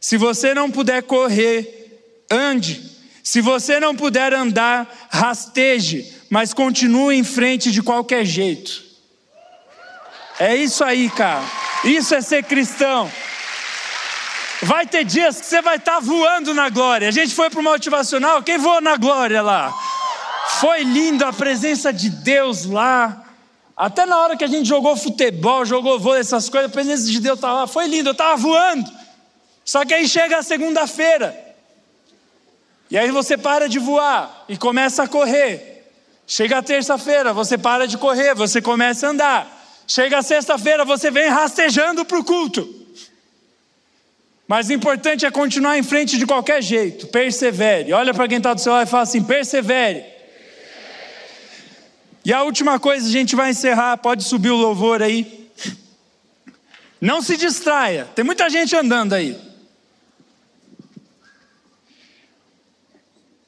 Se 0.00 0.16
você 0.16 0.54
não 0.54 0.70
puder 0.70 1.02
correr, 1.02 2.02
ande. 2.30 2.89
Se 3.22 3.40
você 3.40 3.78
não 3.78 3.94
puder 3.94 4.32
andar, 4.32 4.88
rasteje, 5.10 6.14
mas 6.30 6.54
continue 6.54 7.16
em 7.16 7.24
frente 7.24 7.70
de 7.70 7.82
qualquer 7.82 8.24
jeito. 8.24 8.82
É 10.38 10.56
isso 10.56 10.82
aí, 10.82 11.10
cara. 11.10 11.44
Isso 11.84 12.14
é 12.14 12.20
ser 12.20 12.44
cristão. 12.44 13.10
Vai 14.62 14.86
ter 14.86 15.04
dias 15.04 15.40
que 15.40 15.46
você 15.46 15.62
vai 15.62 15.76
estar 15.76 16.00
voando 16.00 16.52
na 16.52 16.68
glória. 16.68 17.08
A 17.08 17.10
gente 17.10 17.34
foi 17.34 17.48
para 17.48 17.60
o 17.60 17.62
motivacional, 17.62 18.42
quem 18.42 18.58
voou 18.58 18.80
na 18.80 18.96
glória 18.96 19.42
lá? 19.42 19.74
Foi 20.60 20.82
lindo 20.82 21.24
a 21.24 21.32
presença 21.32 21.92
de 21.92 22.10
Deus 22.10 22.64
lá. 22.66 23.24
Até 23.76 24.04
na 24.04 24.18
hora 24.18 24.36
que 24.36 24.44
a 24.44 24.46
gente 24.46 24.68
jogou 24.68 24.94
futebol, 24.96 25.64
jogou 25.64 25.98
vôlei, 25.98 26.20
essas 26.20 26.50
coisas, 26.50 26.70
a 26.70 26.72
presença 26.72 27.04
de 27.04 27.18
Deus 27.20 27.38
estava 27.38 27.60
lá. 27.60 27.66
Foi 27.66 27.86
lindo, 27.86 28.10
eu 28.10 28.12
estava 28.12 28.36
voando. 28.36 28.90
Só 29.64 29.84
que 29.84 29.94
aí 29.94 30.06
chega 30.06 30.38
a 30.38 30.42
segunda-feira. 30.42 31.49
E 32.90 32.98
aí 32.98 33.10
você 33.10 33.38
para 33.38 33.68
de 33.68 33.78
voar 33.78 34.44
e 34.48 34.56
começa 34.56 35.04
a 35.04 35.08
correr. 35.08 35.86
Chega 36.26 36.58
a 36.58 36.62
terça-feira, 36.62 37.32
você 37.32 37.56
para 37.56 37.86
de 37.86 37.96
correr, 37.96 38.34
você 38.34 38.60
começa 38.60 39.06
a 39.06 39.10
andar. 39.10 39.82
Chega 39.86 40.18
a 40.18 40.22
sexta-feira, 40.22 40.84
você 40.84 41.10
vem 41.10 41.28
rastejando 41.28 42.04
para 42.04 42.18
o 42.18 42.24
culto. 42.24 42.68
Mas 44.46 44.68
o 44.68 44.72
importante 44.72 45.24
é 45.24 45.30
continuar 45.30 45.78
em 45.78 45.82
frente 45.82 46.18
de 46.18 46.26
qualquer 46.26 46.60
jeito. 46.60 47.06
Persevere. 47.06 47.92
Olha 47.92 48.12
para 48.12 48.26
quem 48.26 48.38
está 48.38 48.52
do 48.52 48.60
seu 48.60 48.72
lado 48.72 48.86
e 48.86 48.90
fala 48.90 49.04
assim: 49.04 49.22
persevere. 49.22 50.04
E 52.24 52.32
a 52.32 52.42
última 52.42 52.78
coisa, 52.78 53.06
a 53.06 53.10
gente 53.10 53.36
vai 53.36 53.50
encerrar. 53.50 53.96
Pode 53.98 54.24
subir 54.24 54.50
o 54.50 54.56
louvor 54.56 55.02
aí. 55.02 55.48
Não 57.00 57.22
se 57.22 57.36
distraia. 57.36 58.08
Tem 58.14 58.24
muita 58.24 58.50
gente 58.50 58.74
andando 58.74 59.14
aí. 59.14 59.49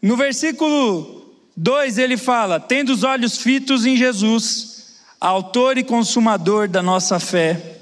No 0.03 0.17
versículo 0.17 1.33
2 1.57 1.97
ele 1.97 2.17
fala: 2.17 2.59
Tendo 2.59 2.93
os 2.93 3.05
olhos 3.05 3.39
fitos 3.39 3.87
em 3.87 3.97
Jesus, 3.97 4.97
autor 5.21 5.79
e 5.79 5.85
consumador 5.85 6.69
da 6.69 6.83
nossa 6.83 7.21
fé, 7.21 7.79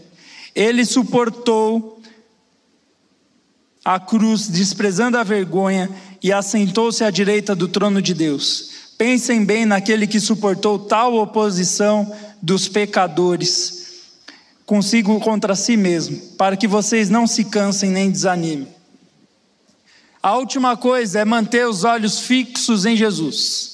ele 0.55 0.85
suportou 0.85 2.01
a 3.83 3.99
cruz, 3.99 4.47
desprezando 4.47 5.17
a 5.17 5.23
vergonha, 5.23 5.89
e 6.23 6.31
assentou-se 6.31 7.03
à 7.03 7.11
direita 7.11 7.55
do 7.55 7.67
trono 7.67 8.03
de 8.03 8.13
Deus. 8.13 8.71
Pensem 8.99 9.43
bem 9.43 9.65
naquele 9.65 10.07
que 10.07 10.21
suportou 10.21 10.79
tal 10.79 11.15
oposição 11.15 12.15
dos 12.43 12.69
pecadores, 12.69 14.03
consigo 14.67 15.19
contra 15.21 15.55
si 15.55 15.79
mesmo, 15.79 16.19
para 16.37 16.59
que 16.59 16.69
vocês 16.69 17.09
não 17.09 17.27
se 17.27 17.45
cansem 17.45 17.91
nem 17.91 18.11
desanimem. 18.11 18.69
A 20.23 20.37
última 20.37 20.77
coisa 20.77 21.21
é 21.21 21.25
manter 21.25 21.67
os 21.67 21.85
olhos 21.85 22.21
fixos 22.21 22.85
em 22.85 22.97
Jesus. 22.97 23.71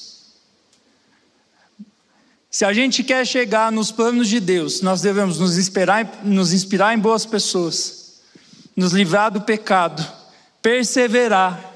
Se 2.49 2.65
a 2.65 2.73
gente 2.73 3.03
quer 3.03 3.25
chegar 3.25 3.71
nos 3.71 3.91
planos 3.91 4.27
de 4.27 4.39
Deus, 4.39 4.81
nós 4.81 5.01
devemos 5.01 5.39
nos 5.39 5.57
inspirar, 5.57 6.23
nos 6.23 6.53
inspirar 6.53 6.93
em 6.93 6.99
boas 6.99 7.25
pessoas 7.25 7.97
nos 8.77 8.93
livrar 8.93 9.31
do 9.31 9.41
pecado, 9.41 10.05
perseverar 10.61 11.73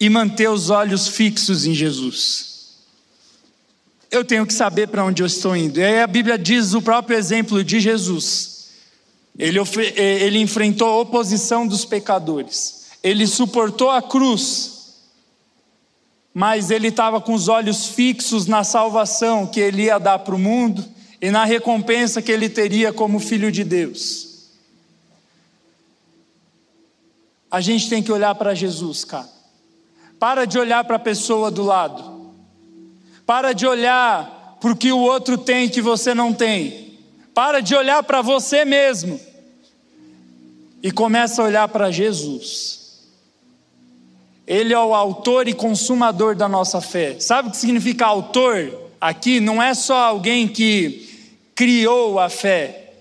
e 0.00 0.08
manter 0.08 0.48
os 0.48 0.70
olhos 0.70 1.06
fixos 1.06 1.66
em 1.66 1.74
Jesus. 1.74 2.72
Eu 4.10 4.24
tenho 4.24 4.46
que 4.46 4.54
saber 4.54 4.88
para 4.88 5.04
onde 5.04 5.22
eu 5.22 5.26
estou 5.26 5.54
indo. 5.54 5.78
E 5.78 5.84
aí 5.84 6.00
a 6.00 6.06
Bíblia 6.06 6.38
diz 6.38 6.72
o 6.72 6.80
próprio 6.80 7.18
exemplo 7.18 7.62
de 7.62 7.78
Jesus. 7.80 8.70
Ele, 9.38 9.58
ele 9.94 10.38
enfrentou 10.38 10.88
a 10.88 11.00
oposição 11.00 11.66
dos 11.66 11.84
pecadores. 11.84 12.81
Ele 13.02 13.26
suportou 13.26 13.90
a 13.90 14.00
cruz. 14.00 14.70
Mas 16.34 16.70
ele 16.70 16.88
estava 16.88 17.20
com 17.20 17.34
os 17.34 17.48
olhos 17.48 17.86
fixos 17.86 18.46
na 18.46 18.64
salvação 18.64 19.46
que 19.46 19.60
ele 19.60 19.84
ia 19.84 19.98
dar 19.98 20.18
para 20.20 20.34
o 20.34 20.38
mundo 20.38 20.84
e 21.20 21.30
na 21.30 21.44
recompensa 21.44 22.22
que 22.22 22.32
ele 22.32 22.48
teria 22.48 22.92
como 22.92 23.18
filho 23.18 23.52
de 23.52 23.64
Deus. 23.64 24.32
a 27.52 27.60
gente 27.60 27.90
tem 27.90 28.02
que 28.02 28.10
olhar 28.10 28.34
para 28.34 28.54
Jesus, 28.54 29.04
cara. 29.04 29.28
Para 30.18 30.46
de 30.46 30.58
olhar 30.58 30.82
para 30.84 30.96
a 30.96 30.98
pessoa 30.98 31.50
do 31.50 31.62
lado. 31.62 32.32
Para 33.26 33.52
de 33.52 33.66
olhar 33.66 34.56
para 34.58 34.72
o 34.72 34.76
que 34.76 34.90
o 34.90 34.98
outro 34.98 35.36
tem 35.36 35.68
que 35.68 35.82
você 35.82 36.14
não 36.14 36.32
tem. 36.32 36.98
Para 37.34 37.60
de 37.60 37.74
olhar 37.74 38.02
para 38.04 38.22
você 38.22 38.64
mesmo. 38.64 39.20
E 40.82 40.90
começa 40.90 41.42
a 41.42 41.44
olhar 41.44 41.68
para 41.68 41.90
Jesus. 41.90 42.81
Ele 44.46 44.72
é 44.72 44.78
o 44.78 44.94
autor 44.94 45.48
e 45.48 45.54
consumador 45.54 46.34
da 46.34 46.48
nossa 46.48 46.80
fé. 46.80 47.16
Sabe 47.20 47.48
o 47.48 47.50
que 47.50 47.56
significa 47.56 48.06
autor? 48.06 48.72
Aqui 49.00 49.40
não 49.40 49.62
é 49.62 49.74
só 49.74 49.96
alguém 49.96 50.48
que 50.48 51.08
criou 51.54 52.18
a 52.18 52.28
fé, 52.28 52.92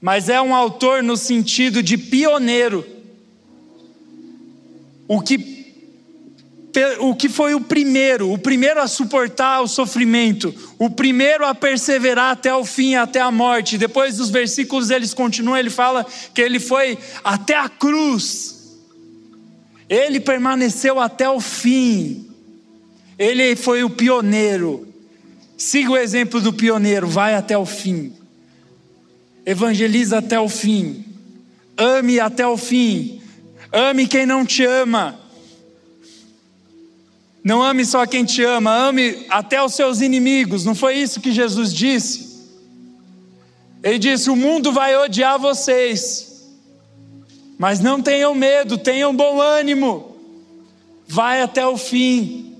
mas 0.00 0.28
é 0.28 0.40
um 0.40 0.54
autor 0.54 1.02
no 1.02 1.16
sentido 1.16 1.82
de 1.82 1.96
pioneiro 1.96 2.94
o 5.08 5.20
que 5.20 5.54
o 6.98 7.14
que 7.14 7.28
foi 7.28 7.54
o 7.54 7.60
primeiro, 7.60 8.32
o 8.32 8.36
primeiro 8.36 8.80
a 8.80 8.88
suportar 8.88 9.60
o 9.60 9.68
sofrimento, 9.68 10.52
o 10.76 10.90
primeiro 10.90 11.46
a 11.46 11.54
perseverar 11.54 12.32
até 12.32 12.52
o 12.52 12.64
fim, 12.64 12.96
até 12.96 13.20
a 13.20 13.30
morte. 13.30 13.78
Depois 13.78 14.16
dos 14.16 14.28
versículos 14.28 14.90
eles 14.90 15.14
continuam, 15.14 15.56
ele 15.56 15.70
fala 15.70 16.04
que 16.34 16.42
ele 16.42 16.58
foi 16.58 16.98
até 17.22 17.56
a 17.56 17.68
cruz. 17.68 18.53
Ele 19.88 20.20
permaneceu 20.20 20.98
até 20.98 21.28
o 21.28 21.40
fim. 21.40 22.28
Ele 23.18 23.54
foi 23.54 23.84
o 23.84 23.90
pioneiro. 23.90 24.88
Siga 25.56 25.92
o 25.92 25.96
exemplo 25.96 26.40
do 26.40 26.52
pioneiro, 26.52 27.06
vai 27.06 27.34
até 27.34 27.56
o 27.56 27.66
fim. 27.66 28.12
Evangeliza 29.46 30.18
até 30.18 30.38
o 30.38 30.48
fim. 30.48 31.04
Ame 31.76 32.18
até 32.18 32.46
o 32.46 32.56
fim. 32.56 33.20
Ame 33.72 34.06
quem 34.06 34.26
não 34.26 34.44
te 34.44 34.64
ama. 34.64 35.20
Não 37.44 37.62
ame 37.62 37.84
só 37.84 38.06
quem 38.06 38.24
te 38.24 38.42
ama, 38.42 38.74
ame 38.74 39.26
até 39.28 39.62
os 39.62 39.74
seus 39.74 40.00
inimigos. 40.00 40.64
Não 40.64 40.74
foi 40.74 40.96
isso 40.96 41.20
que 41.20 41.30
Jesus 41.30 41.74
disse? 41.74 42.34
Ele 43.82 43.98
disse: 43.98 44.30
O 44.30 44.36
mundo 44.36 44.72
vai 44.72 44.96
odiar 44.96 45.38
vocês, 45.38 46.33
mas 47.58 47.80
não 47.80 48.00
tenham 48.00 48.34
medo, 48.34 48.78
tenham 48.78 49.14
bom 49.14 49.40
ânimo, 49.40 50.16
vai 51.06 51.42
até 51.42 51.66
o 51.66 51.76
fim. 51.76 52.56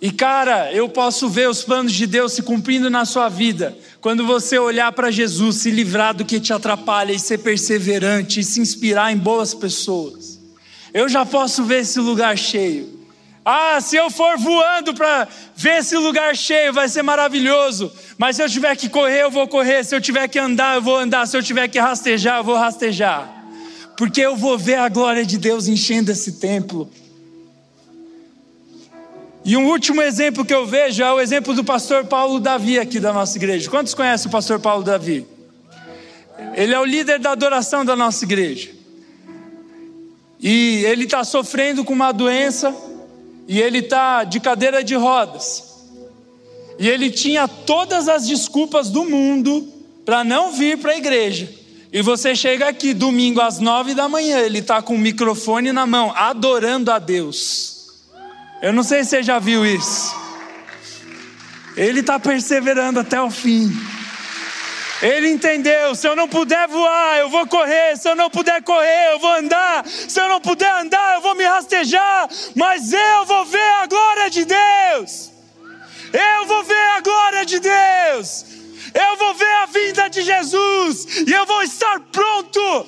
E 0.00 0.10
cara, 0.10 0.72
eu 0.72 0.88
posso 0.88 1.28
ver 1.28 1.48
os 1.48 1.62
planos 1.64 1.92
de 1.92 2.06
Deus 2.06 2.32
se 2.32 2.42
cumprindo 2.42 2.90
na 2.90 3.04
sua 3.04 3.28
vida, 3.28 3.76
quando 4.00 4.26
você 4.26 4.58
olhar 4.58 4.92
para 4.92 5.10
Jesus, 5.10 5.56
se 5.56 5.70
livrar 5.70 6.14
do 6.14 6.24
que 6.24 6.38
te 6.38 6.52
atrapalha 6.52 7.12
e 7.12 7.18
ser 7.18 7.38
perseverante 7.38 8.40
e 8.40 8.44
se 8.44 8.60
inspirar 8.60 9.12
em 9.12 9.16
boas 9.16 9.54
pessoas. 9.54 10.38
Eu 10.92 11.08
já 11.08 11.24
posso 11.24 11.64
ver 11.64 11.80
esse 11.80 11.98
lugar 11.98 12.36
cheio. 12.36 12.93
Ah, 13.44 13.78
se 13.80 13.96
eu 13.96 14.10
for 14.10 14.38
voando 14.38 14.94
para 14.94 15.28
ver 15.54 15.80
esse 15.80 15.96
lugar 15.96 16.34
cheio, 16.34 16.72
vai 16.72 16.88
ser 16.88 17.02
maravilhoso. 17.02 17.92
Mas 18.16 18.36
se 18.36 18.42
eu 18.42 18.48
tiver 18.48 18.74
que 18.74 18.88
correr, 18.88 19.22
eu 19.22 19.30
vou 19.30 19.46
correr. 19.46 19.84
Se 19.84 19.94
eu 19.94 20.00
tiver 20.00 20.26
que 20.28 20.38
andar, 20.38 20.76
eu 20.76 20.82
vou 20.82 20.96
andar. 20.96 21.26
Se 21.26 21.36
eu 21.36 21.42
tiver 21.42 21.68
que 21.68 21.78
rastejar, 21.78 22.38
eu 22.38 22.44
vou 22.44 22.56
rastejar. 22.56 23.30
Porque 23.98 24.22
eu 24.22 24.34
vou 24.34 24.56
ver 24.56 24.76
a 24.76 24.88
glória 24.88 25.26
de 25.26 25.36
Deus 25.36 25.68
enchendo 25.68 26.10
esse 26.10 26.32
templo. 26.40 26.90
E 29.44 29.58
um 29.58 29.66
último 29.66 30.00
exemplo 30.00 30.42
que 30.42 30.54
eu 30.54 30.66
vejo 30.66 31.02
é 31.02 31.12
o 31.12 31.20
exemplo 31.20 31.52
do 31.52 31.62
pastor 31.62 32.06
Paulo 32.06 32.40
Davi 32.40 32.78
aqui 32.78 32.98
da 32.98 33.12
nossa 33.12 33.36
igreja. 33.36 33.68
Quantos 33.68 33.92
conhecem 33.92 34.28
o 34.28 34.30
pastor 34.32 34.58
Paulo 34.58 34.82
Davi? 34.82 35.26
Ele 36.54 36.72
é 36.72 36.80
o 36.80 36.84
líder 36.84 37.18
da 37.18 37.32
adoração 37.32 37.84
da 37.84 37.94
nossa 37.94 38.24
igreja. 38.24 38.70
E 40.40 40.82
ele 40.86 41.04
está 41.04 41.22
sofrendo 41.24 41.84
com 41.84 41.92
uma 41.92 42.10
doença, 42.10 42.74
e 43.46 43.60
ele 43.60 43.78
está 43.78 44.24
de 44.24 44.40
cadeira 44.40 44.82
de 44.82 44.94
rodas. 44.94 45.74
E 46.78 46.88
ele 46.88 47.10
tinha 47.10 47.46
todas 47.46 48.08
as 48.08 48.26
desculpas 48.26 48.90
do 48.90 49.04
mundo 49.04 49.68
para 50.04 50.24
não 50.24 50.52
vir 50.52 50.78
para 50.78 50.92
a 50.92 50.96
igreja. 50.96 51.48
E 51.92 52.02
você 52.02 52.34
chega 52.34 52.68
aqui 52.68 52.92
domingo 52.92 53.40
às 53.40 53.60
nove 53.60 53.94
da 53.94 54.08
manhã, 54.08 54.40
ele 54.40 54.58
está 54.58 54.82
com 54.82 54.96
o 54.96 54.98
microfone 54.98 55.72
na 55.72 55.86
mão, 55.86 56.12
adorando 56.16 56.90
a 56.90 56.98
Deus. 56.98 58.02
Eu 58.60 58.72
não 58.72 58.82
sei 58.82 59.04
se 59.04 59.10
você 59.10 59.22
já 59.22 59.38
viu 59.38 59.64
isso. 59.64 60.12
Ele 61.76 62.00
está 62.00 62.18
perseverando 62.18 62.98
até 62.98 63.20
o 63.20 63.30
fim. 63.30 63.70
Ele 65.02 65.30
entendeu: 65.30 65.94
se 65.94 66.06
eu 66.06 66.14
não 66.14 66.28
puder 66.28 66.68
voar, 66.68 67.18
eu 67.18 67.28
vou 67.28 67.46
correr. 67.46 67.96
Se 67.96 68.08
eu 68.08 68.16
não 68.16 68.30
puder 68.30 68.62
correr, 68.62 69.12
eu 69.12 69.18
vou 69.18 69.32
andar. 69.32 69.86
Se 69.86 70.20
eu 70.20 70.28
não 70.28 70.40
puder 70.40 70.72
andar, 70.80 71.14
eu 71.14 71.20
vou 71.20 71.34
me 71.34 71.44
rastejar. 71.44 72.28
Mas 72.54 72.92
eu 72.92 73.24
vou 73.24 73.44
ver 73.44 73.70
a 73.82 73.86
glória 73.86 74.30
de 74.30 74.44
Deus. 74.44 75.32
Eu 76.12 76.46
vou 76.46 76.62
ver 76.62 76.88
a 76.96 77.00
glória 77.00 77.44
de 77.44 77.58
Deus. 77.58 78.46
Eu 78.94 79.16
vou 79.16 79.34
ver 79.34 79.54
a 79.62 79.66
vinda 79.66 80.08
de 80.08 80.22
Jesus. 80.22 81.06
E 81.26 81.32
eu 81.32 81.44
vou 81.44 81.62
estar 81.62 81.98
pronto. 82.12 82.86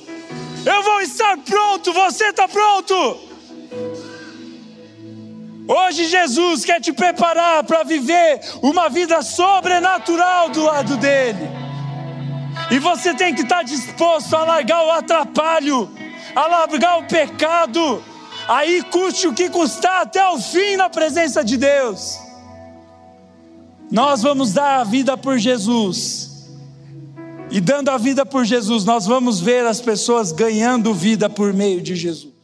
Eu 0.65 0.83
vou 0.83 1.01
estar 1.01 1.37
pronto. 1.39 1.93
Você 1.93 2.27
está 2.27 2.47
pronto? 2.47 3.27
Hoje 5.69 6.05
Jesus 6.05 6.65
quer 6.65 6.81
te 6.81 6.93
preparar 6.93 7.65
para 7.65 7.83
viver 7.83 8.41
uma 8.63 8.89
vida 8.89 9.21
sobrenatural 9.21 10.49
do 10.51 10.63
lado 10.63 10.97
dele. 10.97 11.66
E 12.71 12.79
você 12.79 13.15
tem 13.15 13.35
que 13.35 13.43
estar 13.43 13.63
disposto 13.63 14.35
a 14.35 14.45
largar 14.45 14.85
o 14.85 14.91
atrapalho, 14.91 15.89
a 16.35 16.47
largar 16.47 16.99
o 16.99 17.05
pecado, 17.05 18.03
aí 18.49 18.83
custe 18.83 19.29
o 19.29 19.33
que 19.33 19.49
custar 19.49 20.03
até 20.03 20.27
o 20.29 20.39
fim 20.39 20.77
na 20.77 20.89
presença 20.89 21.45
de 21.45 21.57
Deus. 21.57 22.19
Nós 23.91 24.23
vamos 24.23 24.53
dar 24.53 24.81
a 24.81 24.85
vida 24.85 25.17
por 25.17 25.39
Jesus. 25.39 26.27
E 27.51 27.61
dando 27.61 27.91
a 27.91 27.97
vida 27.97 28.27
por 28.27 28.45
Jesus, 28.45 28.85
nós 28.85 29.07
vamos 29.07 29.41
ver 29.41 29.65
as 29.65 29.81
pessoas 29.81 30.33
ganhando 30.33 30.93
vida 30.93 31.31
por 31.31 31.53
meio 31.53 31.81
de 31.81 31.95
Jesus. 31.95 32.36